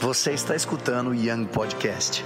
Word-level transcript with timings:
Você 0.00 0.32
está 0.32 0.54
escutando 0.56 1.10
o 1.10 1.14
Young 1.14 1.46
Podcast. 1.46 2.24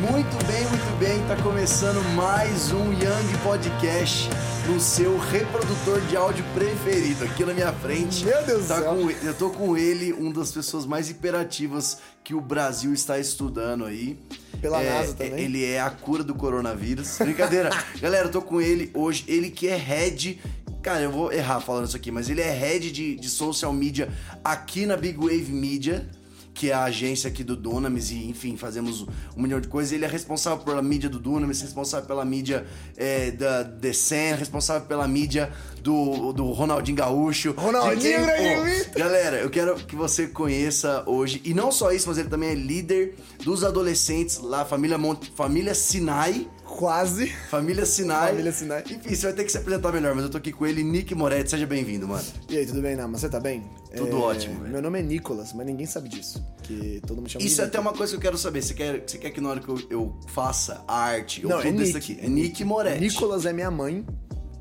Muito 0.00 0.44
bem, 0.46 0.64
muito 0.68 0.98
bem. 0.98 1.26
Tá 1.26 1.36
começando 1.42 2.02
mais 2.14 2.70
um 2.72 2.92
Young 2.92 3.38
Podcast 3.42 4.28
no 4.68 4.78
seu 4.78 5.18
reprodutor 5.18 6.00
de 6.02 6.16
áudio 6.16 6.44
preferido. 6.54 7.24
Aqui 7.24 7.44
na 7.44 7.52
minha 7.52 7.72
frente. 7.72 8.24
Meu 8.24 8.42
Deus 8.44 8.62
do 8.62 8.68
tá 8.68 8.80
céu. 8.80 8.94
com- 8.94 9.10
eu 9.10 9.34
tô 9.34 9.50
com 9.50 9.76
ele, 9.76 10.12
uma 10.12 10.32
das 10.32 10.52
pessoas 10.52 10.86
mais 10.86 11.10
hiperativas 11.10 11.98
que 12.22 12.32
o 12.34 12.40
Brasil 12.40 12.92
está 12.94 13.18
estudando 13.18 13.84
aí. 13.84 14.18
Pela 14.60 14.82
É, 14.82 14.90
NASA 14.90 15.14
também. 15.14 15.44
Ele 15.44 15.64
é 15.64 15.80
a 15.80 15.90
cura 15.90 16.22
do 16.24 16.34
coronavírus. 16.34 17.18
Brincadeira. 17.18 17.70
Galera, 18.00 18.26
eu 18.26 18.30
tô 18.30 18.42
com 18.42 18.60
ele 18.60 18.90
hoje. 18.94 19.24
Ele 19.26 19.50
que 19.50 19.68
é 19.68 19.76
head. 19.76 20.40
Cara, 20.82 21.00
eu 21.02 21.10
vou 21.10 21.32
errar 21.32 21.60
falando 21.60 21.86
isso 21.86 21.96
aqui, 21.96 22.10
mas 22.10 22.30
ele 22.30 22.40
é 22.40 22.50
head 22.52 22.90
de, 22.92 23.16
de 23.16 23.28
social 23.28 23.72
media 23.72 24.08
aqui 24.44 24.86
na 24.86 24.96
Big 24.96 25.18
Wave 25.18 25.50
Media 25.52 26.08
que 26.58 26.72
é 26.72 26.74
a 26.74 26.82
agência 26.82 27.28
aqui 27.28 27.44
do 27.44 27.54
Dunamis, 27.54 28.10
e 28.10 28.28
enfim, 28.28 28.56
fazemos 28.56 29.06
um 29.36 29.42
milhão 29.42 29.60
de 29.60 29.68
coisas. 29.68 29.92
Ele 29.92 30.04
é 30.04 30.08
responsável 30.08 30.64
pela 30.64 30.82
mídia 30.82 31.08
do 31.08 31.20
Dunamis, 31.20 31.62
responsável 31.62 32.04
pela 32.04 32.24
mídia 32.24 32.66
é, 32.96 33.30
da 33.30 33.62
The 33.62 33.92
Sen, 33.92 34.34
responsável 34.34 34.88
pela 34.88 35.06
mídia 35.06 35.52
do, 35.80 36.32
do 36.32 36.50
Ronaldinho 36.50 36.96
Gaúcho. 36.96 37.54
Ronaldinho 37.56 38.26
Gaúcho. 38.26 38.90
Galera, 38.96 39.36
eu 39.36 39.48
quero 39.48 39.76
que 39.76 39.94
você 39.94 40.26
conheça 40.26 41.04
hoje, 41.06 41.40
e 41.44 41.54
não 41.54 41.70
só 41.70 41.92
isso, 41.92 42.08
mas 42.08 42.18
ele 42.18 42.28
também 42.28 42.50
é 42.50 42.54
líder 42.56 43.14
dos 43.44 43.62
adolescentes 43.62 44.38
lá, 44.38 44.64
família, 44.64 44.98
Mont... 44.98 45.30
família 45.36 45.76
Sinai. 45.76 46.48
Quase. 46.68 47.28
Família 47.50 47.86
Sinai. 47.86 48.28
Família 48.28 48.52
Sinai. 48.52 48.84
Enfim, 48.88 49.14
você 49.14 49.26
vai 49.26 49.32
ter 49.32 49.44
que 49.44 49.50
se 49.50 49.58
apresentar 49.58 49.90
melhor, 49.90 50.14
mas 50.14 50.24
eu 50.24 50.30
tô 50.30 50.36
aqui 50.38 50.52
com 50.52 50.66
ele, 50.66 50.84
Nick 50.84 51.14
Moretti. 51.14 51.50
Seja 51.50 51.66
bem-vindo, 51.66 52.06
mano. 52.06 52.22
E 52.48 52.56
aí, 52.58 52.66
tudo 52.66 52.82
bem, 52.82 52.94
Nama? 52.94 53.16
Você 53.18 53.28
tá 53.28 53.40
bem? 53.40 53.64
Tudo 53.96 54.20
ótimo, 54.20 54.60
velho. 54.60 54.72
Meu 54.72 54.82
nome 54.82 54.98
é 55.00 55.02
Nicolas, 55.02 55.52
mas 55.54 55.66
ninguém 55.66 55.86
sabe 55.86 56.08
disso. 56.08 56.44
Que 56.62 57.00
todo 57.06 57.16
mundo 57.16 57.30
chama 57.30 57.44
Isso 57.44 57.60
é 57.62 57.64
até 57.64 57.80
uma 57.80 57.92
coisa 57.92 58.12
que 58.12 58.16
eu 58.18 58.20
quero 58.20 58.36
saber. 58.38 58.62
Você 58.62 58.74
quer, 58.74 59.02
você 59.04 59.18
quer 59.18 59.30
que 59.30 59.40
na 59.40 59.48
hora 59.48 59.60
que 59.60 59.68
eu, 59.68 59.80
eu 59.90 60.18
faça 60.28 60.84
a 60.86 60.94
arte, 61.00 61.44
ou 61.44 61.50
Não, 61.50 61.60
é 61.60 61.70
Nick. 61.70 61.96
aqui? 61.96 62.18
É 62.20 62.28
Nick 62.28 62.62
Moretti. 62.64 63.00
Nicolas 63.00 63.46
é 63.46 63.52
minha 63.52 63.70
mãe 63.70 64.06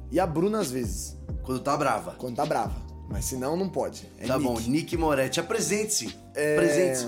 e 0.10 0.20
a 0.20 0.26
Bruna 0.26 0.60
às 0.60 0.72
vezes, 0.72 1.18
Quando 1.44 1.60
tá 1.60 1.76
brava. 1.76 2.16
quando 2.18 2.36
tá 2.38 2.46
brava. 2.46 2.76
Mas 3.10 3.26
se 3.26 3.36
não, 3.36 3.56
não 3.56 3.70
pode. 3.70 4.08
É 4.18 4.26
tá 4.28 4.38
Nick. 4.40 4.48
bom, 4.50 4.60
Nick 4.62 4.98
Moretti. 4.98 5.40
Apresente-se. 5.40 6.16
É... 6.34 6.56
Apresente-se. 6.56 7.06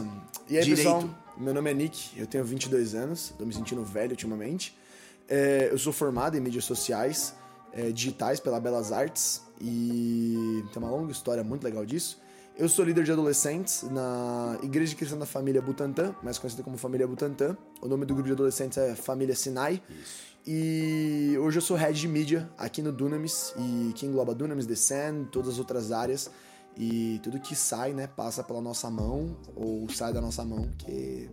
E 0.49 0.57
aí, 0.57 0.63
Direito. 0.63 0.75
pessoal? 0.77 1.09
Meu 1.37 1.53
nome 1.53 1.71
é 1.71 1.73
Nick, 1.73 2.19
eu 2.19 2.27
tenho 2.27 2.43
22 2.43 2.93
anos, 2.95 3.33
tô 3.37 3.45
me 3.45 3.53
sentindo 3.53 3.81
velho 3.81 4.11
ultimamente. 4.11 4.77
É, 5.30 5.69
eu 5.72 5.77
sou 5.77 5.94
formado 5.94 6.35
em 6.35 6.39
mídias 6.39 6.66
sociais 6.66 7.35
é, 7.72 7.91
digitais 7.91 8.39
pela 8.39 8.59
Belas 8.59 8.91
Artes 8.91 9.44
e 9.61 10.63
tem 10.73 10.81
uma 10.81 10.89
longa 10.89 11.11
história 11.11 11.44
muito 11.44 11.63
legal 11.63 11.86
disso. 11.86 12.19
Eu 12.58 12.67
sou 12.67 12.83
líder 12.83 13.05
de 13.05 13.11
adolescentes 13.11 13.83
na 13.83 14.58
Igreja 14.61 14.94
Cristã 14.95 15.17
da 15.17 15.25
Família 15.25 15.61
Butantã, 15.61 16.13
mais 16.21 16.38
conhecida 16.38 16.61
como 16.61 16.77
Família 16.77 17.08
Butantã. 17.08 17.55
O 17.81 17.88
nome 17.88 18.05
do 18.05 18.13
grupo 18.13 18.27
de 18.27 18.33
adolescentes 18.33 18.77
é 18.77 18.95
Família 18.95 19.33
Sinai. 19.33 19.81
E 20.45 21.38
hoje 21.39 21.59
eu 21.59 21.61
sou 21.61 21.77
head 21.77 21.97
de 21.97 22.08
mídia 22.08 22.49
aqui 22.58 22.81
no 22.81 22.91
Dunamis, 22.91 23.53
e 23.58 23.93
que 23.93 24.05
engloba 24.05 24.36
Dunamis, 24.36 24.66
The 24.66 24.75
Sen, 24.75 25.25
todas 25.31 25.53
as 25.53 25.59
outras 25.59 25.91
áreas. 25.91 26.30
E 26.75 27.19
tudo 27.23 27.39
que 27.39 27.55
sai, 27.55 27.93
né, 27.93 28.08
passa 28.08 28.43
pela 28.43 28.61
nossa 28.61 28.89
mão, 28.89 29.38
ou 29.55 29.89
sai 29.89 30.11
da 30.11 30.19
nossa 30.19 30.43
mão, 30.43 30.69
que 30.80 31.30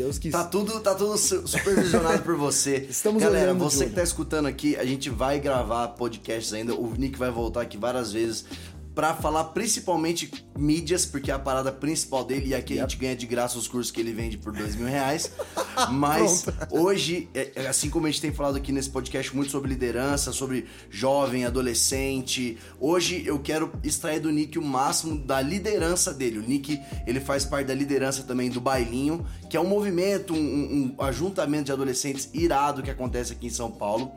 Deus 0.00 0.18
quis. 0.18 0.32
Tá 0.32 0.44
tudo, 0.44 0.80
tá 0.80 0.94
tudo 0.94 1.18
su- 1.18 1.46
supervisionado 1.46 2.22
por 2.22 2.34
você. 2.34 2.86
Estamos 2.88 3.22
Galera, 3.22 3.52
você 3.52 3.84
que 3.84 3.92
tá 3.94 4.02
escutando 4.02 4.46
aqui, 4.46 4.74
a 4.76 4.84
gente 4.86 5.10
vai 5.10 5.38
gravar 5.38 5.88
podcasts 5.88 6.54
ainda. 6.54 6.74
O 6.74 6.94
Nick 6.96 7.18
vai 7.18 7.30
voltar 7.30 7.60
aqui 7.60 7.76
várias 7.76 8.10
vezes 8.10 8.46
pra 8.94 9.14
falar 9.14 9.44
principalmente 9.44 10.30
mídias, 10.58 11.06
porque 11.06 11.30
é 11.30 11.34
a 11.34 11.38
parada 11.38 11.70
principal 11.72 12.24
dele. 12.24 12.48
E 12.48 12.54
aqui 12.54 12.78
a 12.78 12.82
gente 12.82 12.96
ganha 12.96 13.16
de 13.16 13.26
graça 13.26 13.56
os 13.58 13.66
cursos 13.68 13.90
que 13.90 14.00
ele 14.00 14.12
vende 14.12 14.36
por 14.36 14.52
dois 14.52 14.74
mil 14.76 14.86
reais. 14.86 15.30
Mas 15.90 16.44
hoje, 16.70 17.28
é- 17.34 17.52
é 17.54 17.66
assim 17.68 17.88
como 17.88 18.06
a 18.06 18.10
gente 18.10 18.20
tem 18.20 18.32
falado 18.32 18.56
aqui 18.56 18.72
nesse 18.72 18.90
podcast 18.90 19.34
muito 19.34 19.50
sobre 19.50 19.70
liderança, 19.70 20.32
sobre 20.32 20.66
jovem, 20.90 21.44
adolescente, 21.44 22.58
hoje 22.78 23.22
eu 23.24 23.38
quero 23.38 23.72
extrair 23.82 24.20
do 24.20 24.30
Nick 24.30 24.58
o 24.58 24.62
máximo 24.62 25.16
da 25.18 25.40
liderança 25.40 26.12
dele. 26.12 26.38
O 26.38 26.42
Nick, 26.42 26.78
ele 27.06 27.20
faz 27.20 27.44
parte 27.44 27.68
da 27.68 27.74
liderança 27.74 28.22
também 28.24 28.50
do 28.50 28.60
Bailinho, 28.60 29.24
que 29.48 29.56
é 29.56 29.60
um 29.60 29.66
movimento, 29.66 30.34
um, 30.34 30.36
um- 30.38 30.94
um 30.98 31.04
ajuntamento 31.04 31.64
de 31.64 31.72
adolescentes 31.72 32.28
irado 32.34 32.82
que 32.82 32.90
acontece 32.90 33.32
aqui 33.32 33.46
em 33.46 33.50
São 33.50 33.70
Paulo. 33.70 34.12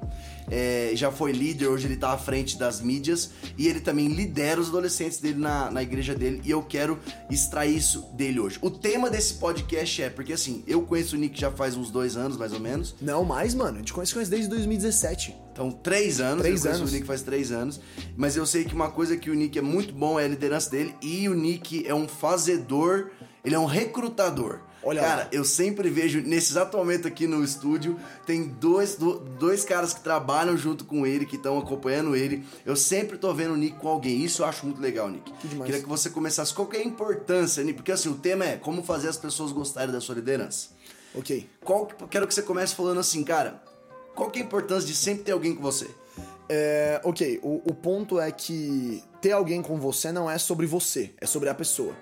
É, 0.49 0.91
já 0.93 1.11
foi 1.11 1.31
líder, 1.31 1.67
hoje 1.67 1.87
ele 1.87 1.95
tá 1.95 2.11
à 2.11 2.17
frente 2.17 2.57
das 2.57 2.81
mídias 2.81 3.31
e 3.57 3.67
ele 3.67 3.79
também 3.79 4.07
lidera 4.07 4.59
os 4.59 4.69
adolescentes 4.69 5.19
dele 5.19 5.39
na, 5.39 5.71
na 5.71 5.81
igreja 5.81 6.13
dele 6.13 6.41
e 6.43 6.51
eu 6.51 6.61
quero 6.61 6.99
extrair 7.29 7.75
isso 7.75 8.01
dele 8.13 8.39
hoje. 8.39 8.59
O 8.61 8.69
tema 8.69 9.09
desse 9.09 9.35
podcast 9.35 10.01
é, 10.01 10.09
porque 10.09 10.33
assim, 10.33 10.63
eu 10.67 10.81
conheço 10.81 11.15
o 11.15 11.19
Nick 11.19 11.39
já 11.39 11.51
faz 11.51 11.75
uns 11.75 11.91
dois 11.91 12.17
anos, 12.17 12.37
mais 12.37 12.53
ou 12.53 12.59
menos. 12.59 12.95
Não, 13.01 13.23
mais, 13.23 13.53
mano. 13.53 13.75
A 13.75 13.79
gente 13.79 13.93
conhece, 13.93 14.13
conhece 14.13 14.31
desde 14.31 14.49
2017. 14.49 15.35
Então, 15.51 15.71
três 15.71 16.19
anos. 16.19 16.41
Três 16.41 16.55
eu 16.55 16.61
conheço 16.63 16.81
anos. 16.81 16.91
o 16.91 16.95
Nick 16.95 17.07
faz 17.07 17.21
três 17.21 17.51
anos. 17.51 17.79
Mas 18.17 18.35
eu 18.35 18.45
sei 18.45 18.63
que 18.63 18.73
uma 18.73 18.89
coisa 18.89 19.15
que 19.15 19.29
o 19.29 19.33
Nick 19.33 19.57
é 19.57 19.61
muito 19.61 19.93
bom 19.93 20.19
é 20.19 20.25
a 20.25 20.27
liderança 20.27 20.69
dele. 20.69 20.95
E 21.01 21.29
o 21.29 21.33
Nick 21.33 21.87
é 21.87 21.93
um 21.93 22.07
fazedor, 22.07 23.11
ele 23.45 23.55
é 23.55 23.59
um 23.59 23.65
recrutador. 23.65 24.61
Olha 24.85 25.01
Cara, 25.01 25.21
lá. 25.23 25.27
eu 25.31 25.45
sempre 25.45 25.89
vejo, 25.89 26.21
nesse 26.21 26.51
exato 26.51 26.75
momento 26.77 27.07
aqui 27.07 27.25
no 27.25 27.43
estúdio, 27.43 27.97
tem 28.25 28.43
dois, 28.43 28.95
do- 28.95 29.19
dois 29.19 29.63
caras 29.63 29.93
que 29.93 30.01
trabalham 30.01 30.57
junto 30.57 30.83
com 30.83 31.07
ele, 31.07 31.25
que 31.25 31.37
estão 31.37 31.57
acompanhando 31.57 32.15
ele. 32.15 32.43
Eu 32.65 32.75
sempre 32.75 33.17
tô 33.17 33.33
vendo 33.33 33.53
o 33.53 33.57
Nick 33.57 33.77
com 33.79 33.87
alguém. 33.87 34.21
Isso 34.23 34.41
eu 34.41 34.45
acho 34.45 34.65
muito 34.65 34.81
legal, 34.81 35.09
Nick. 35.09 35.31
Que 35.33 35.47
demais. 35.47 35.65
Queria 35.67 35.81
que 35.83 35.89
você 35.89 36.09
começasse. 36.09 36.53
Qual 36.53 36.67
que 36.67 36.75
é 36.77 36.81
a 36.81 36.83
importância, 36.85 37.63
Nick? 37.63 37.75
Porque 37.77 37.91
assim, 37.91 38.09
o 38.09 38.15
tema 38.15 38.45
é 38.45 38.57
como 38.57 38.83
fazer 38.83 39.07
as 39.07 39.17
pessoas 39.17 39.51
gostarem 39.51 39.93
da 39.93 40.01
sua 40.01 40.15
liderança. 40.15 40.69
Ok. 41.15 41.49
Qual 41.63 41.85
que- 41.85 41.95
quero 42.07 42.27
que 42.27 42.33
você 42.33 42.41
comece 42.41 42.75
falando 42.75 42.99
assim, 42.99 43.23
cara. 43.23 43.63
Qual 44.15 44.29
que 44.29 44.39
é 44.39 44.41
a 44.41 44.45
importância 44.45 44.85
de 44.87 44.95
sempre 44.95 45.23
ter 45.23 45.31
alguém 45.31 45.55
com 45.55 45.61
você? 45.61 45.87
É, 46.49 46.99
ok, 47.03 47.39
o, 47.41 47.61
o 47.65 47.73
ponto 47.73 48.19
é 48.19 48.29
que 48.31 49.01
ter 49.21 49.31
alguém 49.31 49.61
com 49.61 49.77
você 49.79 50.11
não 50.11 50.29
é 50.29 50.37
sobre 50.37 50.65
você, 50.65 51.11
é 51.21 51.25
sobre 51.25 51.47
a 51.49 51.53
pessoa. 51.55 51.95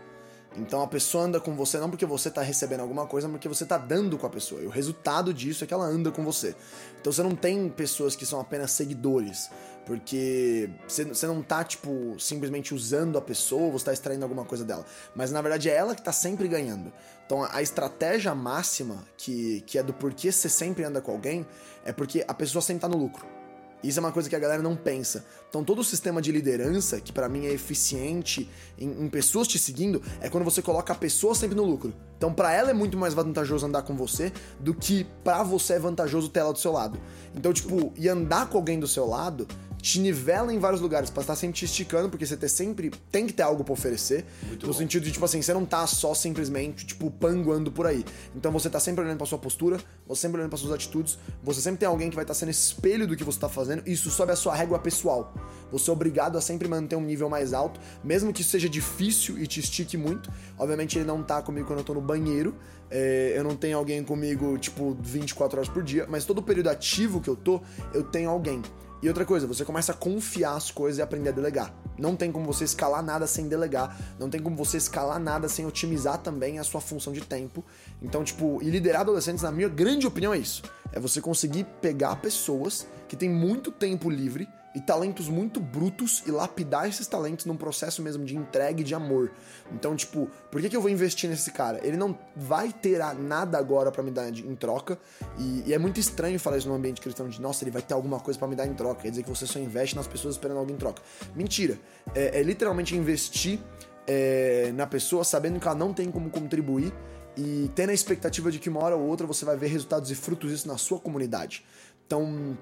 Então 0.56 0.81
a 0.81 0.88
pessoa 0.88 1.23
anda 1.23 1.39
com 1.39 1.56
você 1.56 1.78
não 1.78 1.89
porque 1.89 2.06
você 2.06 2.29
tá 2.29 2.41
recebendo 2.41 2.81
alguma 2.81 3.07
coisa, 3.07 3.28
mas 3.28 3.38
porque 3.38 3.47
você 3.47 3.66
tá 3.66 3.78
dando 3.78 4.17
com 4.17 4.28
a 4.28 4.29
pessoa. 4.29 4.62
E 4.62 4.66
o 4.66 4.69
resultado 4.69 5.34
disso 5.34 5.63
é 5.63 5.67
que 5.67 5.73
ela 5.73 5.85
anda 5.85 6.12
com 6.12 6.23
você. 6.23 6.56
Então 7.00 7.12
você 7.12 7.23
não 7.23 7.35
tem 7.35 7.69
pessoas 7.69 8.16
que 8.16 8.25
são 8.25 8.39
apenas 8.39 8.72
seguidores, 8.72 9.50
porque 9.85 10.69
você, 10.88 11.25
não 11.25 11.41
tá, 11.41 11.63
tipo, 11.63 12.16
simplesmente 12.19 12.73
usando 12.73 13.17
a 13.17 13.22
pessoa, 13.22 13.72
você 13.72 13.85
tá 13.85 13.94
extraindo 13.94 14.23
alguma 14.23 14.44
coisa 14.44 14.66
dela. 14.66 14.85
Mas 15.16 15.31
na 15.31 15.41
verdade 15.41 15.69
é 15.69 15.75
ela 15.75 15.95
que 15.95 16.01
tá 16.01 16.11
sempre 16.11 16.47
ganhando. 16.50 16.91
Então 17.25 17.47
a 17.50 17.61
estratégia 17.61 18.35
máxima, 18.35 19.06
que, 19.17 19.61
que 19.61 19.78
é 19.78 19.84
do 19.84 19.94
porquê 19.94 20.34
você 20.34 20.50
sempre 20.50 20.84
anda 20.84 21.00
com 21.00 21.13
alguém, 21.13 21.47
é 21.85 21.94
porque 21.94 22.25
a 22.28 22.34
pessoa 22.34 22.61
sempre 22.61 22.81
tá 22.81 22.90
no 22.90 22.97
lucro. 22.97 23.41
Isso 23.83 23.99
é 23.99 24.01
uma 24.01 24.11
coisa 24.11 24.29
que 24.29 24.35
a 24.35 24.39
galera 24.39 24.61
não 24.61 24.75
pensa. 24.75 25.25
Então, 25.49 25.63
todo 25.63 25.79
o 25.79 25.83
sistema 25.83 26.21
de 26.21 26.31
liderança, 26.31 27.01
que 27.01 27.11
pra 27.11 27.27
mim 27.27 27.45
é 27.45 27.51
eficiente 27.51 28.49
em, 28.77 29.05
em 29.05 29.09
pessoas 29.09 29.47
te 29.47 29.57
seguindo, 29.59 30.01
é 30.21 30.29
quando 30.29 30.43
você 30.43 30.61
coloca 30.61 30.93
a 30.93 30.95
pessoa 30.95 31.35
sempre 31.35 31.55
no 31.55 31.63
lucro. 31.63 31.93
Então, 32.17 32.33
pra 32.33 32.53
ela 32.53 32.69
é 32.69 32.73
muito 32.73 32.97
mais 32.97 33.13
vantajoso 33.13 33.65
andar 33.65 33.81
com 33.81 33.95
você 33.95 34.31
do 34.59 34.73
que 34.73 35.05
pra 35.23 35.43
você 35.43 35.73
é 35.73 35.79
vantajoso 35.79 36.29
ter 36.29 36.39
ela 36.39 36.53
do 36.53 36.59
seu 36.59 36.71
lado. 36.71 36.99
Então, 37.35 37.51
tipo, 37.51 37.91
e 37.97 38.07
andar 38.07 38.47
com 38.49 38.57
alguém 38.57 38.79
do 38.79 38.87
seu 38.87 39.07
lado 39.07 39.47
te 39.81 39.99
nivela 39.99 40.53
em 40.53 40.59
vários 40.59 40.79
lugares 40.79 41.09
pra 41.09 41.21
estar 41.21 41.35
sempre 41.35 41.57
te 41.57 41.65
esticando, 41.65 42.09
porque 42.09 42.25
você 42.25 42.37
ter 42.37 42.49
sempre 42.49 42.91
tem 43.11 43.25
que 43.25 43.33
ter 43.33 43.43
algo 43.43 43.63
pra 43.63 43.73
oferecer. 43.73 44.25
Muito 44.43 44.65
no 44.65 44.71
bom. 44.71 44.77
sentido 44.77 45.03
de, 45.03 45.11
tipo 45.11 45.25
assim, 45.25 45.41
você 45.41 45.53
não 45.53 45.65
tá 45.65 45.85
só 45.87 46.13
simplesmente, 46.13 46.85
tipo, 46.85 47.09
panguando 47.09 47.71
por 47.71 47.85
aí. 47.85 48.05
Então 48.35 48.51
você 48.51 48.69
tá 48.69 48.79
sempre 48.79 49.03
olhando 49.03 49.17
pra 49.17 49.25
sua 49.25 49.37
postura, 49.37 49.79
você 50.07 50.22
sempre 50.22 50.37
olhando 50.37 50.49
pra 50.49 50.57
suas 50.57 50.72
atitudes, 50.72 51.17
você 51.43 51.61
sempre 51.61 51.79
tem 51.79 51.87
alguém 51.87 52.09
que 52.09 52.16
vai 52.16 52.23
estar 52.23 52.33
sendo 52.33 52.49
espelho 52.49 53.07
do 53.07 53.16
que 53.16 53.23
você 53.23 53.39
tá 53.39 53.49
fazendo, 53.49 53.83
e 53.85 53.91
isso 53.91 54.09
sobe 54.11 54.31
a 54.31 54.35
sua 54.35 54.55
régua 54.55 54.78
pessoal. 54.79 55.33
Você 55.72 55.89
é 55.89 55.93
obrigado 55.93 56.37
a 56.37 56.41
sempre 56.41 56.67
manter 56.67 56.95
um 56.95 57.01
nível 57.01 57.29
mais 57.29 57.53
alto, 57.53 57.79
mesmo 58.03 58.31
que 58.31 58.41
isso 58.41 58.51
seja 58.51 58.69
difícil 58.69 59.39
e 59.39 59.47
te 59.47 59.59
estique 59.59 59.97
muito. 59.97 60.31
Obviamente 60.57 60.97
ele 60.97 61.05
não 61.05 61.23
tá 61.23 61.41
comigo 61.41 61.67
quando 61.67 61.79
eu 61.79 61.85
tô 61.85 61.93
no 61.93 62.01
banheiro, 62.01 62.55
é, 62.89 63.34
eu 63.35 63.43
não 63.43 63.55
tenho 63.55 63.77
alguém 63.77 64.03
comigo, 64.03 64.57
tipo, 64.57 64.97
24 65.01 65.57
horas 65.57 65.69
por 65.69 65.81
dia, 65.81 66.05
mas 66.09 66.25
todo 66.25 66.39
o 66.39 66.43
período 66.43 66.69
ativo 66.69 67.22
que 67.22 67.29
eu 67.29 67.35
tô, 67.35 67.61
eu 67.93 68.03
tenho 68.03 68.29
alguém. 68.29 68.61
E 69.01 69.07
outra 69.07 69.25
coisa, 69.25 69.47
você 69.47 69.65
começa 69.65 69.91
a 69.91 69.95
confiar 69.95 70.55
as 70.55 70.69
coisas 70.69 70.99
e 70.99 71.01
aprender 71.01 71.29
a 71.29 71.31
delegar. 71.31 71.73
Não 71.97 72.15
tem 72.15 72.31
como 72.31 72.45
você 72.45 72.63
escalar 72.63 73.01
nada 73.01 73.25
sem 73.25 73.47
delegar, 73.47 73.99
não 74.19 74.29
tem 74.29 74.39
como 74.39 74.55
você 74.55 74.77
escalar 74.77 75.19
nada 75.19 75.49
sem 75.49 75.65
otimizar 75.65 76.19
também 76.19 76.59
a 76.59 76.63
sua 76.63 76.79
função 76.79 77.11
de 77.11 77.21
tempo. 77.21 77.65
Então, 78.01 78.23
tipo, 78.23 78.59
e 78.61 78.69
liderar 78.69 79.01
adolescentes, 79.01 79.41
na 79.43 79.51
minha 79.51 79.69
grande 79.69 80.05
opinião, 80.05 80.33
é 80.33 80.37
isso. 80.37 80.61
É 80.91 80.99
você 80.99 81.19
conseguir 81.19 81.65
pegar 81.81 82.17
pessoas 82.17 82.85
que 83.07 83.15
têm 83.15 83.29
muito 83.29 83.71
tempo 83.71 84.09
livre 84.09 84.47
e 84.73 84.79
talentos 84.79 85.28
muito 85.28 85.59
brutos 85.59 86.23
e 86.26 86.32
lapidar 86.32 86.88
esses 86.88 87.06
talentos 87.06 87.46
num 87.46 87.58
processo 87.58 88.02
mesmo 88.02 88.23
de 88.23 88.35
entrega 88.35 88.82
e 88.82 88.84
de 88.84 88.96
amor. 88.96 89.32
Então, 89.72 89.96
tipo, 89.96 90.29
por 90.50 90.62
que, 90.62 90.70
que 90.70 90.78
eu 90.78 90.82
vou 90.82 90.90
investir 90.90 91.29
nesse 91.29 91.52
cara? 91.52 91.79
Ele 91.85 91.97
não 91.97 92.18
vai 92.35 92.72
ter 92.72 93.00
nada 93.16 93.58
agora 93.58 93.91
para 93.91 94.02
me 94.02 94.12
dar 94.12 94.29
em 94.29 94.56
troca. 94.56 94.97
E, 95.38 95.64
e, 95.68 95.73
é 95.73 95.78
muito 95.78 96.00
estranho 96.00 96.40
falar 96.40 96.58
isso 96.58 96.70
no 96.70 96.76
ambiente 96.76 97.02
cristão 97.02 97.28
de 97.28 97.41
nossa, 97.41 97.64
ele 97.64 97.72
vai 97.72 97.82
ter 97.82 97.94
alguma 97.94 98.20
coisa 98.20 98.40
para 98.40 98.47
me 98.47 98.56
dar 98.56 98.66
em 98.66 98.73
troca. 98.73 99.02
Quer 99.02 99.09
dizer 99.09 99.23
que 99.23 99.29
você 99.29 99.46
só 99.46 99.59
investe 99.59 99.96
nas 99.96 100.08
pessoas 100.08 100.35
esperando 100.35 100.59
algo 100.59 100.72
em 100.72 100.78
troca. 100.78 101.02
Mentira. 101.35 101.78
É, 102.16 102.40
é 102.40 102.44
literalmente 102.44 102.96
investir 102.96 103.59
é, 104.08 104.72
na 104.73 104.88
pessoa 104.88 105.23
sabendo 105.23 105.59
que 105.59 105.68
ela 105.68 105.78
não 105.78 105.94
tem 105.94 106.09
como 106.09 106.29
contribuir 106.29 106.94
e 107.35 107.70
tendo 107.76 107.91
a 107.91 107.94
expectativa 107.94 108.52
de 108.52 108.59
que 108.59 108.70
uma 108.70 108.82
hora 108.82 108.96
ou 108.96 109.08
outra 109.08 109.26
você 109.26 109.46
vai 109.46 109.56
ver 109.56 109.68
resultados 109.68 110.12
e 110.12 110.16
frutos 110.16 110.52
disso 110.52 110.68
na 110.68 110.78
sua 110.78 111.00
comunidade. 111.00 111.66
Então, 112.06 112.58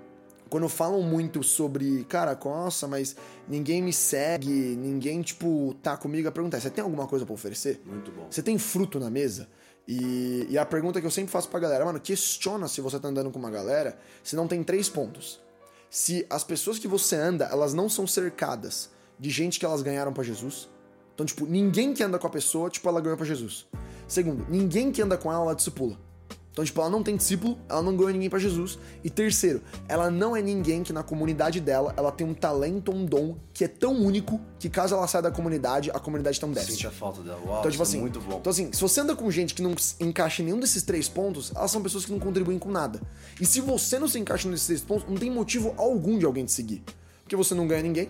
quando 0.50 0.68
falam 0.68 1.02
muito 1.02 1.44
sobre, 1.44 2.04
cara, 2.06 2.38
nossa, 2.44 2.88
mas 2.88 3.16
ninguém 3.48 3.82
me 3.82 3.94
segue, 3.94 4.50
ninguém, 4.50 5.22
tipo, 5.22 5.76
tá 5.82 5.96
comigo, 5.96 6.28
a 6.28 6.32
pergunta 6.32 6.58
é: 6.58 6.60
você 6.60 6.70
tem 6.70 6.84
alguma 6.84 7.08
coisa 7.08 7.26
para 7.26 7.34
oferecer? 7.34 7.82
Muito 7.86 8.12
bom. 8.12 8.28
Você 8.30 8.42
tem 8.42 8.58
fruto 8.58 9.00
na 9.00 9.10
mesa? 9.10 9.48
E, 9.88 10.46
e, 10.50 10.58
a 10.58 10.66
pergunta 10.66 11.02
que 11.02 11.08
eu 11.08 11.12
sempre 11.12 11.32
faço 11.32 11.50
pra 11.50 11.60
galera, 11.60 11.84
mano, 11.84 12.00
questiona 12.00 12.68
se 12.68 12.80
você 12.80 13.00
tá 13.00 13.08
andando 13.08 13.32
com 13.32 13.40
uma 13.40 13.50
galera 13.50 13.98
se 14.24 14.36
não 14.36 14.48
tem 14.48 14.64
três 14.64 14.88
pontos. 14.88 15.42
Se 15.90 16.28
as 16.30 16.44
pessoas 16.44 16.78
que 16.78 16.88
você 16.88 17.16
anda, 17.16 17.46
elas 17.46 17.74
não 17.74 17.90
são 17.90 18.06
cercadas 18.06 18.92
de 19.20 19.32
gente 19.32 19.60
que 19.60 19.66
elas 19.66 19.82
ganharam 19.82 20.14
para 20.14 20.24
Jesus. 20.24 20.70
Então, 21.16 21.26
tipo, 21.26 21.48
ninguém 21.48 21.94
que 21.94 22.04
anda 22.04 22.20
com 22.20 22.28
a 22.28 22.30
pessoa, 22.30 22.70
tipo, 22.70 22.88
ela 22.88 23.02
ganhou 23.02 23.18
para 23.18 23.26
Jesus. 23.26 23.68
Segundo, 24.08 24.46
ninguém 24.48 24.92
que 24.92 25.02
anda 25.02 25.18
com 25.18 25.32
ela, 25.32 25.44
ela 25.44 25.56
discipula. 25.56 25.98
Então, 26.60 26.66
tipo, 26.66 26.82
ela 26.82 26.90
não 26.90 27.02
tem 27.02 27.16
discípulo, 27.16 27.58
ela 27.70 27.82
não 27.82 27.96
ganhou 27.96 28.12
ninguém 28.12 28.30
para 28.30 28.38
Jesus. 28.38 28.78
E 29.02 29.10
terceiro, 29.10 29.62
ela 29.88 30.12
não 30.12 30.36
é 30.36 30.42
ninguém 30.42 30.84
que 30.84 30.92
na 30.92 31.02
comunidade 31.02 31.62
dela, 31.62 31.94
ela 31.96 32.12
tem 32.12 32.28
um 32.28 32.34
talento, 32.34 32.92
um 32.92 33.06
dom 33.06 33.38
que 33.54 33.64
é 33.64 33.68
tão 33.70 33.94
único 33.94 34.42
que 34.60 34.70
caso 34.70 34.94
ela 34.94 35.08
saia 35.08 35.22
da 35.22 35.32
comunidade, 35.32 35.90
a 35.90 36.00
comunidade 36.00 36.38
tem 36.38 36.50
um 36.50 36.52
déficit. 36.52 36.74
Sente 36.74 36.88
a 36.88 36.92
falta 36.92 37.22
dela. 37.22 37.40
Uau, 37.46 37.60
então, 37.60 37.72
tipo 37.72 37.82
é 37.82 37.86
assim, 37.86 38.02
muito 38.02 38.20
bom. 38.20 38.40
Então, 38.40 38.52
assim, 38.52 38.74
se 38.74 38.82
você 38.82 39.00
anda 39.00 39.16
com 39.16 39.32
gente 39.32 39.54
que 39.54 39.62
não 39.62 39.74
encaixa 40.02 40.42
em 40.42 40.46
nenhum 40.48 40.60
desses 40.60 40.84
três 40.84 41.08
pontos, 41.08 41.54
elas 41.56 41.72
são 41.72 41.82
pessoas 41.82 42.04
que 42.04 42.12
não 42.12 42.20
contribuem 42.20 42.60
com 42.60 42.70
nada. 42.70 43.00
E 43.40 43.46
se 43.46 43.62
você 43.62 43.98
não 43.98 44.10
se 44.10 44.20
encaixa 44.20 44.50
nesses 44.50 44.66
três 44.66 44.82
pontos, 44.82 45.08
não 45.08 45.16
tem 45.16 45.32
motivo 45.32 45.74
algum 45.78 46.18
de 46.18 46.26
alguém 46.26 46.44
te 46.44 46.52
seguir. 46.52 46.84
Porque 47.24 47.38
você 47.38 47.56
não 47.56 47.66
ganha 47.70 47.84
ninguém, 47.84 48.10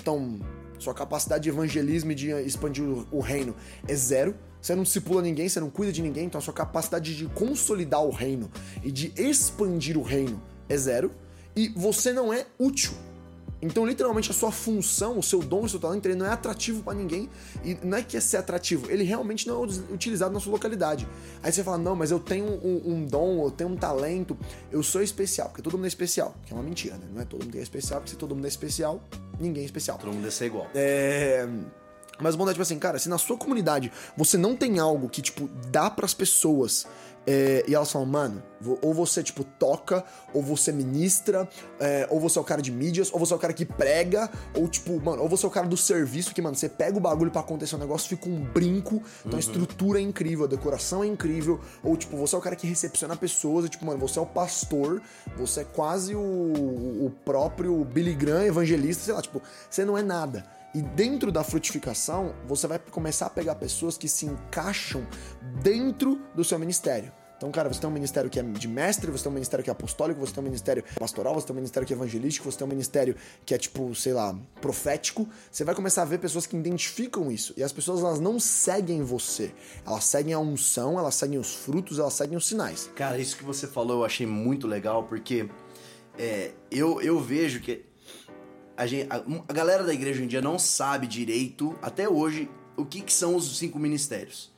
então 0.00 0.38
sua 0.78 0.94
capacidade 0.94 1.44
de 1.44 1.48
evangelismo 1.48 2.12
e 2.12 2.14
de 2.14 2.30
expandir 2.30 2.84
o 3.10 3.20
reino 3.20 3.54
é 3.86 3.94
zero. 3.94 4.34
Você 4.60 4.74
não 4.74 4.82
discipula 4.82 5.22
ninguém, 5.22 5.48
você 5.48 5.60
não 5.60 5.70
cuida 5.70 5.92
de 5.92 6.02
ninguém, 6.02 6.26
então 6.26 6.38
a 6.38 6.42
sua 6.42 6.54
capacidade 6.54 7.16
de 7.16 7.26
consolidar 7.26 8.02
o 8.02 8.10
reino 8.10 8.50
e 8.82 8.90
de 8.90 9.12
expandir 9.16 9.96
o 9.96 10.02
reino 10.02 10.42
é 10.68 10.76
zero. 10.76 11.12
E 11.54 11.68
você 11.68 12.12
não 12.12 12.32
é 12.32 12.46
útil. 12.58 12.92
Então, 13.60 13.84
literalmente, 13.84 14.30
a 14.30 14.34
sua 14.34 14.52
função, 14.52 15.18
o 15.18 15.22
seu 15.22 15.40
dom, 15.40 15.64
o 15.64 15.68
seu 15.68 15.80
talento, 15.80 16.06
ele 16.06 16.14
não 16.14 16.26
é 16.26 16.30
atrativo 16.30 16.82
para 16.82 16.94
ninguém. 16.94 17.28
E 17.64 17.76
não 17.82 17.98
é 17.98 18.02
que 18.02 18.16
é 18.16 18.20
ser 18.20 18.36
atrativo, 18.36 18.90
ele 18.90 19.04
realmente 19.04 19.46
não 19.46 19.64
é 19.64 19.66
utilizado 19.92 20.32
na 20.32 20.40
sua 20.40 20.52
localidade. 20.52 21.08
Aí 21.42 21.52
você 21.52 21.64
fala, 21.64 21.78
não, 21.78 21.96
mas 21.96 22.10
eu 22.10 22.20
tenho 22.20 22.44
um, 22.44 22.82
um 22.92 23.04
dom, 23.04 23.44
eu 23.44 23.50
tenho 23.50 23.70
um 23.70 23.76
talento, 23.76 24.36
eu 24.70 24.82
sou 24.82 25.02
especial, 25.02 25.48
porque 25.48 25.62
todo 25.62 25.76
mundo 25.76 25.86
é 25.86 25.88
especial. 25.88 26.34
Que 26.44 26.52
é 26.52 26.56
uma 26.56 26.62
mentira, 26.62 26.96
né? 26.96 27.06
Não 27.12 27.22
é 27.22 27.24
todo 27.24 27.42
mundo 27.42 27.52
que 27.52 27.58
é 27.58 27.62
especial, 27.62 28.00
porque 28.00 28.10
se 28.10 28.16
todo 28.16 28.34
mundo 28.34 28.44
é 28.44 28.48
especial, 28.48 29.02
ninguém 29.40 29.62
é 29.62 29.66
especial. 29.66 29.98
Todo 29.98 30.12
mundo 30.12 30.26
é 30.26 30.30
ser 30.30 30.46
igual. 30.46 30.68
É. 30.74 31.48
Mas 32.20 32.34
bondade, 32.34 32.54
tipo 32.54 32.62
assim, 32.62 32.78
cara, 32.78 32.98
se 32.98 33.08
na 33.08 33.16
sua 33.16 33.36
comunidade 33.36 33.92
você 34.16 34.36
não 34.36 34.56
tem 34.56 34.78
algo 34.78 35.08
que, 35.08 35.22
tipo, 35.22 35.48
dá 35.70 35.88
pras 35.88 36.12
pessoas 36.12 36.86
é, 37.30 37.62
e 37.68 37.74
elas 37.74 37.92
falam, 37.92 38.08
mano, 38.08 38.42
ou 38.80 38.94
você, 38.94 39.22
tipo, 39.22 39.44
toca, 39.44 40.02
ou 40.32 40.42
você 40.42 40.72
ministra, 40.72 41.46
é, 41.78 42.08
ou 42.10 42.18
você 42.18 42.38
é 42.38 42.40
o 42.40 42.44
cara 42.44 42.62
de 42.62 42.72
mídias, 42.72 43.12
ou 43.12 43.18
você 43.18 43.34
é 43.34 43.36
o 43.36 43.38
cara 43.38 43.52
que 43.52 43.66
prega, 43.66 44.30
ou, 44.54 44.66
tipo, 44.66 44.98
mano, 44.98 45.22
ou 45.22 45.28
você 45.28 45.44
é 45.44 45.48
o 45.48 45.50
cara 45.50 45.66
do 45.66 45.76
serviço, 45.76 46.34
que, 46.34 46.40
mano, 46.40 46.56
você 46.56 46.70
pega 46.70 46.96
o 46.96 47.00
bagulho 47.00 47.30
para 47.30 47.42
acontecer 47.42 47.76
um 47.76 47.78
negócio, 47.78 48.08
fica 48.08 48.30
um 48.30 48.40
brinco, 48.40 49.02
então 49.20 49.32
uhum. 49.32 49.36
a 49.36 49.40
estrutura 49.40 49.98
é 49.98 50.02
incrível, 50.02 50.46
a 50.46 50.48
decoração 50.48 51.04
é 51.04 51.06
incrível, 51.06 51.60
ou, 51.84 51.98
tipo, 51.98 52.16
você 52.16 52.34
é 52.34 52.38
o 52.38 52.40
cara 52.40 52.56
que 52.56 52.66
recepciona 52.66 53.14
pessoas, 53.14 53.66
e, 53.66 53.68
tipo, 53.68 53.84
mano, 53.84 53.98
você 53.98 54.18
é 54.18 54.22
o 54.22 54.26
pastor, 54.26 55.02
você 55.36 55.60
é 55.60 55.64
quase 55.64 56.14
o, 56.14 56.20
o 56.20 57.12
próprio 57.26 57.84
Billy 57.84 58.14
Graham 58.14 58.44
evangelista, 58.44 59.04
sei 59.04 59.12
lá, 59.12 59.20
tipo, 59.20 59.42
você 59.68 59.84
não 59.84 59.98
é 59.98 60.02
nada. 60.02 60.46
E 60.74 60.80
dentro 60.82 61.30
da 61.30 61.42
frutificação, 61.44 62.34
você 62.46 62.66
vai 62.66 62.78
começar 62.78 63.26
a 63.26 63.30
pegar 63.30 63.54
pessoas 63.54 63.98
que 63.98 64.08
se 64.08 64.24
encaixam 64.24 65.06
dentro 65.62 66.20
do 66.34 66.44
seu 66.44 66.58
ministério. 66.58 67.12
Então, 67.38 67.52
cara, 67.52 67.72
você 67.72 67.80
tem 67.80 67.88
um 67.88 67.92
ministério 67.92 68.28
que 68.28 68.40
é 68.40 68.42
de 68.42 68.66
mestre, 68.66 69.12
você 69.12 69.22
tem 69.22 69.30
um 69.30 69.34
ministério 69.34 69.62
que 69.62 69.70
é 69.70 69.72
apostólico, 69.72 70.18
você 70.18 70.32
tem 70.34 70.42
um 70.42 70.44
ministério 70.44 70.82
pastoral, 70.98 71.34
você 71.34 71.46
tem 71.46 71.54
um 71.54 71.56
ministério 71.56 71.86
que 71.86 71.94
é 71.94 71.96
evangelístico, 71.96 72.50
você 72.50 72.58
tem 72.58 72.66
um 72.66 72.70
ministério 72.70 73.14
que 73.46 73.54
é 73.54 73.58
tipo, 73.58 73.94
sei 73.94 74.12
lá, 74.12 74.36
profético. 74.60 75.28
Você 75.48 75.62
vai 75.62 75.72
começar 75.72 76.02
a 76.02 76.04
ver 76.04 76.18
pessoas 76.18 76.46
que 76.46 76.56
identificam 76.56 77.30
isso. 77.30 77.54
E 77.56 77.62
as 77.62 77.70
pessoas 77.70 78.00
elas 78.00 78.18
não 78.18 78.40
seguem 78.40 79.04
você. 79.04 79.54
Elas 79.86 80.02
seguem 80.02 80.34
a 80.34 80.40
unção, 80.40 80.98
elas 80.98 81.14
seguem 81.14 81.38
os 81.38 81.54
frutos, 81.54 82.00
elas 82.00 82.14
seguem 82.14 82.36
os 82.36 82.44
sinais. 82.44 82.90
Cara, 82.96 83.18
isso 83.18 83.36
que 83.36 83.44
você 83.44 83.68
falou 83.68 83.98
eu 83.98 84.04
achei 84.04 84.26
muito 84.26 84.66
legal, 84.66 85.04
porque 85.04 85.48
é, 86.18 86.50
eu, 86.72 87.00
eu 87.00 87.20
vejo 87.20 87.60
que 87.60 87.84
a, 88.76 88.84
gente, 88.84 89.06
a, 89.08 89.22
a, 89.48 89.52
galera 89.52 89.84
da 89.84 89.94
igreja 89.94 90.16
hoje 90.16 90.24
em 90.24 90.28
dia 90.28 90.42
não 90.42 90.58
sabe 90.58 91.06
direito, 91.06 91.78
até 91.80 92.08
hoje, 92.08 92.50
o 92.76 92.84
que, 92.84 93.00
que 93.00 93.12
são 93.12 93.36
os 93.36 93.58
cinco 93.58 93.78
ministérios. 93.78 94.52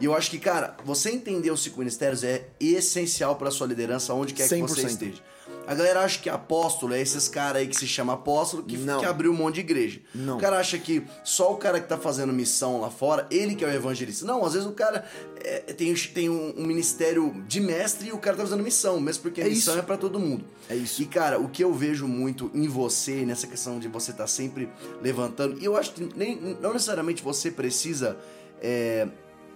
E 0.00 0.04
eu 0.04 0.14
acho 0.14 0.30
que, 0.30 0.38
cara, 0.38 0.76
você 0.84 1.10
entender 1.10 1.50
os 1.50 1.62
cinco 1.62 1.78
ministérios 1.78 2.24
é 2.24 2.48
essencial 2.58 3.36
para 3.36 3.50
sua 3.50 3.66
liderança, 3.66 4.12
onde 4.14 4.34
quer 4.34 4.48
que 4.48 4.60
você 4.60 4.86
esteja. 4.86 5.22
A 5.66 5.74
galera 5.74 6.00
acha 6.00 6.20
que 6.20 6.28
apóstolo 6.28 6.94
é 6.94 7.00
esses 7.00 7.28
caras 7.28 7.62
aí 7.62 7.68
que 7.68 7.76
se 7.76 7.86
chama 7.86 8.12
apóstolo 8.12 8.62
que, 8.62 8.76
que 8.76 9.04
abriu 9.04 9.32
um 9.32 9.34
monte 9.34 9.56
de 9.56 9.60
igreja. 9.60 10.00
Não. 10.14 10.36
O 10.36 10.40
cara 10.40 10.58
acha 10.58 10.78
que 10.78 11.02
só 11.22 11.52
o 11.52 11.56
cara 11.56 11.80
que 11.80 11.88
tá 11.88 11.96
fazendo 11.96 12.32
missão 12.32 12.80
lá 12.80 12.90
fora, 12.90 13.26
ele 13.30 13.54
que 13.54 13.64
é 13.64 13.68
o 13.68 13.70
evangelista. 13.70 14.26
Não, 14.26 14.44
às 14.44 14.52
vezes 14.52 14.68
o 14.68 14.72
cara 14.72 15.06
é, 15.42 15.60
tem, 15.72 15.94
tem 15.94 16.28
um, 16.28 16.54
um, 16.56 16.66
ministério 16.66 17.42
de 17.48 17.60
mestre 17.60 18.08
e 18.08 18.12
o 18.12 18.18
cara 18.18 18.36
tá 18.36 18.42
fazendo 18.42 18.62
missão, 18.62 19.00
mesmo 19.00 19.22
porque 19.22 19.40
a 19.40 19.44
missão 19.44 19.74
isso. 19.74 19.82
é 19.82 19.86
para 19.86 19.96
todo 19.96 20.20
mundo. 20.20 20.44
É 20.68 20.76
isso. 20.76 21.02
E 21.02 21.06
cara, 21.06 21.38
o 21.38 21.48
que 21.48 21.64
eu 21.64 21.72
vejo 21.72 22.06
muito 22.06 22.50
em 22.52 22.68
você, 22.68 23.24
nessa 23.24 23.46
questão 23.46 23.78
de 23.78 23.88
você 23.88 24.10
estar 24.10 24.24
tá 24.24 24.28
sempre 24.28 24.68
levantando, 25.02 25.58
e 25.58 25.64
eu 25.64 25.76
acho 25.76 25.92
que 25.92 26.08
nem, 26.16 26.36
não 26.60 26.72
necessariamente 26.72 27.22
você 27.22 27.50
precisa. 27.50 28.18
É, 28.60 29.08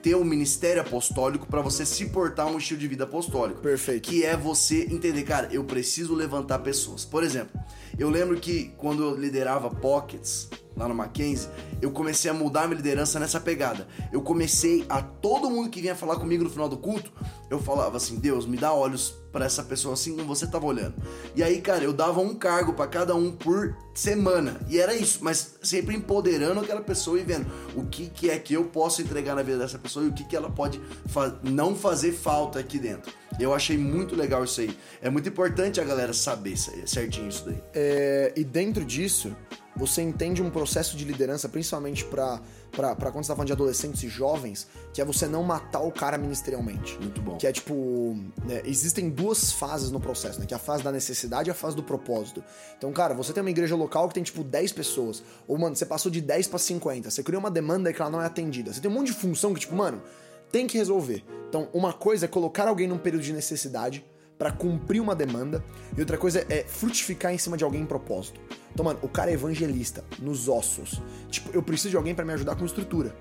ter 0.03 0.15
um 0.15 0.25
ministério 0.25 0.81
apostólico 0.81 1.47
para 1.47 1.61
você 1.61 1.85
se 1.85 2.07
portar 2.07 2.47
um 2.47 2.59
estilo 2.59 2.81
de 2.81 2.89
vida 2.89 3.05
apostólico. 3.05 3.61
Perfeito. 3.61 4.09
Que 4.09 4.25
é 4.25 4.37
você 4.37 4.85
entender, 4.91 5.23
cara, 5.25 5.49
eu 5.51 5.65
preciso 5.65 6.15
levantar 6.15 6.61
pessoas. 6.61 7.05
Por 7.05 7.23
exemplo, 7.23 7.61
eu 7.99 8.11
lembro 8.11 8.39
que 8.39 8.73
quando 8.77 9.05
eu 9.05 9.17
liderava 9.17 9.71
Pockets 9.71 10.49
lá 10.79 10.87
no 10.89 10.95
Mackenzie, 10.95 11.49
eu 11.83 11.91
comecei 11.91 12.31
a 12.31 12.35
mudar 12.35 12.69
minha 12.69 12.77
liderança 12.77 13.19
nessa 13.19 13.41
pegada. 13.41 13.87
Eu 14.13 14.23
comecei 14.23 14.87
a 14.89 15.03
todo 15.03 15.51
mundo 15.51 15.69
que 15.69 15.81
vinha 15.81 15.95
falar 15.95 16.17
comigo 16.17 16.45
no 16.45 16.51
final 16.51 16.69
do 16.69 16.77
culto, 16.77 17.13
eu 17.51 17.61
falava 17.61 17.97
assim: 17.97 18.17
Deus, 18.17 18.47
me 18.47 18.57
dá 18.57 18.73
olhos 18.73 19.15
para 19.33 19.45
essa 19.45 19.63
pessoa 19.63 19.95
assim 19.95 20.15
como 20.15 20.27
você 20.27 20.47
tava 20.47 20.67
olhando. 20.67 20.95
E 21.35 21.43
aí, 21.43 21.61
cara, 21.61 21.85
eu 21.85 21.93
dava 21.93 22.21
um 22.21 22.35
cargo 22.35 22.73
para 22.73 22.87
cada 22.87 23.15
um 23.15 23.33
por 23.33 23.77
semana. 23.93 24.61
E 24.69 24.79
era 24.79 24.95
isso, 24.95 25.19
mas 25.23 25.57
sempre 25.63 25.97
empoderando 25.97 26.61
aquela 26.61 26.81
pessoa 26.81 27.19
e 27.19 27.25
vendo 27.25 27.47
o 27.75 27.85
que, 27.85 28.09
que 28.09 28.31
é 28.31 28.39
que 28.39 28.55
eu 28.55 28.65
posso 28.65 29.03
entregar 29.03 29.35
na 29.35 29.43
vida 29.43 29.59
dessa 29.59 29.79
pessoa 29.79 30.05
e 30.05 30.09
o 30.09 30.13
que, 30.13 30.25
que 30.25 30.37
ela 30.37 30.51
pode 30.51 30.81
fa 31.07 31.39
não 31.43 31.75
fazer 31.75 32.13
falta 32.13 32.59
aqui 32.59 32.79
dentro. 32.79 33.13
Eu 33.39 33.55
achei 33.55 33.77
muito 33.77 34.17
legal 34.17 34.45
isso 34.45 34.61
aí. 34.61 34.77
É 35.03 35.11
muito 35.11 35.29
importante 35.29 35.81
a 35.81 35.85
galera 35.85 36.13
saber 36.13 36.57
certinho 36.57 37.29
isso 37.29 37.45
daí. 37.45 37.63
É, 37.75 38.33
e 38.37 38.45
dentro 38.45 38.85
disso, 38.85 39.37
você 39.77 40.03
entende 40.03 40.43
um 40.43 40.51
processo 40.51 40.97
de 40.97 41.05
liderança, 41.05 41.49
principalmente 41.49 42.05
para 42.05 42.41
para 42.71 42.95
quando 43.11 43.25
você 43.25 43.29
tá 43.29 43.35
falando 43.35 43.47
de 43.47 43.53
adolescentes 43.53 44.03
e 44.03 44.09
jovens, 44.09 44.69
que 44.93 45.01
é 45.01 45.05
você 45.05 45.27
não 45.27 45.43
matar 45.43 45.81
o 45.81 45.91
cara 45.91 46.19
ministerialmente. 46.19 46.99
Muito 47.01 47.21
bom. 47.21 47.37
Que 47.37 47.47
é 47.47 47.53
tipo, 47.53 48.17
né, 48.45 48.61
existem 48.65 49.09
duas 49.09 49.51
fases 49.51 49.91
no 49.91 49.99
processo, 49.99 50.39
né? 50.39 50.47
Que 50.47 50.53
é 50.53 50.57
a 50.57 50.61
fase 50.61 50.83
da 50.83 50.93
necessidade 50.93 51.49
e 51.49 51.51
a 51.51 51.55
fase 51.55 51.75
do 51.75 51.83
propósito. 51.83 52.45
Então, 52.77 52.93
cara, 52.93 53.15
você 53.15 53.33
tem 53.33 53.41
uma 53.41 53.51
igreja 53.51 53.75
local 53.75 54.07
que 54.09 54.15
tem 54.15 54.23
tipo 54.23 54.45
10 54.45 54.73
pessoas, 54.73 55.23
ou 55.47 55.59
mano, 55.59 55.75
você 55.75 55.87
passou 55.87 56.13
de 56.13 56.21
10 56.21 56.47
para 56.49 56.59
50, 56.59 57.11
você 57.11 57.23
criou 57.23 57.41
uma 57.41 57.51
demanda 57.51 57.93
que 57.93 58.01
ela 58.01 58.11
não 58.11 58.21
é 58.21 58.27
atendida. 58.27 58.73
Você 58.73 58.81
tem 58.81 58.91
um 58.91 58.95
monte 58.95 59.07
de 59.09 59.15
função 59.15 59.55
que 59.55 59.61
tipo, 59.61 59.75
mano, 59.75 60.03
tem 60.51 60.67
que 60.67 60.79
resolver. 60.79 61.25
Então, 61.49 61.69
uma 61.73 61.93
coisa 61.93 62.27
é 62.27 62.29
colocar 62.29 62.69
alguém 62.69 62.87
num 62.87 62.99
período 62.99 63.23
de 63.23 63.33
necessidade 63.33 64.05
para 64.39 64.53
cumprir 64.53 65.01
uma 65.01 65.17
demanda, 65.17 65.65
e 65.97 66.01
outra 66.01 66.17
coisa 66.17 66.47
é 66.49 66.63
frutificar 66.63 67.35
em 67.35 67.39
cima 67.39 67.57
de 67.57 67.65
alguém 67.65 67.83
em 67.83 67.87
propósito. 67.87 68.41
Então, 68.73 68.85
mano, 68.85 69.01
o 69.03 69.09
cara 69.09 69.31
é 69.31 69.35
evangelista, 69.35 70.05
nos 70.21 70.49
ossos. 70.49 71.03
Tipo, 71.29 71.51
eu 71.53 71.63
preciso 71.63 71.91
de 71.91 71.97
alguém 71.97 72.15
para 72.15 72.25
me 72.25 72.33
ajudar 72.35 72.55
com 72.55 72.65
estrutura. 72.65 73.15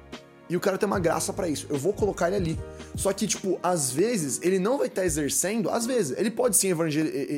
E 0.50 0.56
o 0.56 0.60
cara 0.60 0.78
tem 0.78 0.88
uma 0.88 1.00
graça 1.00 1.34
para 1.34 1.50
isso. 1.50 1.68
Eu 1.70 1.78
vou 1.78 1.92
colocar 1.92 2.28
ele 2.28 2.36
ali. 2.36 2.60
Só 2.96 3.12
que, 3.12 3.28
tipo, 3.28 3.60
às 3.62 3.92
vezes, 3.92 4.40
ele 4.44 4.60
não 4.60 4.78
vai 4.78 4.88
estar 4.88 5.02
tá 5.02 5.06
exercendo, 5.06 5.70
às 5.70 5.86
vezes, 5.86 6.18
ele 6.18 6.32
pode 6.32 6.56
sim 6.56 6.70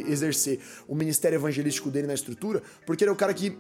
exercer 0.07 0.59
o 0.87 0.93
ministério 0.93 1.37
evangelístico 1.37 1.89
dele 1.89 2.07
na 2.07 2.13
estrutura, 2.13 2.61
porque 2.85 3.03
ele 3.03 3.09
é 3.09 3.13
o 3.13 3.17
cara 3.17 3.33
que 3.33 3.57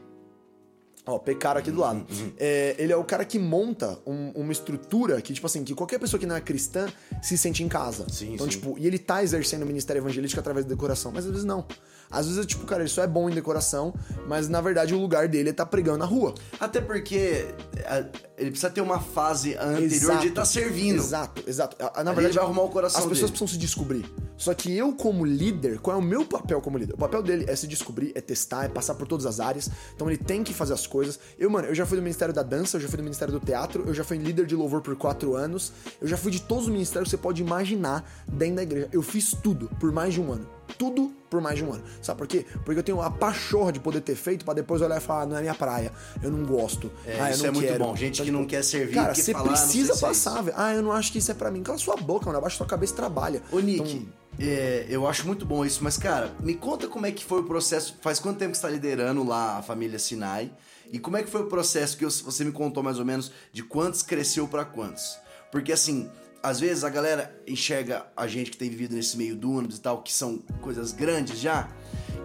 Ó, 1.09 1.19
Pecaro 1.19 1.59
aqui 1.59 1.71
do 1.71 1.79
lado. 1.79 2.05
É, 2.37 2.75
ele 2.77 2.93
é 2.93 2.95
o 2.95 3.03
cara 3.03 3.25
que 3.25 3.37
monta 3.39 3.97
um- 4.05 4.31
uma 4.35 4.51
estrutura 4.51 5.21
que, 5.21 5.33
tipo 5.33 5.45
assim, 5.47 5.63
que 5.63 5.73
qualquer 5.73 5.99
pessoa 5.99 6.19
que 6.19 6.25
não 6.25 6.35
é 6.35 6.41
cristã 6.41 6.87
se 7.21 7.37
sente 7.37 7.63
em 7.63 7.67
casa. 7.67 8.05
Sim, 8.09 8.33
então, 8.33 8.45
sim. 8.45 8.51
tipo, 8.51 8.75
e 8.77 8.85
ele 8.87 8.97
tá 8.99 9.23
exercendo 9.23 9.63
o 9.63 9.65
ministério 9.65 9.99
evangelístico 10.01 10.39
através 10.39 10.65
da 10.65 10.69
decoração, 10.69 11.11
mas 11.11 11.25
às 11.25 11.31
vezes 11.31 11.45
não. 11.45 11.65
Às 12.11 12.27
vezes, 12.27 12.45
tipo, 12.45 12.65
cara, 12.65 12.81
ele 12.81 12.89
só 12.89 13.03
é 13.03 13.07
bom 13.07 13.29
em 13.29 13.33
decoração, 13.33 13.93
mas 14.27 14.49
na 14.49 14.59
verdade 14.61 14.93
o 14.95 14.99
lugar 14.99 15.27
dele 15.27 15.49
é 15.49 15.53
tá 15.53 15.65
pregando 15.65 15.99
na 15.99 16.05
rua. 16.05 16.33
Até 16.59 16.81
porque 16.81 17.45
a- 17.85 18.05
ele 18.37 18.51
precisa 18.51 18.69
ter 18.69 18.81
uma 18.81 18.99
fase 18.99 19.55
anterior 19.55 19.83
Exato. 19.83 20.21
de 20.21 20.27
estar 20.27 20.45
servindo. 20.45 20.97
Exato, 20.97 21.43
exato. 21.47 21.77
Na 21.79 22.03
verdade, 22.13 22.27
ele 22.27 22.33
vai 22.33 22.43
arrumar 22.43 22.63
o 22.63 22.69
coração 22.69 23.01
as 23.01 23.05
pessoas 23.07 23.29
dele. 23.29 23.31
precisam 23.31 23.47
se 23.47 23.57
descobrir. 23.57 24.05
Só 24.37 24.53
que 24.53 24.75
eu, 24.75 24.93
como 24.93 25.25
líder, 25.25 25.79
qual 25.79 25.97
é 25.97 25.99
o 25.99 26.01
meu 26.01 26.25
papel 26.25 26.61
como 26.61 26.77
líder? 26.77 26.93
O 26.93 26.97
papel 26.97 27.21
dele 27.21 27.45
é 27.47 27.55
se 27.55 27.67
descobrir, 27.67 28.13
é 28.15 28.21
testar, 28.21 28.63
é 28.65 28.69
passar 28.69 28.95
por 28.95 29.05
todas 29.05 29.25
as 29.25 29.39
áreas. 29.41 29.69
Então 29.93 30.09
ele 30.09 30.17
tem 30.17 30.43
que 30.43 30.53
fazer 30.53 30.73
as 30.73 30.87
coisas. 30.87 31.19
Eu, 31.37 31.49
mano, 31.49 31.67
eu 31.67 31.75
já 31.75 31.85
fui 31.85 31.97
do 31.97 32.01
Ministério 32.01 32.33
da 32.33 32.41
Dança, 32.41 32.77
eu 32.77 32.81
já 32.81 32.87
fui 32.87 32.95
do 32.97 33.03
Ministério 33.03 33.33
do 33.33 33.39
Teatro, 33.45 33.83
eu 33.85 33.93
já 33.93 34.03
fui 34.03 34.17
líder 34.17 34.45
de 34.45 34.55
louvor 34.55 34.81
por 34.81 34.95
quatro 34.95 35.35
anos, 35.35 35.73
eu 36.01 36.07
já 36.07 36.15
fui 36.15 36.31
de 36.31 36.41
todos 36.41 36.63
os 36.65 36.69
ministérios 36.69 37.09
que 37.09 37.17
você 37.17 37.21
pode 37.21 37.41
imaginar 37.41 38.09
dentro 38.31 38.55
da 38.55 38.63
igreja. 38.63 38.87
Eu 38.93 39.01
fiz 39.01 39.31
tudo 39.43 39.69
por 39.79 39.91
mais 39.91 40.13
de 40.13 40.21
um 40.21 40.31
ano. 40.31 40.47
Tudo 40.77 41.11
por 41.29 41.41
mais 41.41 41.57
de 41.57 41.63
um 41.65 41.73
ano. 41.73 41.83
Sabe 42.01 42.17
por 42.17 42.27
quê? 42.27 42.45
Porque 42.65 42.79
eu 42.79 42.83
tenho 42.83 43.01
a 43.01 43.09
pachorra 43.11 43.71
de 43.71 43.79
poder 43.79 44.01
ter 44.01 44.15
feito 44.15 44.45
pra 44.45 44.53
depois 44.53 44.81
olhar 44.81 44.97
e 44.97 45.01
falar, 45.01 45.21
ah, 45.21 45.25
não 45.25 45.37
é 45.37 45.41
minha 45.41 45.55
praia, 45.55 45.91
eu 46.23 46.31
não 46.31 46.45
gosto. 46.45 46.91
É, 47.05 47.19
ah, 47.19 47.29
eu 47.29 47.33
isso 47.33 47.43
não 47.43 47.49
é 47.49 47.51
muito 47.53 47.67
quero. 47.67 47.83
bom. 47.83 47.95
Gente 47.95 48.13
Então, 48.15 48.25
que 48.25 48.31
não 48.31 48.39
tipo, 48.41 48.49
quer 48.51 48.63
servir, 48.63 48.93
Cara, 48.93 49.13
que 49.13 49.21
você 49.21 49.31
fala, 49.33 49.45
"Ah, 49.47 49.49
não 49.51 49.55
sei 49.57 49.65
precisa 49.65 49.91
é 49.91 49.95
isso." 49.95 50.05
passar, 50.05 50.41
velho. 50.41 50.55
Ah, 50.57 50.73
eu 50.73 50.81
não 50.81 50.91
acho 50.91 51.11
que 51.11 51.17
isso 51.17 51.31
é 51.31 51.33
pra 51.33 51.51
mim. 51.51 51.61
Cala 51.63 51.77
sua 51.77 51.95
boca, 51.97 52.25
mano. 52.27 52.37
Abaixa 52.37 52.57
sua 52.57 52.65
cabeça 52.65 52.93
e 52.93 52.95
trabalha. 52.95 53.41
Ô, 53.51 53.59
Nick, 53.59 53.81
Então, 53.81 54.07
é, 54.39 54.85
eu 54.89 55.05
acho 55.07 55.25
muito 55.27 55.45
bom 55.45 55.65
isso, 55.65 55.83
mas, 55.83 55.97
cara, 55.97 56.31
me 56.39 56.53
conta 56.55 56.87
como 56.87 57.05
é 57.05 57.11
que 57.11 57.23
foi 57.25 57.41
o 57.41 57.43
processo. 57.43 57.95
Faz 58.01 58.19
quanto 58.19 58.37
tempo 58.39 58.51
que 58.51 58.57
você 58.57 58.63
tá 58.63 58.69
liderando 58.69 59.23
lá 59.23 59.57
a 59.57 59.61
família 59.61 59.99
Sinai? 59.99 60.51
E 60.91 60.97
como 60.97 61.17
é 61.17 61.23
que 61.23 61.29
foi 61.29 61.41
o 61.41 61.45
processo 61.47 61.95
que 61.97 62.05
você 62.05 62.43
me 62.43 62.51
contou 62.51 62.81
mais 62.81 62.97
ou 62.97 63.05
menos 63.05 63.31
de 63.53 63.61
quantos 63.61 64.01
cresceu 64.01 64.47
pra 64.47 64.65
quantos? 64.65 65.17
Porque, 65.51 65.71
assim, 65.71 66.09
às 66.41 66.59
vezes 66.59 66.83
a 66.83 66.89
galera 66.89 67.35
enxerga 67.47 68.05
a 68.15 68.27
gente 68.27 68.51
que 68.51 68.57
tem 68.57 68.69
vivido 68.69 68.95
nesse 68.95 69.17
meio 69.17 69.35
dúnamis 69.35 69.77
e 69.77 69.81
tal, 69.81 70.01
que 70.01 70.13
são 70.13 70.39
coisas 70.61 70.91
grandes 70.91 71.39
já. 71.39 71.67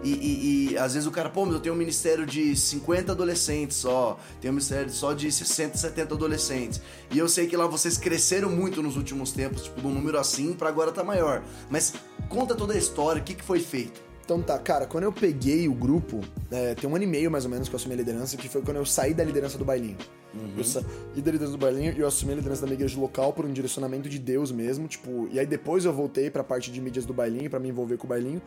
E, 0.03 0.11
e- 0.11 0.69
e, 0.73 0.77
às 0.77 0.93
vezes 0.93 1.07
o 1.07 1.11
cara, 1.11 1.29
pô, 1.29 1.45
mas 1.45 1.55
eu 1.55 1.59
tenho 1.59 1.73
um 1.73 1.77
ministério 1.77 2.25
de 2.27 2.55
50 2.55 3.11
adolescentes 3.11 3.77
só, 3.77 4.19
tenho 4.39 4.51
um 4.51 4.55
ministério 4.55 4.91
só 4.91 5.13
de 5.13 5.31
60, 5.31 5.77
70 5.77 6.13
adolescentes. 6.13 6.79
E 7.09 7.17
eu 7.17 7.27
sei 7.27 7.47
que 7.47 7.57
lá 7.57 7.65
vocês 7.65 7.97
cresceram 7.97 8.49
muito 8.51 8.83
nos 8.83 8.97
últimos 8.97 9.31
tempos, 9.31 9.63
tipo, 9.63 9.81
de 9.81 9.87
um 9.87 9.91
número 9.91 10.19
assim 10.19 10.53
pra 10.53 10.69
agora 10.69 10.91
tá 10.91 11.03
maior. 11.03 11.43
Mas 11.71 11.93
conta 12.29 12.53
toda 12.53 12.73
a 12.73 12.77
história, 12.77 13.19
o 13.19 13.25
que, 13.25 13.33
que 13.33 13.43
foi 13.43 13.59
feito? 13.59 14.04
Então 14.25 14.41
tá, 14.41 14.57
cara, 14.57 14.87
quando 14.87 15.03
eu 15.03 15.13
peguei 15.13 15.67
o 15.67 15.73
grupo, 15.73 16.19
é, 16.49 16.73
tem 16.73 16.89
um 16.89 16.95
ano 16.95 17.03
e 17.03 17.07
meio 17.07 17.29
mais 17.29 17.45
ou 17.45 17.51
menos 17.51 17.69
que 17.69 17.75
eu 17.75 17.77
assumi 17.77 17.93
a 17.93 17.97
liderança, 17.97 18.35
que 18.35 18.49
foi 18.49 18.63
quando 18.63 18.77
eu 18.77 18.85
saí 18.85 19.13
da 19.13 19.23
liderança 19.23 19.55
do 19.55 19.63
bailinho. 19.63 19.97
Eu 20.57 20.63
saí 20.63 20.83
da 20.83 21.31
liderança 21.31 21.51
do 21.51 21.57
bailinho 21.59 21.93
e 21.95 21.99
eu 21.99 22.07
assumi 22.07 22.33
a 22.33 22.35
liderança 22.35 22.61
da 22.61 22.67
minha 22.67 22.75
igreja 22.75 22.99
local 22.99 23.31
por 23.31 23.45
um 23.45 23.53
direcionamento 23.53 24.09
de 24.09 24.17
Deus 24.17 24.51
mesmo, 24.51 24.87
tipo, 24.87 25.29
e 25.31 25.39
aí 25.39 25.45
depois 25.45 25.85
eu 25.85 25.93
voltei 25.93 26.31
pra 26.31 26.43
parte 26.43 26.71
de 26.71 26.81
mídias 26.81 27.05
do 27.05 27.13
bailinho, 27.13 27.49
pra 27.51 27.59
me 27.59 27.69
envolver 27.69 27.97
com 27.97 28.07
o 28.07 28.09
bailinho. 28.09 28.41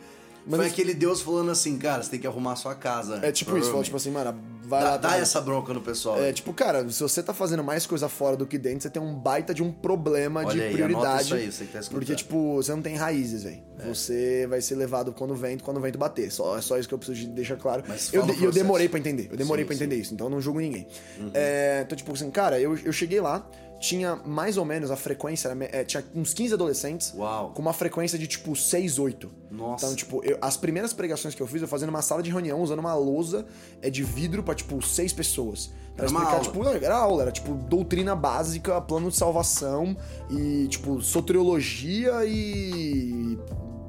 Mas 0.49 0.57
foi 0.57 0.67
isso- 0.67 0.75
aquele 0.75 0.95
Deus 0.95 1.21
falando 1.21 1.50
assim, 1.50 1.76
cara, 1.78 2.02
você 2.02 2.11
tem 2.11 2.21
que 2.21 2.26
arrumar 2.26 2.52
a 2.52 2.57
sua 2.57 2.75
casa. 2.75 3.21
é 3.23 3.31
tipo 3.31 3.57
isso, 3.59 3.69
falou 3.71 3.85
tipo 3.85 3.97
assim, 3.97 4.11
mano, 4.11 4.35
vai 4.64 4.81
Dá, 4.83 4.90
lá. 4.90 4.97
dá 4.97 5.09
tá- 5.11 5.17
essa 5.19 5.40
bronca 5.40 5.73
no 5.73 5.81
pessoal. 5.81 6.19
É, 6.21 6.33
tipo, 6.33 6.52
cara, 6.52 6.88
se 6.90 7.02
você 7.02 7.23
tá 7.23 7.33
fazendo 7.33 7.62
mais 7.64 7.87
coisa 7.87 8.09
fora 8.09 8.37
do 8.37 8.47
que 8.47 8.59
dentro, 8.59 8.83
você 8.83 8.90
tem 8.90 9.00
um 9.02 9.14
baita 9.14 9.52
de 9.55 9.62
um 9.62 9.71
problema 9.73 10.40
Olha 10.40 10.50
de 10.50 10.61
aí, 10.62 10.73
prioridade. 10.73 11.07
anota 11.07 11.23
isso 11.23 11.35
aí, 11.35 11.52
você 11.52 11.64
que 11.64 11.73
tá 11.73 11.78
escutando. 11.81 12.00
porque, 12.00 12.14
tipo, 12.14 12.57
você 12.57 12.73
não 12.73 12.83
tem 12.83 12.97
raízes, 12.97 13.43
velho. 13.45 13.62
É. 13.78 13.87
Você 13.87 14.47
vai 14.49 14.61
ser 14.61 14.75
levado 14.75 15.12
quando 15.12 15.31
o 15.31 15.37
vento, 15.37 15.62
quando 15.64 15.76
o 15.76 15.81
vento 15.81 15.99
bater. 15.99 16.31
Só, 16.33 16.59
é 16.59 16.61
só 16.61 16.76
isso 16.78 16.88
que 16.88 16.95
eu 16.95 16.99
preciso 16.99 17.21
de 17.21 17.28
deixar 17.28 17.57
claro. 17.57 17.83
Mas 17.87 18.12
eu, 18.12 18.23
de- 18.26 18.33
e 18.40 18.45
eu 18.45 18.50
demorei 18.52 18.88
pra 18.88 18.99
entender. 18.99 19.28
Eu 19.31 19.37
demorei 19.37 19.64
Sim, 19.64 19.67
pra 19.69 19.76
sim. 19.76 19.85
entender 19.85 20.00
isso, 20.00 20.12
então 20.14 20.26
eu 20.26 20.31
não 20.31 20.40
julgo 20.40 20.61
ninguém. 20.61 20.87
É, 21.35 21.83
então, 21.87 21.97
tipo 21.97 22.12
assim, 22.12 22.31
cara, 22.31 22.59
eu, 22.61 22.76
eu 22.76 22.93
cheguei 22.93 23.21
lá, 23.21 23.47
tinha 23.80 24.16
mais 24.16 24.56
ou 24.56 24.64
menos 24.64 24.90
a 24.90 24.97
frequência, 24.97 25.49
é, 25.73 25.85
tinha 25.85 26.04
uns 26.14 26.35
15 26.35 26.54
adolescentes. 26.54 27.12
Uau. 27.16 27.50
Com 27.52 27.62
uma 27.62 27.73
frequência 27.73 28.18
de, 28.18 28.26
tipo, 28.26 28.54
6, 28.56 28.99
8. 28.99 29.30
Nossa. 29.50 29.87
Então, 29.87 29.97
tipo, 29.97 30.25
eu- 30.25 30.37
as 30.40 30.56
primeiras 30.56 30.92
pregações 30.92 31.35
que 31.35 31.40
eu 31.42 31.47
fiz, 31.47 31.62
eu 31.62 31.68
fazia 31.68 31.87
numa 31.87 32.02
sala 32.02 32.23
de 32.23 32.30
reunião, 32.30 32.61
usando 32.61 32.80
uma 32.80 32.94
lousa 32.94 33.47
é, 33.80 33.88
de 33.88 34.02
vidro 34.02 34.42
pra, 34.42 34.54
tipo, 34.54 34.80
seis 34.85 35.12
pessoas. 35.12 35.70
Pra 35.94 36.04
Era 36.06 36.11
uma 36.12 36.20
explicar, 36.23 36.40
tipo, 36.44 36.62
não, 36.62 36.73
era 36.73 36.97
aula, 36.97 37.23
era 37.23 37.32
tipo 37.32 37.54
doutrina 37.54 38.14
básica, 38.14 38.80
plano 38.80 39.11
de 39.11 39.16
salvação 39.16 39.97
e, 40.30 40.68
tipo, 40.68 41.02
soteriologia 41.02 42.25
e 42.25 43.37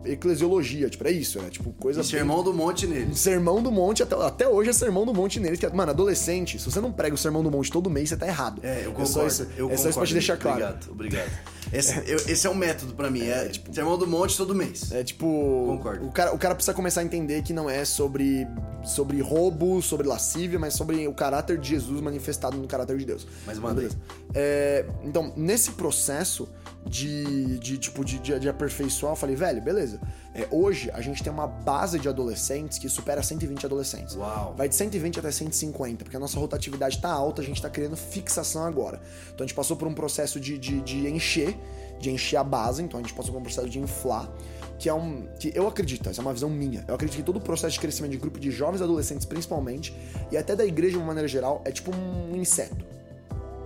eclesiologia. 0.06 0.90
Tipo, 0.90 1.04
era 1.06 1.12
isso, 1.12 1.40
era 1.40 1.50
tipo 1.50 1.72
coisa. 1.74 2.02
E 2.02 2.04
sermão 2.04 2.44
do 2.44 2.54
monte 2.54 2.86
nele. 2.88 3.16
Sermão 3.16 3.62
do 3.62 3.72
monte, 3.72 4.04
até, 4.04 4.16
até 4.16 4.48
hoje 4.48 4.70
é 4.70 4.74
sermão 4.74 5.06
do 5.06 5.14
monte 5.14 5.40
neles. 5.40 5.60
Que, 5.60 5.66
é- 5.66 5.70
mano, 5.70 5.92
adolescente, 5.92 6.60
se 6.60 6.66
você 6.70 6.80
não 6.80 6.92
prega 6.92 7.16
o 7.16 7.18
sermão 7.18 7.44
do 7.44 7.52
monte 7.52 7.72
todo 7.72 7.90
mês, 7.90 8.10
você 8.10 8.18
tá 8.18 8.28
errado. 8.28 8.60
É, 8.64 8.82
eu 8.86 8.92
concordo. 8.92 9.02
É 9.02 9.06
só 9.06 9.28
isso, 9.28 9.48
eu 9.58 9.70
é 9.70 9.78
só 9.78 9.90
isso 9.90 9.98
pra 10.00 10.08
te 10.08 10.14
deixar 10.14 10.38
claro. 10.38 10.58
Obrigado, 10.64 10.92
obrigado. 10.92 11.30
Esse 11.72 11.96
eu- 12.10 12.18
esse 12.28 12.48
é 12.48 12.50
um 12.50 12.56
método 12.56 12.96
pra 12.96 13.12
mim, 13.12 13.28
é, 13.28 13.48
tipo, 13.50 13.72
sermão 13.72 13.96
do 13.96 14.08
monte 14.08 14.36
todo 14.36 14.56
mês. 14.56 14.92
É 14.92 15.04
tipo. 15.04 15.66
Concordo. 15.68 16.08
O 16.08 16.12
cara, 16.12 16.34
o 16.34 16.38
cara 16.40 16.56
precisa 16.56 16.74
começar 16.74 17.02
a 17.02 17.04
entender 17.04 17.44
que 17.44 17.54
não 17.54 17.70
é 17.70 17.86
sobre, 17.86 18.48
sobre 18.84 19.22
roubo, 19.22 19.80
sobre 19.80 20.08
lascívia, 20.08 20.58
mas 20.58 20.74
sobre 20.74 21.08
o 21.08 21.14
caráter 21.14 21.60
de 21.60 21.70
Jesus 21.70 22.02
manifestado 22.02 22.58
no 22.58 22.68
caráter 22.68 22.98
de 22.98 23.06
Deus. 23.06 23.28
Mas 23.46 23.60
manda. 23.60 23.76
Beleza. 23.76 23.98
É, 24.34 24.84
então, 25.04 25.32
nesse 25.38 25.72
processo 25.74 26.50
de, 26.86 27.60
de 27.60 27.78
tipo, 27.78 28.04
de, 28.04 28.20
de, 28.20 28.40
de 28.40 28.50
aperfeiçoar, 28.50 29.14
eu 29.14 29.16
falei, 29.16 29.36
velho, 29.36 29.62
beleza. 29.62 30.00
É, 30.34 30.48
hoje 30.52 30.90
a 30.94 31.02
gente 31.02 31.24
tem 31.24 31.32
uma 31.32 31.48
base 31.48 32.00
de 32.00 32.08
adolescentes 32.08 32.78
que 32.78 32.88
supera 32.88 33.22
120 33.22 33.66
adolescentes. 33.66 34.16
Uau. 34.16 34.54
Vai 34.58 34.70
de 34.70 34.76
120 34.76 35.20
até 35.20 35.32
150, 35.32 36.04
porque 36.04 36.18
a 36.18 36.20
nossa 36.20 36.40
rotatividade 36.40 37.00
tá 37.00 37.12
alta, 37.12 37.42
a 37.42 37.46
gente 37.46 37.62
tá 37.62 37.70
criando 37.70 37.96
fixação 37.96 38.64
agora. 38.64 39.02
Então 39.28 39.44
a 39.44 39.48
gente 39.48 39.56
passou 39.56 39.76
por 39.76 39.88
um 39.88 39.94
processo 39.94 40.40
de, 40.40 40.58
de, 40.58 40.82
de 40.82 41.08
encher, 41.08 41.58
de 42.00 42.10
encher 42.10 42.38
a 42.38 42.44
base, 42.44 42.82
então 42.82 43.00
a 43.00 43.04
gente 43.04 43.14
passou 43.14 43.34
por 43.34 43.40
um 43.40 43.44
processo 43.44 43.70
de 43.70 43.80
inflar, 43.80 44.30
que 44.78 44.88
é 44.88 44.94
um. 44.94 45.28
que 45.40 45.52
eu 45.54 45.68
acredito, 45.68 46.10
essa 46.10 46.22
é 46.22 46.24
uma 46.24 46.34
visão 46.34 46.50
minha. 46.50 46.86
Eu 46.88 46.96
acredito 46.96 47.18
que 47.18 47.24
todo 47.24 47.38
o 47.38 47.42
processo 47.42 47.74
de 47.74 47.80
crescimento 47.80 48.12
de 48.12 48.18
grupo 48.18 48.40
de 48.40 48.50
jovens 48.50 48.82
adolescentes, 48.82 49.26
principalmente, 49.26 49.94
e 50.32 50.38
até 50.38 50.56
da 50.56 50.66
igreja 50.66 50.94
de 50.94 50.98
uma 50.98 51.08
maneira 51.08 51.28
geral, 51.28 51.62
é 51.66 51.72
tipo 51.72 51.92
um 51.94 52.36
inseto. 52.36 52.86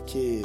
Que 0.07 0.41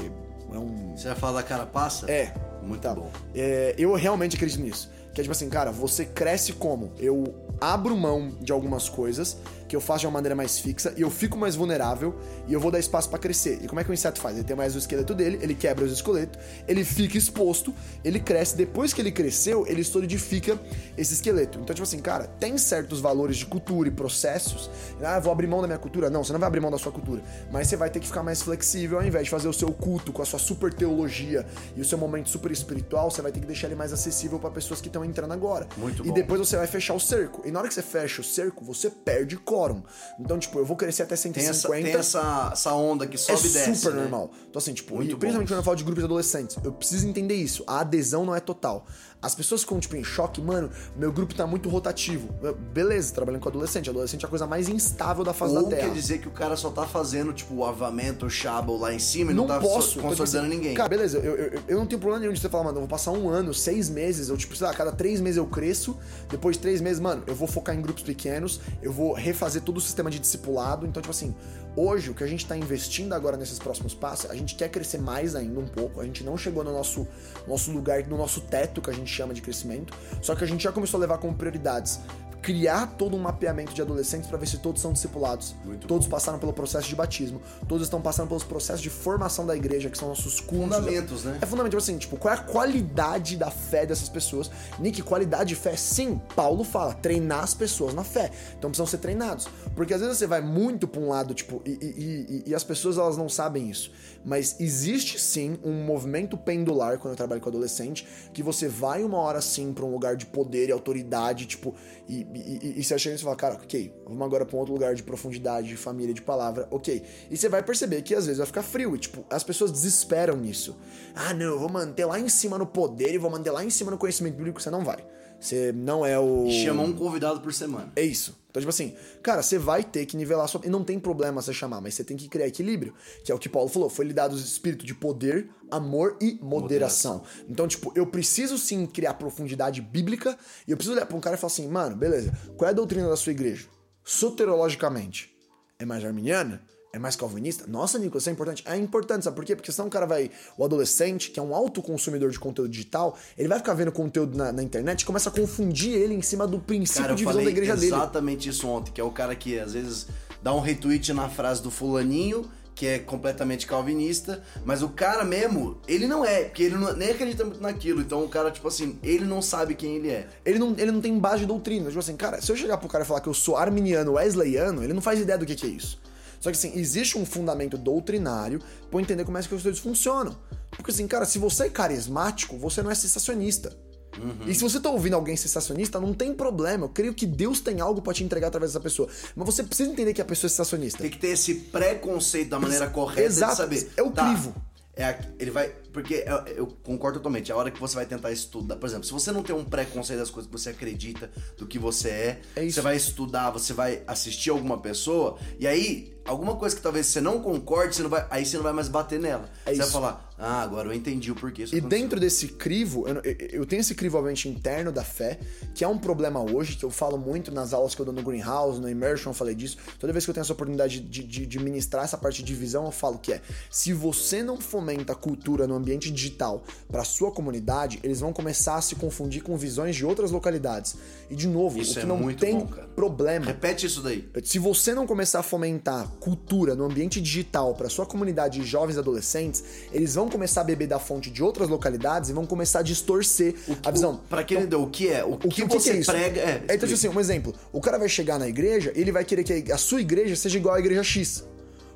é 0.52 0.58
um. 0.58 0.96
Você 0.96 1.08
vai 1.08 1.16
falar 1.16 1.40
da 1.40 1.42
carapaça? 1.42 2.10
É. 2.10 2.32
Muito 2.68 2.82
Tá. 2.82 2.94
bom. 2.94 3.10
É, 3.34 3.75
eu 3.78 3.94
realmente 3.94 4.37
acredito 4.37 4.60
nisso. 4.60 4.90
Que 5.14 5.20
é 5.20 5.25
tipo 5.25 5.32
assim, 5.32 5.48
cara, 5.48 5.72
você 5.72 6.04
cresce 6.04 6.52
como? 6.52 6.92
Eu 6.98 7.34
abro 7.60 7.96
mão 7.96 8.30
de 8.40 8.52
algumas 8.52 8.88
coisas 8.88 9.38
que 9.68 9.76
eu 9.76 9.80
faço 9.80 10.00
de 10.00 10.06
uma 10.06 10.12
maneira 10.12 10.34
mais 10.34 10.58
fixa 10.58 10.94
e 10.96 11.02
eu 11.02 11.10
fico 11.10 11.37
mais 11.37 11.54
vulnerável 11.54 12.14
e 12.46 12.52
eu 12.52 12.58
vou 12.58 12.70
dar 12.70 12.78
espaço 12.78 13.08
pra 13.08 13.18
crescer. 13.18 13.60
E 13.62 13.68
como 13.68 13.80
é 13.80 13.84
que 13.84 13.90
o 13.90 13.94
inseto 13.94 14.20
faz? 14.20 14.37
Ele 14.37 14.44
tem 14.44 14.56
mais 14.56 14.75
o 14.75 14.78
esqueleto 14.78 15.14
dele, 15.14 15.38
ele 15.42 15.54
quebra 15.54 15.84
os 15.84 15.92
esqueletos, 15.92 16.40
ele 16.66 16.84
fica 16.84 17.18
exposto, 17.18 17.75
ele 18.02 18.18
cresce. 18.18 18.56
Depois 18.56 18.92
que 18.92 19.00
ele 19.00 19.12
cresceu, 19.12 19.66
ele 19.66 19.84
solidifica 19.84 20.58
esse 20.96 21.14
esqueleto. 21.14 21.58
Então, 21.60 21.75
tipo 21.75 21.82
assim, 21.82 21.98
cara, 21.98 22.26
tem 22.40 22.56
certos 22.56 23.00
valores 23.00 23.37
de 23.37 23.46
cultura 23.46 23.88
e 23.88 23.92
processos. 23.92 24.70
Ah, 25.02 25.20
vou 25.20 25.32
abrir 25.32 25.46
mão 25.46 25.60
da 25.60 25.66
minha 25.66 25.78
cultura. 25.78 26.08
Não, 26.08 26.25
você 26.25 26.32
não 26.32 26.40
vai 26.40 26.46
abrir 26.46 26.60
mão 26.60 26.70
da 26.70 26.78
sua 26.78 26.90
cultura. 26.90 27.22
Mas 27.52 27.68
você 27.68 27.76
vai 27.76 27.90
ter 27.90 28.00
que 28.00 28.06
ficar 28.06 28.22
mais 28.22 28.40
flexível 28.42 28.98
ao 28.98 29.04
invés 29.04 29.25
de 29.25 29.30
fazer 29.30 29.48
o 29.48 29.52
seu 29.52 29.70
culto 29.70 30.12
com 30.12 30.22
a 30.22 30.25
sua 30.25 30.38
super 30.38 30.72
teologia 30.72 31.46
e 31.76 31.80
o 31.80 31.84
seu 31.84 31.98
momento 31.98 32.28
super 32.28 32.50
espiritual, 32.50 33.10
você 33.10 33.20
vai 33.20 33.32
ter 33.32 33.40
que 33.40 33.46
deixar 33.46 33.66
ele 33.66 33.76
mais 33.76 33.92
acessível 33.92 34.38
pra 34.38 34.50
pessoas 34.50 34.80
que 34.80 34.88
estão 34.88 35.04
entrando 35.04 35.32
agora. 35.32 35.66
Muito 35.76 36.02
e 36.04 36.08
bom. 36.08 36.14
depois 36.14 36.40
você 36.40 36.56
vai 36.56 36.66
fechar 36.66 36.94
o 36.94 37.00
cerco. 37.00 37.42
E 37.46 37.50
na 37.50 37.58
hora 37.58 37.68
que 37.68 37.75
você 37.75 37.82
fecha 37.82 38.20
o 38.20 38.25
cerco, 38.25 38.64
você 38.64 38.90
perde 38.90 39.37
quórum. 39.58 39.82
Então, 40.20 40.38
tipo, 40.38 40.58
eu 40.58 40.64
vou 40.64 40.76
crescer 40.76 41.02
até 41.02 41.16
150. 41.16 41.40
Tem, 41.40 41.50
essa, 41.50 41.68
tem 41.90 41.98
essa, 41.98 42.50
essa 42.52 42.72
onda 42.74 43.06
que 43.06 43.16
É 43.16 43.18
sobe 43.18 43.40
e 43.48 43.50
desce. 43.50 43.74
super 43.76 43.94
né? 43.94 44.02
normal. 44.02 44.30
Então, 44.48 44.58
assim, 44.58 44.72
tipo, 44.72 44.94
Muito 44.94 45.12
e 45.12 45.16
principalmente 45.16 45.48
quando 45.48 45.58
eu 45.58 45.64
falo 45.64 45.76
de 45.76 45.84
grupos 45.84 46.02
de 46.02 46.06
adolescentes, 46.06 46.56
eu 46.62 46.72
preciso 46.72 47.08
entender 47.08 47.34
isso. 47.34 47.64
A 47.66 47.80
adesão 47.80 48.24
não 48.24 48.34
é 48.34 48.40
total. 48.40 48.86
As 49.20 49.34
pessoas 49.34 49.62
ficam, 49.62 49.80
tipo, 49.80 49.96
em 49.96 50.04
choque, 50.04 50.40
mano, 50.40 50.70
meu 50.96 51.10
grupo 51.12 51.34
tá 51.34 51.44
muito 51.44 51.68
rotativo. 51.68 52.28
Beleza, 52.72 53.12
trabalhando 53.12 53.40
com 53.42 53.48
adolescente. 53.48 53.90
Adolescente 53.90 54.22
é 54.25 54.26
a 54.26 54.28
coisa 54.28 54.46
mais 54.46 54.68
instável 54.68 55.25
da 55.25 55.32
face 55.32 55.56
Ou 55.56 55.64
da 55.64 55.70
Terra. 55.70 55.88
quer 55.88 55.92
dizer 55.94 56.18
que 56.18 56.28
o 56.28 56.30
cara 56.30 56.54
só 56.56 56.70
tá 56.70 56.87
fazendo, 56.87 57.32
tipo, 57.32 57.52
o 57.56 57.64
avamento, 57.64 58.26
o 58.26 58.30
shabo 58.30 58.76
lá 58.76 58.94
em 58.94 59.00
cima 59.00 59.32
e 59.32 59.34
não, 59.34 59.42
não 59.46 59.48
tá 59.56 59.60
posso. 59.60 59.94
so- 59.94 60.00
consolidando 60.00 60.46
assim, 60.46 60.56
ninguém. 60.56 60.75
Cara, 60.75 60.88
beleza, 60.88 61.18
eu, 61.18 61.34
eu, 61.34 61.62
eu 61.66 61.78
não 61.78 61.87
tenho 61.87 62.00
problema 62.00 62.20
nenhum 62.20 62.32
de 62.32 62.38
você 62.40 62.48
falar, 62.48 62.62
mano, 62.64 62.76
eu 62.76 62.82
vou 62.82 62.88
passar 62.88 63.10
um 63.10 63.28
ano, 63.28 63.52
seis 63.52 63.90
meses, 63.90 64.28
eu, 64.28 64.37
tipo, 64.37 64.54
sei 64.54 64.66
lá, 64.68 64.72
cada 64.72 64.92
três 64.92 65.20
meses 65.20 65.37
eu 65.37 65.46
cresço, 65.46 65.98
depois 66.30 66.54
de 66.56 66.62
três 66.62 66.80
meses, 66.80 67.00
mano, 67.00 67.25
eu 67.26 67.34
vou 67.34 67.48
focar 67.48 67.75
em 67.75 67.82
grupos 67.82 68.04
pequenos, 68.04 68.60
eu 68.80 68.92
vou 68.92 69.14
refazer 69.14 69.62
todo 69.62 69.78
o 69.78 69.80
sistema 69.80 70.10
de 70.12 70.20
discipulado. 70.20 70.87
Então, 70.87 71.02
tipo 71.02 71.10
assim, 71.10 71.34
hoje, 71.78 72.11
o 72.11 72.14
que 72.14 72.25
a 72.25 72.26
gente 72.26 72.44
tá 72.47 72.56
investindo 72.56 73.12
agora 73.12 73.37
nesses 73.37 73.58
próximos 73.58 73.94
passos, 73.94 74.30
a 74.30 74.35
gente 74.35 74.54
quer 74.54 74.68
crescer 74.68 74.99
mais 74.99 75.37
ainda 75.37 75.61
um 75.61 75.66
pouco, 75.66 76.00
a 76.00 76.04
gente 76.04 76.25
não 76.25 76.37
chegou 76.37 76.64
no 76.64 76.73
nosso, 76.73 77.06
nosso 77.47 77.70
lugar, 77.70 78.04
no 78.06 78.16
nosso 78.16 78.40
teto, 78.40 78.82
que 78.82 78.90
a 78.90 78.92
gente 78.92 79.11
chama 79.11 79.32
de 79.32 79.40
crescimento, 79.40 79.94
só 80.20 80.35
que 80.35 80.42
a 80.42 80.47
gente 80.47 80.64
já 80.64 80.73
começou 80.73 80.99
a 80.99 81.00
levar 81.00 81.18
como 81.18 81.35
prioridades 81.35 82.00
criar 82.49 82.87
todo 82.97 83.14
um 83.14 83.21
mapeamento 83.21 83.75
de 83.75 83.83
adolescentes 83.83 84.26
para 84.26 84.38
ver 84.38 84.47
se 84.47 84.57
todos 84.57 84.81
são 84.81 84.90
discipulados. 84.90 85.55
Muito 85.67 85.87
todos 85.87 86.09
passaram 86.09 86.38
pelo 86.38 86.55
processo 86.55 86.88
de 86.88 86.97
batismo, 86.97 87.43
todos 87.69 87.87
estão 87.87 88.00
passando 88.00 88.28
pelos 88.28 88.43
processos 88.43 88.81
de 88.81 88.88
formação 88.88 89.45
da 89.45 89.55
igreja, 89.55 89.90
que 89.90 89.99
são 89.99 90.09
nossos 90.09 90.40
cultos. 90.40 90.78
Fundamentos, 90.78 91.25
né? 91.25 91.37
É 91.43 91.45
fundamental 91.45 91.76
assim, 91.76 91.99
tipo, 91.99 92.17
qual 92.17 92.33
é 92.33 92.38
a 92.38 92.40
qualidade 92.40 93.37
da 93.37 93.50
fé 93.50 93.85
dessas 93.85 94.09
pessoas? 94.09 94.50
Nick, 94.78 95.02
qualidade 95.02 95.50
de 95.50 95.57
fé? 95.57 95.76
Sim, 95.76 96.19
Paulo 96.35 96.64
fala, 96.64 96.95
treinar 96.95 97.45
as 97.45 97.52
pessoas 97.52 97.93
na 97.93 98.02
fé. 98.02 98.31
Então 98.59 98.71
precisam 98.71 98.87
ser 98.87 98.97
treinados. 98.97 99.47
Porque 99.76 99.93
às 99.93 100.00
vezes 100.00 100.17
você 100.17 100.26
vai 100.26 100.40
muito 100.40 100.88
pra 100.88 101.02
um 101.02 101.11
lado, 101.11 101.35
tipo, 101.35 101.61
e, 101.67 101.73
e, 101.73 102.43
e, 102.47 102.50
e 102.50 102.55
as 102.55 102.64
pessoas 102.64 102.97
elas 102.97 103.19
não 103.19 103.28
sabem 103.28 103.69
isso. 103.69 103.93
Mas 104.25 104.59
existe 104.59 105.21
sim 105.21 105.59
um 105.62 105.85
movimento 105.85 106.38
pendular 106.38 106.99
quando 106.99 107.12
eu 107.12 107.17
trabalho 107.17 107.43
com 107.43 107.50
adolescente, 107.50 108.09
que 108.33 108.43
você 108.43 108.69
vai 108.69 109.05
uma 109.05 109.19
hora 109.19 109.43
sim 109.43 109.75
pra 109.75 109.85
um 109.85 109.93
lugar 109.93 110.17
de 110.17 110.25
poder 110.25 110.71
e 110.71 110.73
autoridade, 110.73 111.45
tipo, 111.45 111.75
e, 112.09 112.26
e, 112.47 112.80
e, 112.80 112.85
você 112.85 112.99
chega 112.99 113.16
e 113.16 113.18
fala, 113.18 113.37
cara, 113.37 113.54
ok, 113.54 113.92
vamos 114.04 114.23
agora 114.23 114.45
pra 114.45 114.57
um 114.57 114.61
outro 114.61 114.75
lugar 114.75 114.95
de 114.95 115.02
profundidade, 115.02 115.68
de 115.68 115.76
família, 115.76 116.14
de 116.14 116.23
palavra, 116.23 116.68
ok. 116.71 117.02
E 117.30 117.37
você 117.37 117.49
vai 117.49 117.62
perceber 117.62 118.02
que 118.02 118.14
às 118.14 118.26
vezes 118.26 118.38
vai 118.38 118.47
ficar 118.47 118.62
frio, 118.62 118.95
e 118.95 118.99
tipo, 118.99 119.25
as 119.30 119.42
pessoas 119.42 119.71
desesperam 119.71 120.37
nisso. 120.37 120.76
Ah, 121.14 121.35
não, 121.35 121.47
eu 121.47 121.59
vou 121.59 121.68
manter 121.68 122.04
lá 122.04 122.18
em 122.18 122.28
cima 122.28 122.59
no 122.59 122.66
poder 122.66 123.14
e 123.14 123.18
vou 123.18 123.30
manter 123.30 123.50
lá 123.50 123.64
em 123.64 123.71
cima 123.71 123.90
no 123.90 123.99
conhecimento 123.99 124.37
bíblico, 124.37 124.61
você 124.61 124.71
não 124.71 124.85
vai. 124.85 125.04
Você 125.40 125.73
não 125.73 126.04
é 126.04 126.18
o. 126.18 126.50
Chama 126.50 126.83
um 126.83 126.92
convidado 126.92 127.40
por 127.40 127.52
semana. 127.54 127.92
É 127.95 128.02
isso. 128.02 128.37
Então, 128.50 128.61
tipo 128.61 128.71
assim, 128.71 128.95
cara, 129.23 129.42
você 129.42 129.59
vai 129.59 129.85
ter 129.85 130.04
que 130.07 130.16
nivelar 130.16 130.49
sua. 130.49 130.61
E 130.64 130.68
não 130.68 130.83
tem 130.83 130.99
problema 130.99 131.40
você 131.40 131.52
chamar, 131.52 131.80
mas 131.80 131.95
você 131.95 132.02
tem 132.02 132.16
que 132.16 132.28
criar 132.28 132.47
equilíbrio. 132.47 132.95
Que 133.25 133.30
é 133.30 133.35
o 133.35 133.38
que 133.38 133.49
Paulo 133.49 133.68
falou. 133.68 133.88
Foi 133.88 134.04
lhe 134.04 134.12
dado 134.12 134.35
o 134.35 134.38
espírito 134.38 134.85
de 134.85 134.95
poder, 134.95 135.49
amor 135.71 136.16
e 136.21 136.38
moderação. 136.42 137.18
moderação. 137.18 137.23
Então, 137.49 137.68
tipo, 137.68 137.92
eu 137.95 138.07
preciso 138.07 138.59
sim 138.59 138.87
criar 138.87 139.14
profundidade 139.14 139.80
bíblica. 139.80 140.37
E 140.66 140.71
eu 140.71 140.76
preciso 140.76 140.97
olhar 140.97 141.07
pra 141.07 141.16
um 141.16 141.21
cara 141.21 141.37
e 141.37 141.38
falar 141.38 141.52
assim, 141.52 141.68
mano, 141.68 141.95
beleza, 141.95 142.37
qual 142.57 142.66
é 142.66 142.71
a 142.73 142.75
doutrina 142.75 143.09
da 143.09 143.16
sua 143.16 143.33
igreja? 143.33 143.68
Soterologicamente, 144.02 145.30
é 145.78 145.85
mais 145.85 146.04
arminiana? 146.04 146.62
É 146.92 146.99
mais 146.99 147.16
calvinista? 147.16 147.66
Nossa, 147.66 147.99
Nico, 147.99 148.16
isso 148.16 148.28
é 148.30 148.33
importante. 148.33 148.64
É 148.66 148.76
importante, 148.76 149.25
sabe 149.25 149.37
por 149.37 149.45
quê? 149.45 149.54
Porque 149.54 149.71
senão 149.71 149.88
o 149.88 149.90
cara 149.90 150.07
vai. 150.07 150.30
O 150.57 150.64
adolescente, 150.64 151.30
que 151.30 151.38
é 151.38 151.42
um 151.42 151.54
alto 151.54 151.83
consumidor 151.83 152.30
de 152.30 152.38
conteúdo 152.38 152.71
digital, 152.71 153.16
ele 153.37 153.49
vai 153.49 153.59
ficar 153.59 153.75
vendo 153.75 153.92
conteúdo 153.92 154.37
na, 154.37 154.50
na 154.52 154.62
internet 154.62 155.02
e 155.02 155.04
começa 155.04 155.28
a 155.28 155.33
confundir 155.33 155.92
ele 155.92 156.14
em 156.14 156.23
cima 156.23 156.47
do 156.47 156.59
princípio 156.59 157.02
cara, 157.02 157.14
de 157.14 157.25
visão 157.25 157.45
da 157.45 157.50
igreja 157.50 157.73
exatamente 157.73 157.90
dele. 157.90 158.02
Exatamente 158.02 158.49
isso 158.49 158.68
ontem, 158.68 158.92
que 158.92 159.00
é 159.00 159.04
o 159.04 159.11
cara 159.11 159.35
que 159.35 159.59
às 159.59 159.75
vezes 159.75 160.07
dá 160.42 160.54
um 160.54 160.61
retweet 160.61 161.12
na 161.12 161.28
frase 161.28 161.62
do 161.62 161.71
fulaninho 161.71 162.50
que 162.78 162.87
é 162.87 163.00
completamente 163.00 163.66
calvinista, 163.66 164.40
mas 164.64 164.85
o 164.85 164.88
cara 164.88 165.25
mesmo, 165.25 165.80
ele 165.88 166.07
não 166.07 166.25
é, 166.25 166.45
porque 166.45 166.62
ele 166.62 166.76
não, 166.76 166.92
nem 166.92 167.11
acredita 167.11 167.45
muito 167.45 167.61
naquilo. 167.61 168.00
Então 168.00 168.23
o 168.23 168.28
cara, 168.28 168.52
tipo 168.52 168.68
assim, 168.68 168.97
ele 169.02 169.25
não 169.25 169.42
sabe 169.42 169.75
quem 169.75 169.97
ele 169.97 170.09
é. 170.11 170.28
Ele 170.45 170.61
não, 170.61 170.76
ele 170.78 170.92
não 170.92 171.00
tem 171.00 171.18
base 171.18 171.40
de 171.40 171.47
doutrina. 171.47 171.87
Tipo 171.88 171.99
assim, 171.99 172.16
cara, 172.16 172.40
se 172.40 172.52
eu 172.52 172.54
chegar 172.54 172.78
pro 172.78 172.88
cara 172.88 173.02
e 173.02 173.07
falar 173.07 173.21
que 173.21 173.28
eu 173.28 173.35
sou 173.35 173.57
arminiano, 173.57 174.12
wesleyano, 174.12 174.85
ele 174.85 174.92
não 174.92 175.02
faz 175.02 175.18
ideia 175.18 175.37
do 175.37 175.45
que, 175.45 175.57
que 175.57 175.66
é 175.66 175.71
isso. 175.71 176.00
Só 176.40 176.50
que 176.50 176.57
assim, 176.57 176.73
existe 176.78 177.18
um 177.18 177.26
fundamento 177.26 177.76
doutrinário 177.76 178.61
pra 178.90 178.99
eu 178.99 179.00
entender 179.00 179.25
como 179.25 179.38
é 179.38 179.42
que 179.42 179.54
os 179.54 179.62
coisas 179.62 179.80
funcionam. 179.80 180.37
Porque 180.71 180.90
assim, 180.90 181.07
cara, 181.07 181.25
se 181.25 181.38
você 181.38 181.64
é 181.64 181.71
carismático, 181.71 182.57
você 182.57 182.83
não 182.83 182.90
é 182.90 182.95
sensacionista. 182.95 183.76
Uhum. 184.16 184.49
E 184.49 184.54
se 184.54 184.62
você 184.62 184.80
tá 184.80 184.90
ouvindo 184.90 185.14
alguém 185.14 185.37
sensacionista, 185.37 186.00
não 186.00 186.12
tem 186.12 186.35
problema. 186.35 186.87
Eu 186.87 186.88
creio 186.88 187.14
que 187.14 187.26
Deus 187.26 187.61
tem 187.61 187.80
algo 187.80 188.02
para 188.02 188.14
te 188.14 188.25
entregar 188.25 188.49
através 188.49 188.73
dessa 188.73 188.83
pessoa. 188.83 189.09
Mas 189.35 189.47
você 189.47 189.62
precisa 189.62 189.90
entender 189.90 190.12
que 190.12 190.21
a 190.21 190.25
pessoa 190.25 190.49
é 190.49 190.50
sensacionista. 190.50 190.99
Tem 190.99 191.11
que 191.11 191.18
ter 191.18 191.28
esse 191.28 191.54
preconceito 191.54 192.49
da 192.49 192.59
maneira 192.59 192.88
correta 192.88 193.28
Exato. 193.28 193.52
de 193.52 193.57
saber. 193.57 193.90
É 193.97 194.02
o 194.02 194.11
tá, 194.11 194.26
crivo. 194.26 194.54
É, 194.97 195.16
ele 195.38 195.50
vai. 195.50 195.73
Porque 195.99 196.23
eu, 196.25 196.37
eu, 196.55 196.67
concordo 196.85 197.19
totalmente. 197.19 197.50
A 197.50 197.57
hora 197.57 197.73
que 197.73 197.81
você 197.81 197.97
vai 197.97 198.07
tentar 198.07 198.31
estudar. 198.31 198.76
Por 198.76 198.87
exemplo, 198.87 199.05
se 199.05 199.12
você 199.12 199.33
não 199.33 199.43
tem 199.43 199.52
um 199.52 199.64
preconceito 199.64 200.21
das 200.21 200.31
coisas 200.31 200.49
que 200.49 200.57
você 200.57 200.71
acredita, 200.71 201.28
do 201.57 201.67
que 201.67 201.76
você 201.76 202.09
é, 202.09 202.40
é 202.55 202.71
você 202.71 202.81
vai 202.81 202.95
estudar, 202.95 203.50
você 203.50 203.73
vai 203.73 204.05
assistir 204.07 204.50
alguma 204.50 204.78
pessoa, 204.78 205.37
e 205.59 205.67
aí 205.67 206.17
alguma 206.28 206.55
coisa 206.57 206.76
que 206.76 206.83
talvez 206.83 207.07
você 207.07 207.21
não 207.21 207.40
concorde, 207.40 207.97
você 207.97 208.02
não 208.02 208.11
vai, 208.11 208.26
aí 208.31 208.45
você 208.45 208.57
não 208.57 208.62
vai 208.62 208.73
mais 208.73 208.88
bater 208.88 209.19
nela. 209.19 209.50
É 209.64 209.71
você 209.75 209.81
isso. 209.81 209.83
vai 209.83 209.90
falar, 209.90 210.31
ah, 210.38 210.62
agora 210.62 210.88
eu 210.88 210.93
entendi 210.93 211.33
o 211.33 211.35
porquê 211.35 211.62
isso 211.62 211.75
E 211.75 211.78
aconteceu. 211.78 212.00
dentro 212.00 212.21
desse 212.21 212.49
crivo, 212.49 213.09
eu, 213.09 213.21
eu 213.50 213.67
tenho 213.67 213.81
esse 213.81 213.95
crivo, 213.95 214.19
obviamente, 214.19 214.49
interno 214.49 214.93
da 214.93 215.02
fé, 215.02 215.40
que 215.75 215.83
é 215.83 215.88
um 215.88 215.99
problema 215.99 216.40
hoje, 216.40 216.76
que 216.76 216.85
eu 216.85 216.90
falo 216.90 217.19
muito 217.19 217.50
nas 217.50 217.73
aulas 217.73 217.95
que 217.95 218.00
eu 218.00 218.05
dou 218.05 218.14
no 218.14 218.23
Greenhouse, 218.23 218.81
no 218.81 218.88
Immersion, 218.88 219.31
eu 219.31 219.35
falei 219.35 219.55
disso. 219.55 219.78
Toda 219.99 220.12
vez 220.12 220.25
que 220.25 220.31
eu 220.31 220.35
tenho 220.35 220.43
essa 220.43 220.52
oportunidade 220.52 221.00
de, 221.00 221.25
de, 221.25 221.47
de 221.47 221.59
ministrar 221.59 222.05
essa 222.05 222.19
parte 222.19 222.43
de 222.43 222.55
visão, 222.55 222.85
eu 222.85 222.93
falo 222.93 223.19
que 223.19 223.33
é: 223.33 223.40
se 223.71 223.93
você 223.93 224.43
não 224.43 224.61
fomenta 224.61 225.12
a 225.14 225.17
cultura 225.17 225.67
no 225.67 225.75
ambiente 225.75 225.88
digital 225.97 226.64
para 226.90 227.04
sua 227.04 227.30
comunidade, 227.30 228.00
eles 228.02 228.21
vão 228.21 228.33
começar 228.33 228.76
a 228.76 228.83
se 228.83 228.95
confundir 228.97 229.42
com 229.42 229.57
visões 229.57 229.95
de 229.95 230.04
outras 230.04 230.30
localidades. 230.30 230.97
E 231.30 231.37
de 231.37 231.47
novo, 231.47 231.78
Isso 231.80 231.92
o 231.92 231.95
que 231.95 232.00
é 232.00 232.04
não 232.04 232.16
muito 232.16 232.40
tem 232.40 232.59
bom, 232.59 232.66
problema. 232.95 233.47
Repete 233.47 233.87
isso 233.87 234.02
daí. 234.02 234.28
Se 234.42 234.59
você 234.59 234.95
não 234.95 235.07
começar 235.07 235.40
a 235.40 235.42
fomentar 235.42 236.09
cultura 236.21 236.75
no 236.75 236.85
ambiente 236.85 237.21
digital 237.21 237.75
para 237.75 237.88
sua 237.88 238.04
comunidade 238.07 238.61
de 238.61 238.66
jovens 238.66 238.97
e 238.97 238.99
adolescentes, 238.99 239.62
eles 239.92 240.14
vão 240.14 240.28
começar 240.28 240.62
a 240.62 240.64
beber 240.64 240.88
da 240.88 240.99
fonte 240.99 241.30
de 241.30 241.42
outras 241.42 241.68
localidades 241.68 242.30
e 242.30 242.33
vão 242.33 242.45
começar 242.47 242.80
a 242.80 242.83
distorcer 242.83 243.54
a 243.85 243.90
visão. 243.90 244.21
Pra 244.28 244.42
quem 244.42 244.59
entendeu, 244.59 244.83
o 244.83 244.90
que 244.90 245.09
é? 245.09 245.25
O, 245.25 245.35
O 245.35 245.38
que, 245.38 245.49
que, 245.49 245.64
você 245.64 245.92
que 245.95 246.11
é 246.11 246.12
prega 246.12 246.40
é. 246.40 246.62
então, 246.64 246.88
tipo 246.88 246.95
assim, 246.95 247.09
um 247.09 247.21
exemplo. 247.21 247.54
O 247.73 247.80
cara 247.80 247.99
vai 247.99 248.08
chegar 248.08 248.39
na 248.39 248.49
igreja 248.49 248.93
e 248.97 249.00
ele 249.00 249.12
vai 249.12 249.25
querer 249.25 249.45
que 249.45 249.71
a 249.71 249.78
sua 249.78 250.00
igreja 250.00 250.34
seja 250.34 250.58
igual 250.58 250.75
à 250.75 250.78
igreja 250.80 251.02
X. 251.02 251.45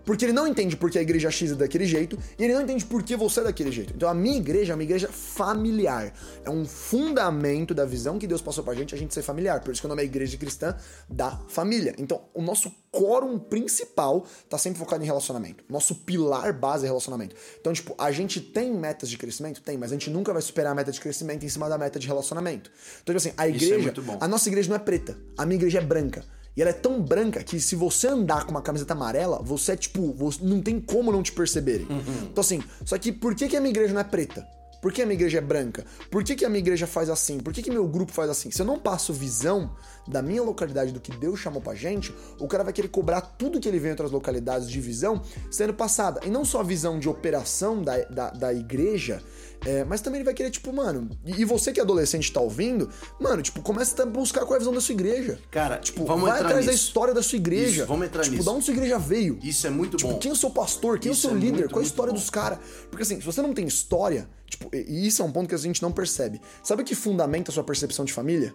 Porque 0.04 0.24
ele 0.24 0.32
não 0.32 0.46
entende 0.46 0.76
por 0.76 0.90
que 0.90 0.98
a 0.98 1.02
igreja 1.02 1.30
X 1.30 1.52
é 1.52 1.54
daquele 1.54 1.86
jeito 1.86 2.18
e 2.38 2.44
ele 2.44 2.54
não 2.54 2.62
entende 2.62 2.84
por 2.84 3.02
que 3.02 3.16
você 3.16 3.40
é 3.40 3.44
daquele 3.44 3.70
jeito. 3.70 3.92
Então 3.94 4.08
a 4.08 4.14
minha 4.14 4.36
igreja 4.36 4.72
é 4.72 4.74
uma 4.74 4.82
igreja 4.82 5.08
familiar. 5.08 6.12
É 6.44 6.50
um 6.50 6.64
fundamento 6.64 7.74
da 7.74 7.84
visão 7.84 8.18
que 8.18 8.26
Deus 8.26 8.42
passou 8.42 8.64
pra 8.64 8.74
gente, 8.74 8.94
a 8.94 8.98
gente 8.98 9.14
ser 9.14 9.22
familiar. 9.22 9.60
Por 9.60 9.72
isso 9.72 9.80
que 9.80 9.86
o 9.86 9.88
nome 9.88 10.02
é 10.02 10.04
Igreja 10.04 10.36
Cristã 10.36 10.74
da 11.08 11.38
Família. 11.48 11.94
Então 11.98 12.22
o 12.34 12.42
nosso 12.42 12.72
quórum 12.90 13.38
principal 13.38 14.26
tá 14.48 14.58
sempre 14.58 14.78
focado 14.78 15.02
em 15.02 15.06
relacionamento. 15.06 15.64
Nosso 15.68 15.94
pilar 15.94 16.52
base 16.52 16.84
é 16.84 16.88
relacionamento. 16.88 17.34
Então, 17.60 17.72
tipo, 17.72 17.94
a 17.96 18.12
gente 18.12 18.40
tem 18.40 18.72
metas 18.72 19.08
de 19.08 19.16
crescimento? 19.16 19.62
Tem, 19.62 19.78
mas 19.78 19.90
a 19.90 19.94
gente 19.94 20.10
nunca 20.10 20.32
vai 20.32 20.42
superar 20.42 20.72
a 20.72 20.74
meta 20.74 20.92
de 20.92 21.00
crescimento 21.00 21.44
em 21.44 21.48
cima 21.48 21.68
da 21.68 21.78
meta 21.78 21.98
de 21.98 22.06
relacionamento. 22.06 22.70
Então, 23.02 23.14
tipo 23.14 23.16
assim, 23.16 23.32
a 23.36 23.46
é 23.46 23.50
igreja. 23.50 23.92
bom. 24.02 24.18
A 24.20 24.28
nossa 24.28 24.48
igreja 24.48 24.68
não 24.68 24.76
é 24.76 24.78
preta. 24.78 25.16
A 25.38 25.46
minha 25.46 25.56
igreja 25.56 25.78
é 25.78 25.82
branca. 25.82 26.22
E 26.56 26.60
ela 26.60 26.70
é 26.70 26.74
tão 26.74 27.00
branca 27.00 27.42
que 27.42 27.58
se 27.60 27.74
você 27.74 28.08
andar 28.08 28.44
com 28.44 28.50
uma 28.50 28.62
camiseta 28.62 28.92
amarela, 28.92 29.40
você 29.42 29.72
é 29.72 29.76
tipo, 29.76 30.12
você, 30.12 30.44
não 30.44 30.60
tem 30.60 30.80
como 30.80 31.10
não 31.10 31.22
te 31.22 31.32
perceberem. 31.32 31.86
Uhum. 31.86 32.28
Então 32.30 32.42
assim, 32.42 32.62
só 32.84 32.98
que 32.98 33.10
por 33.10 33.34
que, 33.34 33.48
que 33.48 33.56
a 33.56 33.60
minha 33.60 33.70
igreja 33.70 33.94
não 33.94 34.00
é 34.00 34.04
preta? 34.04 34.46
Por 34.82 34.92
que 34.92 35.00
a 35.00 35.06
minha 35.06 35.14
igreja 35.14 35.38
é 35.38 35.40
branca? 35.40 35.84
Por 36.10 36.24
que, 36.24 36.34
que 36.34 36.44
a 36.44 36.48
minha 36.48 36.58
igreja 36.58 36.88
faz 36.88 37.08
assim? 37.08 37.38
Por 37.38 37.52
que, 37.52 37.62
que 37.62 37.70
meu 37.70 37.86
grupo 37.86 38.10
faz 38.10 38.28
assim? 38.28 38.50
Se 38.50 38.60
eu 38.60 38.66
não 38.66 38.80
passo 38.80 39.12
visão 39.12 39.70
da 40.08 40.20
minha 40.20 40.42
localidade, 40.42 40.90
do 40.90 40.98
que 40.98 41.16
Deus 41.16 41.38
chamou 41.38 41.62
pra 41.62 41.72
gente, 41.76 42.12
o 42.40 42.48
cara 42.48 42.64
vai 42.64 42.72
querer 42.72 42.88
cobrar 42.88 43.20
tudo 43.20 43.60
que 43.60 43.68
ele 43.68 43.78
vê 43.78 43.86
em 43.86 43.90
outras 43.92 44.10
localidades 44.10 44.68
de 44.68 44.80
visão 44.80 45.22
sendo 45.52 45.72
passada. 45.72 46.20
E 46.24 46.30
não 46.30 46.44
só 46.44 46.58
a 46.58 46.64
visão 46.64 46.98
de 46.98 47.08
operação 47.08 47.80
da, 47.80 47.98
da, 48.06 48.30
da 48.30 48.52
igreja, 48.52 49.22
é, 49.64 49.84
mas 49.84 50.00
também 50.00 50.18
ele 50.18 50.24
vai 50.24 50.34
querer, 50.34 50.50
tipo, 50.50 50.72
mano, 50.72 51.08
e, 51.24 51.44
você 51.44 51.72
que 51.72 51.78
é 51.80 51.82
adolescente 51.82 52.32
tá 52.32 52.40
ouvindo, 52.40 52.88
mano, 53.20 53.42
tipo, 53.42 53.62
começa 53.62 54.02
a 54.02 54.06
buscar 54.06 54.40
qual 54.40 54.54
é 54.54 54.56
a 54.56 54.58
visão 54.58 54.72
da 54.72 54.80
sua 54.80 54.92
igreja. 54.92 55.38
Cara, 55.50 55.78
Tipo, 55.78 56.04
vamos 56.04 56.28
vai 56.28 56.40
atrás 56.40 56.66
da 56.66 56.72
nisso. 56.72 56.84
história 56.86 57.14
da 57.14 57.22
sua 57.22 57.36
igreja. 57.36 57.78
Isso, 57.82 57.86
vamos 57.86 58.06
entrar 58.06 58.22
tipo, 58.22 58.34
nisso. 58.36 58.46
da 58.46 58.52
onde 58.52 58.64
sua 58.64 58.74
igreja 58.74 58.98
veio. 58.98 59.38
Isso 59.42 59.66
é 59.66 59.70
muito 59.70 59.96
Tipo, 59.96 60.12
bom. 60.12 60.18
quem 60.18 60.30
é 60.30 60.32
o 60.34 60.36
seu 60.36 60.50
pastor? 60.50 60.98
Quem 60.98 61.12
Isso 61.12 61.26
é 61.26 61.30
o 61.30 61.30
seu 61.32 61.38
é 61.38 61.40
líder? 61.40 61.52
muito, 61.58 61.68
Qual 61.70 61.78
a 61.78 61.82
muito 61.82 61.90
história 61.90 62.12
bom. 62.12 62.18
dos 62.18 62.30
caras? 62.30 62.58
Porque 62.90 63.02
assim, 63.02 63.16
se 63.20 63.26
você 63.26 63.40
não 63.42 63.52
tem 63.54 63.66
história, 63.66 64.28
tipo, 64.48 64.68
e 64.74 64.82
e 65.02 65.06
isso 65.06 65.22
é 65.22 65.24
um 65.24 65.30
ponto 65.32 65.48
que 65.48 65.54
a 65.54 65.58
gente 65.58 65.80
não 65.82 65.92
percebe. 65.92 66.40
Sabe 66.62 66.82
o 66.82 66.84
que 66.84 66.94
fundamenta 66.94 67.50
a 67.50 67.54
sua 67.54 67.64
percepção 67.64 68.04
de 68.04 68.12
família? 68.12 68.54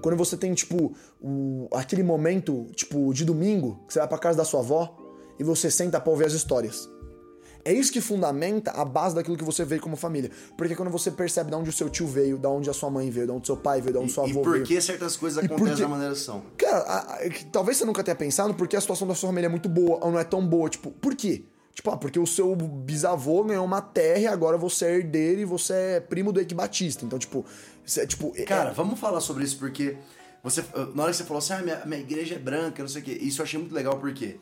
Quando 0.00 0.16
você 0.16 0.36
tem, 0.36 0.54
tipo, 0.54 0.94
o- 1.20 1.68
aquele 1.72 2.02
momento, 2.04 2.66
tipo, 2.76 3.12
de 3.12 3.24
domingo, 3.24 3.84
que 3.88 3.92
você 3.92 3.98
vai 3.98 4.06
pra 4.08 4.18
casa 4.18 4.38
da 4.38 4.44
sua 4.44 4.60
avó 4.60 4.96
e 5.38 5.42
você 5.44 5.70
senta 5.70 6.00
pra 6.00 6.10
ouvir 6.12 6.26
as 6.26 6.32
histórias. 6.32 6.88
É 7.64 7.72
isso 7.72 7.92
que 7.92 8.00
fundamenta 8.00 8.70
a 8.70 8.84
base 8.84 9.14
daquilo 9.14 9.36
que 9.36 9.44
você 9.44 9.64
veio 9.64 9.80
como 9.82 9.96
família. 9.96 10.30
Porque 10.56 10.74
quando 10.74 10.90
você 10.90 11.10
percebe 11.10 11.50
de 11.50 11.56
onde 11.56 11.68
o 11.70 11.72
seu 11.72 11.88
tio 11.90 12.06
veio, 12.06 12.38
de 12.38 12.46
onde 12.46 12.70
a 12.70 12.72
sua 12.72 12.90
mãe 12.90 13.10
veio, 13.10 13.26
de 13.26 13.32
onde 13.32 13.42
o 13.42 13.46
seu 13.46 13.56
pai 13.56 13.80
veio, 13.80 13.92
de 13.94 13.98
onde 13.98 14.12
E 14.18 14.20
avô 14.30 14.42
por 14.42 14.52
veio. 14.54 14.64
que 14.64 14.80
certas 14.80 15.16
coisas 15.16 15.44
E 15.44 15.48
por 15.48 15.54
acontecem 15.54 15.76
que- 15.76 15.82
da 15.82 15.88
maneira 15.88 16.14
que 16.14 16.20
são? 16.20 16.42
Cara, 16.56 16.78
a- 16.78 17.14
a- 17.16 17.18
talvez 17.52 17.76
você 17.76 17.84
nunca 17.84 18.02
tenha 18.02 18.14
pensado 18.14 18.54
porque 18.54 18.76
a 18.76 18.80
situação 18.80 19.06
da 19.06 19.14
sua 19.14 19.28
família 19.28 19.46
é 19.46 19.50
muito 19.50 19.68
boa 19.68 19.98
ou 20.04 20.10
não 20.10 20.18
é 20.18 20.24
tão 20.24 20.46
boa. 20.46 20.68
Tipo, 20.70 20.90
por 20.90 21.14
quê? 21.14 21.44
Tipo, 21.74 21.90
ah, 21.90 21.96
porque 21.96 22.18
o 22.18 22.26
seu 22.26 22.54
bisavô 22.56 23.44
ganhou 23.44 23.64
uma 23.64 23.80
terra 23.80 24.18
e 24.20 24.26
agora 24.26 24.58
você 24.58 24.86
é 24.86 24.96
herdeiro 24.96 25.40
e 25.40 25.44
você 25.44 25.72
é 25.72 26.00
primo 26.00 26.32
do 26.32 26.40
Eike 26.40 26.54
Batista. 26.54 27.04
Então, 27.04 27.18
tipo, 27.18 27.44
você, 27.84 28.06
tipo 28.06 28.32
é- 28.36 28.42
Cara, 28.44 28.72
vamos 28.72 28.98
falar 28.98 29.20
sobre 29.20 29.44
isso 29.44 29.56
porque 29.58 29.96
você, 30.42 30.64
na 30.94 31.02
hora 31.04 31.12
que 31.12 31.18
você 31.18 31.24
falou 31.24 31.38
assim, 31.38 31.52
ah, 31.52 31.62
minha, 31.62 31.82
minha 31.86 32.00
igreja 32.00 32.34
é 32.34 32.38
branca, 32.38 32.82
não 32.82 32.88
sei 32.88 33.00
o 33.02 33.04
quê, 33.04 33.12
isso 33.12 33.40
eu 33.40 33.44
achei 33.44 33.58
muito 33.60 33.74
legal 33.74 33.98
porque 33.98 34.36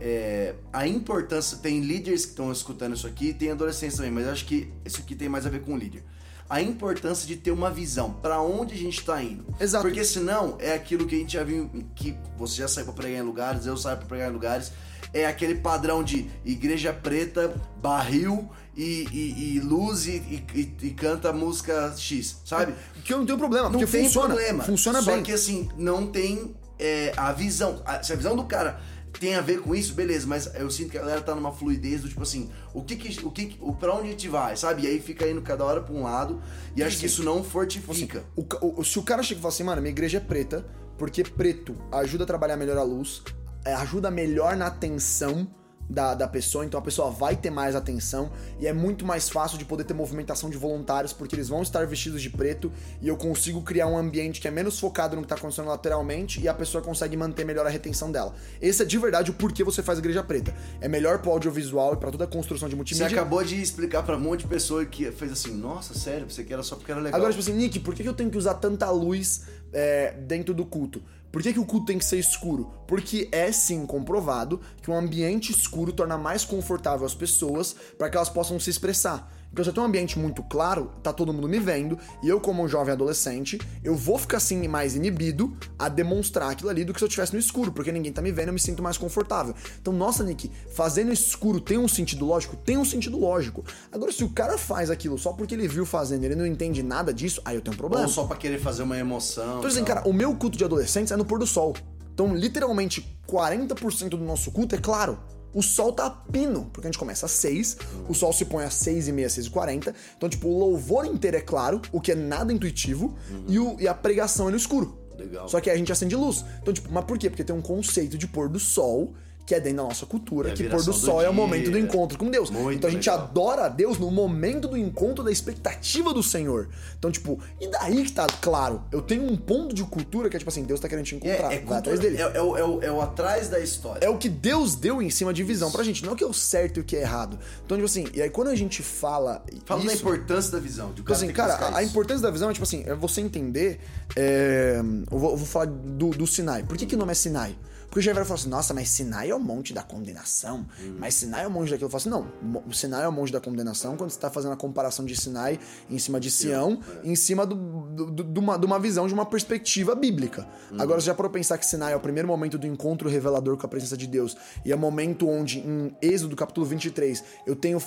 é, 0.00 0.54
a 0.72 0.86
importância, 0.86 1.58
tem 1.58 1.80
líderes 1.80 2.24
que 2.24 2.30
estão 2.32 2.50
escutando 2.50 2.94
isso 2.94 3.06
aqui, 3.06 3.32
tem 3.32 3.50
adolescentes 3.50 3.96
também, 3.96 4.10
mas 4.10 4.26
acho 4.26 4.44
que 4.46 4.70
isso 4.84 5.00
aqui 5.00 5.14
tem 5.14 5.28
mais 5.28 5.46
a 5.46 5.48
ver 5.50 5.60
com 5.62 5.76
líder. 5.76 6.02
a 6.50 6.60
importância 6.60 7.26
de 7.26 7.36
ter 7.36 7.50
uma 7.50 7.70
visão 7.70 8.12
para 8.12 8.40
onde 8.42 8.74
a 8.74 8.76
gente 8.76 9.02
tá 9.04 9.22
indo. 9.22 9.44
Exato. 9.58 9.82
Porque 9.84 10.04
senão 10.04 10.56
é 10.58 10.74
aquilo 10.74 11.06
que 11.06 11.14
a 11.14 11.18
gente 11.18 11.32
já 11.32 11.42
viu 11.44 11.70
que 11.94 12.14
você 12.36 12.56
já 12.56 12.68
saiu 12.68 12.84
para 12.86 12.94
pregar 12.94 13.20
em 13.20 13.26
lugares, 13.26 13.64
eu 13.64 13.76
saio 13.76 13.96
para 13.96 14.06
pregar 14.06 14.28
em 14.28 14.32
lugares, 14.34 14.70
é 15.14 15.24
aquele 15.26 15.54
padrão 15.54 16.02
de 16.02 16.28
igreja 16.44 16.92
preta, 16.92 17.54
barril 17.80 18.50
e, 18.76 19.06
e, 19.12 19.56
e 19.56 19.60
luz 19.60 20.06
e, 20.06 20.44
e, 20.54 20.90
canta 20.90 21.32
música 21.32 21.94
X, 21.96 22.38
sabe? 22.44 22.74
Que 23.04 23.12
eu 23.14 23.18
não 23.18 23.26
tenho 23.26 23.38
problema, 23.38 23.68
Não 23.70 23.78
porque 23.78 23.86
tem 23.90 24.04
funciona. 24.04 24.28
problema. 24.34 24.64
Funciona 24.64 25.00
Só 25.02 25.12
bem. 25.14 25.22
que 25.22 25.32
assim, 25.32 25.68
não 25.76 26.06
tem 26.06 26.54
é, 26.78 27.12
a 27.16 27.32
visão. 27.32 27.80
A- 27.84 28.02
se 28.02 28.12
a 28.12 28.16
visão 28.16 28.34
do 28.36 28.44
cara 28.44 28.80
tem 29.20 29.34
a 29.34 29.40
ver 29.40 29.60
com 29.60 29.74
isso, 29.74 29.94
beleza, 29.94 30.26
mas 30.26 30.52
eu 30.54 30.70
sinto 30.70 30.90
que 30.90 30.98
a 30.98 31.02
galera 31.02 31.20
tá 31.20 31.34
numa 31.34 31.52
fluidez 31.52 32.00
do 32.02 32.08
tipo 32.08 32.22
assim, 32.22 32.50
o 32.72 32.82
que 32.82 32.96
que, 32.96 33.24
o 33.24 33.30
que, 33.30 33.56
o, 33.60 33.72
pra 33.74 33.94
onde 33.94 34.08
a 34.08 34.10
gente 34.10 34.28
vai, 34.28 34.56
sabe? 34.56 34.82
E 34.82 34.86
aí 34.86 35.00
fica 35.00 35.28
indo 35.28 35.42
cada 35.42 35.64
hora 35.64 35.80
pra 35.80 35.94
um 35.94 36.02
lado, 36.02 36.40
e 36.76 36.82
acho 36.82 36.98
que 36.98 37.06
isso 37.06 37.22
não 37.22 37.42
fortifica. 37.44 38.24
O 38.36 38.44
ca- 38.44 38.58
o- 38.62 38.82
se 38.84 38.98
o 38.98 39.02
cara 39.02 39.22
chega 39.22 39.38
e 39.38 39.42
fala 39.42 39.52
assim, 39.54 39.64
mano, 39.64 39.80
minha 39.82 39.90
igreja 39.92 40.18
é 40.18 40.20
preta, 40.20 40.64
porque 40.98 41.22
preto 41.24 41.74
ajuda 41.92 42.24
a 42.24 42.26
trabalhar 42.26 42.56
melhor 42.56 42.78
a 42.78 42.82
luz, 42.82 43.22
é, 43.64 43.74
ajuda 43.74 44.10
melhor 44.10 44.56
na 44.56 44.66
atenção 44.66 45.48
da, 45.92 46.14
da 46.14 46.26
pessoa, 46.26 46.64
então 46.64 46.78
a 46.80 46.82
pessoa 46.82 47.10
vai 47.10 47.36
ter 47.36 47.50
mais 47.50 47.76
atenção 47.76 48.30
e 48.58 48.66
é 48.66 48.72
muito 48.72 49.04
mais 49.04 49.28
fácil 49.28 49.58
de 49.58 49.64
poder 49.64 49.84
ter 49.84 49.94
movimentação 49.94 50.48
de 50.48 50.56
voluntários, 50.56 51.12
porque 51.12 51.34
eles 51.34 51.48
vão 51.48 51.62
estar 51.62 51.86
vestidos 51.86 52.22
de 52.22 52.30
preto 52.30 52.72
e 53.00 53.08
eu 53.08 53.16
consigo 53.16 53.62
criar 53.62 53.86
um 53.86 53.96
ambiente 53.96 54.40
que 54.40 54.48
é 54.48 54.50
menos 54.50 54.80
focado 54.80 55.14
no 55.16 55.22
que 55.22 55.28
tá 55.28 55.34
acontecendo 55.34 55.68
lateralmente 55.68 56.40
e 56.40 56.48
a 56.48 56.54
pessoa 56.54 56.82
consegue 56.82 57.16
manter 57.16 57.44
melhor 57.44 57.66
a 57.66 57.68
retenção 57.70 58.10
dela. 58.10 58.34
Esse 58.60 58.82
é 58.82 58.84
de 58.84 58.98
verdade 58.98 59.30
o 59.30 59.34
porquê 59.34 59.62
você 59.62 59.82
faz 59.82 59.98
igreja 59.98 60.22
preta. 60.22 60.54
É 60.80 60.88
melhor 60.88 61.18
pro 61.18 61.30
audiovisual 61.30 61.94
e 61.94 61.96
pra 61.96 62.10
toda 62.10 62.24
a 62.24 62.26
construção 62.26 62.68
de 62.68 62.74
Você 62.74 62.76
multimídia. 62.76 63.06
acabou 63.08 63.44
de 63.44 63.60
explicar 63.60 64.02
pra 64.02 64.16
um 64.16 64.20
monte 64.20 64.40
de 64.40 64.46
pessoa 64.46 64.84
que 64.84 65.10
fez 65.12 65.32
assim, 65.32 65.52
nossa, 65.54 65.94
sério, 65.94 66.28
você 66.28 66.42
que 66.42 66.52
era 66.52 66.62
só 66.62 66.76
porque 66.76 66.90
era 66.90 67.00
legal. 67.00 67.16
Agora, 67.18 67.32
tipo 67.32 67.42
assim, 67.42 67.56
Nick, 67.56 67.78
por 67.80 67.94
que 67.94 68.02
eu 68.02 68.14
tenho 68.14 68.30
que 68.30 68.38
usar 68.38 68.54
tanta 68.54 68.90
luz 68.90 69.42
é, 69.72 70.12
dentro 70.12 70.54
do 70.54 70.64
culto? 70.64 71.02
Por 71.32 71.42
que, 71.42 71.52
que 71.52 71.58
o 71.58 71.64
culto 71.64 71.86
tem 71.86 71.98
que 71.98 72.04
ser 72.04 72.18
escuro? 72.18 72.70
Porque 72.86 73.28
é 73.32 73.50
sim 73.50 73.86
comprovado 73.86 74.60
que 74.82 74.90
um 74.90 74.96
ambiente 74.96 75.50
escuro 75.50 75.90
torna 75.90 76.18
mais 76.18 76.44
confortável 76.44 77.06
as 77.06 77.14
pessoas 77.14 77.74
para 77.96 78.10
que 78.10 78.16
elas 78.16 78.28
possam 78.28 78.60
se 78.60 78.68
expressar. 78.68 79.32
Então, 79.52 79.62
se 79.62 79.68
eu 79.70 79.74
tenho 79.74 79.84
um 79.84 79.88
ambiente 79.88 80.18
muito 80.18 80.42
claro, 80.42 80.90
tá 81.02 81.12
todo 81.12 81.32
mundo 81.32 81.46
me 81.46 81.58
vendo, 81.58 81.98
e 82.22 82.28
eu, 82.28 82.40
como 82.40 82.62
um 82.62 82.68
jovem 82.68 82.92
adolescente, 82.92 83.60
eu 83.84 83.94
vou 83.94 84.16
ficar 84.18 84.38
assim 84.38 84.66
mais 84.66 84.96
inibido 84.96 85.54
a 85.78 85.88
demonstrar 85.88 86.50
aquilo 86.50 86.70
ali 86.70 86.84
do 86.84 86.92
que 86.94 86.98
se 86.98 87.04
eu 87.04 87.08
estivesse 87.08 87.34
no 87.34 87.38
escuro, 87.38 87.70
porque 87.70 87.92
ninguém 87.92 88.12
tá 88.12 88.22
me 88.22 88.32
vendo, 88.32 88.48
eu 88.48 88.54
me 88.54 88.60
sinto 88.60 88.82
mais 88.82 88.96
confortável. 88.96 89.54
Então, 89.80 89.92
nossa, 89.92 90.24
Nick, 90.24 90.50
fazendo 90.74 91.12
escuro 91.12 91.60
tem 91.60 91.76
um 91.76 91.86
sentido 91.86 92.24
lógico? 92.24 92.56
Tem 92.56 92.78
um 92.78 92.84
sentido 92.84 93.18
lógico. 93.18 93.62
Agora, 93.90 94.10
se 94.10 94.24
o 94.24 94.30
cara 94.30 94.56
faz 94.56 94.90
aquilo 94.90 95.18
só 95.18 95.32
porque 95.32 95.54
ele 95.54 95.68
viu 95.68 95.84
fazendo 95.84 96.22
e 96.22 96.26
ele 96.26 96.36
não 96.36 96.46
entende 96.46 96.82
nada 96.82 97.12
disso, 97.12 97.42
aí 97.44 97.54
eu 97.54 97.60
tenho 97.60 97.74
um 97.74 97.78
problema. 97.78 98.04
Ou 98.04 98.10
só 98.10 98.24
pra 98.24 98.36
querer 98.36 98.58
fazer 98.58 98.82
uma 98.82 98.96
emoção. 98.96 99.58
Então, 99.58 99.68
assim, 99.68 99.84
cara, 99.84 100.08
o 100.08 100.12
meu 100.12 100.34
culto 100.34 100.56
de 100.56 100.64
adolescentes 100.64 101.12
é 101.12 101.16
no 101.16 101.24
pôr 101.24 101.38
do 101.38 101.46
sol. 101.46 101.74
Então, 102.14 102.34
literalmente, 102.34 103.18
40% 103.28 104.10
do 104.10 104.18
nosso 104.18 104.50
culto 104.50 104.74
é 104.74 104.78
claro. 104.78 105.18
O 105.54 105.62
sol 105.62 105.92
tá 105.92 106.06
a 106.06 106.10
pino, 106.10 106.70
porque 106.72 106.86
a 106.86 106.90
gente 106.90 106.98
começa 106.98 107.26
às 107.26 107.32
6, 107.32 107.76
o 108.08 108.14
sol 108.14 108.32
se 108.32 108.44
põe 108.46 108.64
às 108.64 108.74
6 108.74 109.08
e 109.08 109.12
meia, 109.12 109.28
6 109.28 109.46
e 109.46 109.50
40. 109.50 109.94
Então, 110.16 110.28
tipo, 110.28 110.48
o 110.48 110.58
louvor 110.58 111.04
inteiro 111.04 111.36
é 111.36 111.40
claro, 111.40 111.80
o 111.92 112.00
que 112.00 112.12
é 112.12 112.14
nada 112.14 112.52
intuitivo, 112.52 113.14
e, 113.48 113.58
o- 113.58 113.76
e 113.78 113.86
a 113.86 113.94
pregação 113.94 114.48
é 114.48 114.50
no 114.50 114.56
escuro. 114.56 114.98
Legal. 115.18 115.48
Só 115.48 115.60
que 115.60 115.68
aí 115.68 115.76
a 115.76 115.78
gente 115.78 115.92
acende 115.92 116.16
luz. 116.16 116.44
Então, 116.62 116.72
tipo, 116.72 116.90
mas 116.90 117.04
por 117.04 117.18
quê? 117.18 117.28
Porque 117.28 117.44
tem 117.44 117.54
um 117.54 117.60
conceito 117.62 118.16
de 118.16 118.26
pôr 118.26 118.48
do 118.48 118.58
sol 118.58 119.14
que 119.44 119.54
é 119.56 119.60
dentro 119.60 119.78
da 119.78 119.82
nossa 119.84 120.06
cultura, 120.06 120.50
É 120.50 120.52
que 120.52 120.62
pôr 120.64 120.76
do 120.76 120.84
viração 120.84 120.92
do 120.92 120.98
sol 121.00 121.20
é 121.22 121.28
o 121.28 121.34
momento 121.34 121.70
do 121.70 121.76
encontro 121.78 122.16
com 122.16 122.30
Deus. 122.30 122.48
Muito 122.48 122.76
então 122.78 122.88
a 122.88 122.92
gente 122.92 123.10
legal. 123.10 123.24
adora 123.24 123.66
a 123.66 123.68
Deus 123.68 123.98
no 123.98 124.10
momento 124.10 124.68
do 124.68 124.76
encontro 124.76 125.24
da 125.24 125.32
expectativa 125.32 126.14
do 126.14 126.22
Senhor. 126.22 126.68
Então, 126.98 127.10
tipo, 127.10 127.40
e 127.60 127.68
daí 127.68 128.04
que 128.04 128.12
tá 128.12 128.26
claro? 128.40 128.82
Eu 128.92 129.02
tenho 129.02 129.24
um 129.24 129.36
ponto 129.36 129.74
de 129.74 129.82
cultura 129.82 130.30
que 130.30 130.36
é 130.36 130.38
tipo 130.38 130.48
assim, 130.48 130.62
Deus 130.62 130.78
tá 130.78 130.88
querendo 130.88 131.04
te 131.04 131.16
encontrar. 131.16 131.52
É, 131.52 131.56
é, 131.56 131.60
vai 131.60 131.78
atrás 131.78 131.98
dele. 131.98 132.18
é, 132.18 132.20
é 132.36 132.40
o, 132.42 132.56
é 132.56 132.64
o- 132.64 132.82
é 132.84 132.92
o 132.92 133.00
atrás 133.00 133.48
da 133.48 133.58
história. 133.58 134.04
É 134.04 134.08
o 134.08 134.16
que 134.16 134.28
Deus 134.28 134.76
deu 134.76 135.02
em 135.02 135.10
cima 135.10 135.34
de 135.34 135.42
visão 135.42 135.72
pra 135.72 135.82
gente, 135.82 136.02
não 136.04 136.10
é 136.10 136.12
o 136.14 136.16
que 136.16 136.22
é 136.24 136.26
o 136.26 136.32
certo 136.32 136.76
e 136.76 136.80
o 136.80 136.84
que 136.84 136.96
é 136.96 137.00
errado. 137.00 137.36
Então, 137.66 137.76
tipo 137.76 137.86
assim, 137.86 138.06
e 138.14 138.22
aí 138.22 138.30
quando 138.30 138.48
a 138.48 138.54
gente 138.54 138.80
fala. 138.82 139.44
Fala 139.66 139.84
da 139.84 139.92
isso, 139.92 140.02
importância 140.02 140.52
da 140.52 140.60
visão. 140.60 140.90
De 140.90 140.94
Tipo 140.96 141.08
cara 141.08 141.16
assim, 141.18 141.32
cara, 141.32 141.76
a, 141.76 141.82
importância 141.82 142.22
da 142.22 142.30
visão 142.30 142.48
é, 142.48 142.52
tipo 142.52 142.64
assim, 142.64 142.84
é 142.86 142.94
você 142.94 143.20
entender. 143.20 143.80
é, 144.16 144.80
eu, 145.10 145.18
vou, 145.18 145.30
eu 145.32 145.36
vou 145.36 145.46
falar 145.46 145.66
do, 145.66 146.10
do 146.10 146.26
Sinai. 146.26 146.62
Por 146.62 146.76
que, 146.76 146.86
que 146.86 146.94
o 146.94 146.98
nome 146.98 147.10
é 147.12 147.14
Sinai? 147.14 147.56
Porque 147.92 147.98
o 147.98 148.02
Jair 148.14 148.24
fala 148.24 148.40
assim, 148.40 148.48
nossa, 148.48 148.72
mas 148.72 148.88
Sinai 148.88 149.28
é 149.28 149.34
o 149.34 149.38
monte 149.38 149.74
da 149.74 149.82
condenação. 149.82 150.64
Mas 150.98 151.12
Sinai 151.14 151.44
é 151.44 151.46
o 151.46 151.50
monte 151.50 151.68
daquilo. 151.70 151.88
Eu 151.88 151.90
falo 151.90 152.00
assim, 152.00 152.08
não, 152.48 152.62
o 152.66 152.72
Sinai 152.72 153.04
é 153.04 153.08
o 153.08 153.12
monte 153.12 153.30
da 153.30 153.38
condenação 153.38 153.98
quando 153.98 154.08
você 154.10 154.18
tá 154.18 154.30
fazendo 154.30 154.52
a 154.52 154.56
comparação 154.56 155.04
de 155.04 155.14
Sinai 155.14 155.60
em 155.90 155.98
cima 155.98 156.18
de 156.18 156.30
Sião, 156.30 156.80
em 157.04 157.14
cima 157.14 157.44
do, 157.44 157.54
do- 157.54 158.10
do- 158.10 158.24
de, 158.24 158.38
uma, 158.40 158.56
de 158.58 158.64
uma 158.64 158.78
visão, 158.78 159.06
de 159.06 159.12
uma 159.12 159.26
perspectiva 159.26 159.94
bíblica. 159.94 160.48
Agora, 160.78 161.02
você 161.02 161.06
já 161.08 161.14
parou 161.14 161.28
pra 161.30 161.38
pensar 161.38 161.58
que 161.58 161.66
Sinai 161.66 161.92
é 161.92 161.96
o 161.96 162.00
primeiro 162.00 162.26
momento 162.26 162.56
do 162.56 162.66
encontro 162.66 163.10
revelador 163.10 163.58
com 163.58 163.66
a 163.66 163.68
presença 163.68 163.94
de 163.94 164.06
Deus. 164.06 164.38
E 164.64 164.72
é 164.72 164.74
o 164.74 164.78
momento 164.78 165.28
onde, 165.28 165.58
em 165.58 165.94
Êxodo 166.00 166.34
capítulo 166.34 166.64
23, 166.66 167.22
eu 167.46 167.54
tenho 167.54 167.78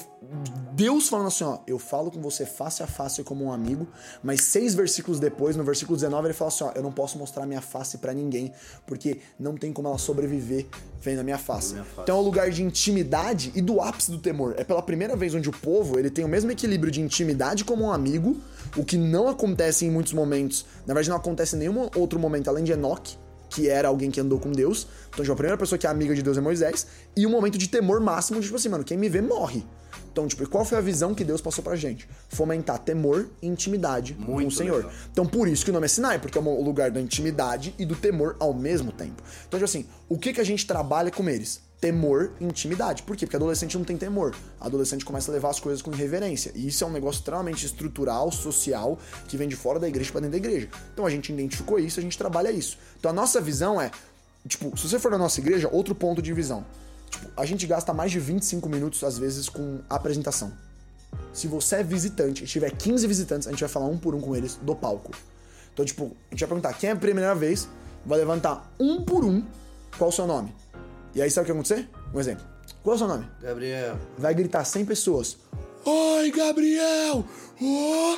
Deus 0.73 1.07
falando 1.09 1.27
assim, 1.27 1.43
ó, 1.43 1.59
eu 1.65 1.79
falo 1.79 2.11
com 2.11 2.21
você 2.21 2.45
face 2.45 2.83
a 2.83 2.87
face 2.87 3.23
como 3.23 3.45
um 3.45 3.51
amigo, 3.51 3.87
mas 4.23 4.41
seis 4.41 4.75
versículos 4.75 5.19
depois, 5.19 5.55
no 5.55 5.63
versículo 5.63 5.95
19, 5.97 6.27
ele 6.27 6.33
fala 6.33 6.49
assim, 6.49 6.63
ó, 6.63 6.71
eu 6.75 6.83
não 6.83 6.91
posso 6.91 7.17
mostrar 7.17 7.45
minha 7.45 7.61
face 7.61 7.97
pra 7.97 8.13
ninguém, 8.13 8.51
porque 8.85 9.19
não 9.39 9.55
tem 9.55 9.71
como 9.73 9.87
ela 9.87 9.94
sobreviver 9.97 10.65
vendo 11.01 11.19
a 11.19 11.23
minha 11.23 11.37
face. 11.37 11.73
Minha 11.73 11.85
face. 11.85 12.01
Então 12.01 12.17
é 12.17 12.19
um 12.19 12.23
lugar 12.23 12.49
de 12.49 12.63
intimidade 12.63 13.51
e 13.55 13.61
do 13.61 13.79
ápice 13.79 14.09
do 14.09 14.17
temor. 14.17 14.55
É 14.57 14.63
pela 14.63 14.81
primeira 14.81 15.15
vez 15.15 15.35
onde 15.35 15.47
o 15.47 15.51
povo, 15.51 15.99
ele 15.99 16.09
tem 16.09 16.25
o 16.25 16.27
mesmo 16.27 16.51
equilíbrio 16.51 16.91
de 16.91 16.99
intimidade 16.99 17.63
como 17.63 17.85
um 17.85 17.91
amigo, 17.91 18.37
o 18.75 18.83
que 18.83 18.97
não 18.97 19.27
acontece 19.27 19.85
em 19.85 19.91
muitos 19.91 20.13
momentos. 20.13 20.65
Na 20.85 20.93
verdade, 20.93 21.09
não 21.09 21.17
acontece 21.17 21.55
em 21.55 21.59
nenhum 21.59 21.89
outro 21.95 22.19
momento 22.19 22.49
além 22.49 22.63
de 22.63 22.71
Enoque, 22.71 23.17
que 23.49 23.69
era 23.69 23.87
alguém 23.87 24.09
que 24.09 24.19
andou 24.19 24.39
com 24.39 24.51
Deus. 24.51 24.87
Então, 25.09 25.23
tipo, 25.23 25.31
a 25.31 25.35
primeira 25.35 25.57
pessoa 25.57 25.77
que 25.77 25.85
é 25.85 25.89
amiga 25.89 26.15
de 26.15 26.23
Deus 26.23 26.37
é 26.37 26.41
Moisés. 26.41 26.87
E 27.15 27.25
um 27.27 27.29
momento 27.29 27.57
de 27.57 27.69
temor 27.69 28.01
máximo, 28.01 28.39
de 28.39 28.45
tipo 28.45 28.57
assim, 28.57 28.69
mano, 28.69 28.83
quem 28.83 28.97
me 28.97 29.07
vê 29.07 29.21
morre. 29.21 29.63
Então, 30.15 30.25
tipo, 30.29 30.47
qual 30.47 30.63
foi 30.63 30.77
a 30.77 30.81
visão 30.81 31.13
que 31.13 31.25
Deus 31.25 31.41
passou 31.41 31.61
pra 31.61 31.75
gente? 31.75 32.07
Fomentar 32.29 32.79
temor 32.79 33.27
e 33.41 33.47
intimidade 33.47 34.13
com 34.13 34.31
Muito 34.31 34.47
o 34.47 34.55
Senhor. 34.55 34.77
legal. 34.77 34.91
Então, 35.11 35.25
por 35.25 35.45
isso 35.45 35.65
que 35.65 35.71
o 35.71 35.73
nome 35.73 35.87
é 35.87 35.89
Sinai, 35.89 36.19
porque 36.19 36.37
é 36.37 36.41
o 36.41 36.63
lugar 36.63 36.89
da 36.89 37.01
intimidade 37.01 37.75
e 37.77 37.85
do 37.85 37.97
temor 37.97 38.37
ao 38.39 38.53
mesmo 38.53 38.93
tempo. 38.93 39.21
Então, 39.45 39.59
tipo 39.59 39.65
assim, 39.65 39.85
o 40.07 40.17
que, 40.17 40.31
que 40.31 40.39
a 40.39 40.43
gente 40.45 40.65
trabalha 40.65 41.11
com 41.11 41.27
eles? 41.27 41.59
Temor 41.81 42.31
e 42.39 42.45
intimidade. 42.45 43.03
Por 43.03 43.17
quê? 43.17 43.25
Porque 43.25 43.35
adolescente 43.35 43.77
não 43.77 43.83
tem 43.83 43.97
temor. 43.97 44.33
Adolescente 44.57 45.03
começa 45.03 45.29
a 45.29 45.33
levar 45.33 45.49
as 45.49 45.59
coisas 45.59 45.81
com 45.81 45.91
irreverência. 45.91 46.53
E 46.55 46.65
isso 46.65 46.81
é 46.85 46.87
um 46.87 46.91
negócio 46.91 47.19
extremamente 47.19 47.65
estrutural, 47.65 48.31
social, 48.31 48.97
que 49.27 49.35
vem 49.35 49.49
de 49.49 49.57
fora 49.57 49.81
da 49.81 49.87
igreja 49.89 50.13
pra 50.13 50.21
dentro 50.21 50.31
da 50.31 50.37
igreja. 50.37 50.69
Então 50.93 51.05
a 51.05 51.09
gente 51.09 51.33
identificou 51.33 51.77
isso, 51.77 51.99
a 51.99 52.03
gente 52.03 52.17
trabalha 52.17 52.49
isso. 52.51 52.77
Então 52.97 53.11
a 53.11 53.13
nossa 53.13 53.41
visão 53.41 53.81
é, 53.81 53.91
tipo, 54.47 54.77
se 54.77 54.87
você 54.87 54.97
for 54.97 55.11
na 55.11 55.17
nossa 55.17 55.41
igreja, 55.41 55.67
outro 55.69 55.93
ponto 55.93 56.21
de 56.21 56.31
visão. 56.31 56.65
Tipo, 57.09 57.29
a 57.35 57.45
gente 57.45 57.65
gasta 57.65 57.93
mais 57.93 58.11
de 58.11 58.19
25 58.19 58.67
minutos, 58.69 59.03
às 59.03 59.17
vezes, 59.17 59.49
com 59.49 59.79
apresentação. 59.89 60.51
Se 61.33 61.47
você 61.47 61.77
é 61.77 61.83
visitante 61.83 62.43
e 62.43 62.47
tiver 62.47 62.71
15 62.71 63.07
visitantes, 63.07 63.47
a 63.47 63.51
gente 63.51 63.59
vai 63.59 63.69
falar 63.69 63.87
um 63.87 63.97
por 63.97 64.15
um 64.15 64.21
com 64.21 64.35
eles 64.35 64.55
do 64.61 64.75
palco. 64.75 65.11
Então, 65.73 65.85
tipo, 65.85 66.05
a 66.05 66.33
gente 66.33 66.39
vai 66.39 66.47
perguntar 66.49 66.73
quem 66.73 66.89
é 66.89 66.93
a 66.93 66.95
primeira 66.95 67.35
vez, 67.35 67.67
vai 68.05 68.17
levantar 68.17 68.71
um 68.79 69.03
por 69.03 69.23
um 69.25 69.43
qual 69.97 70.09
o 70.09 70.13
seu 70.13 70.27
nome. 70.27 70.53
E 71.13 71.21
aí, 71.21 71.29
sabe 71.29 71.43
o 71.43 71.45
que 71.45 71.53
vai 71.53 71.61
acontecer? 71.61 71.89
Um 72.13 72.19
exemplo. 72.19 72.45
Qual 72.83 72.93
é 72.93 72.95
o 72.95 72.99
seu 72.99 73.07
nome? 73.07 73.27
Gabriel. 73.41 73.97
Vai 74.17 74.33
gritar 74.33 74.63
100 74.63 74.85
pessoas. 74.85 75.37
Oi, 75.85 76.31
Gabriel! 76.31 77.23
Oh! 77.61 78.17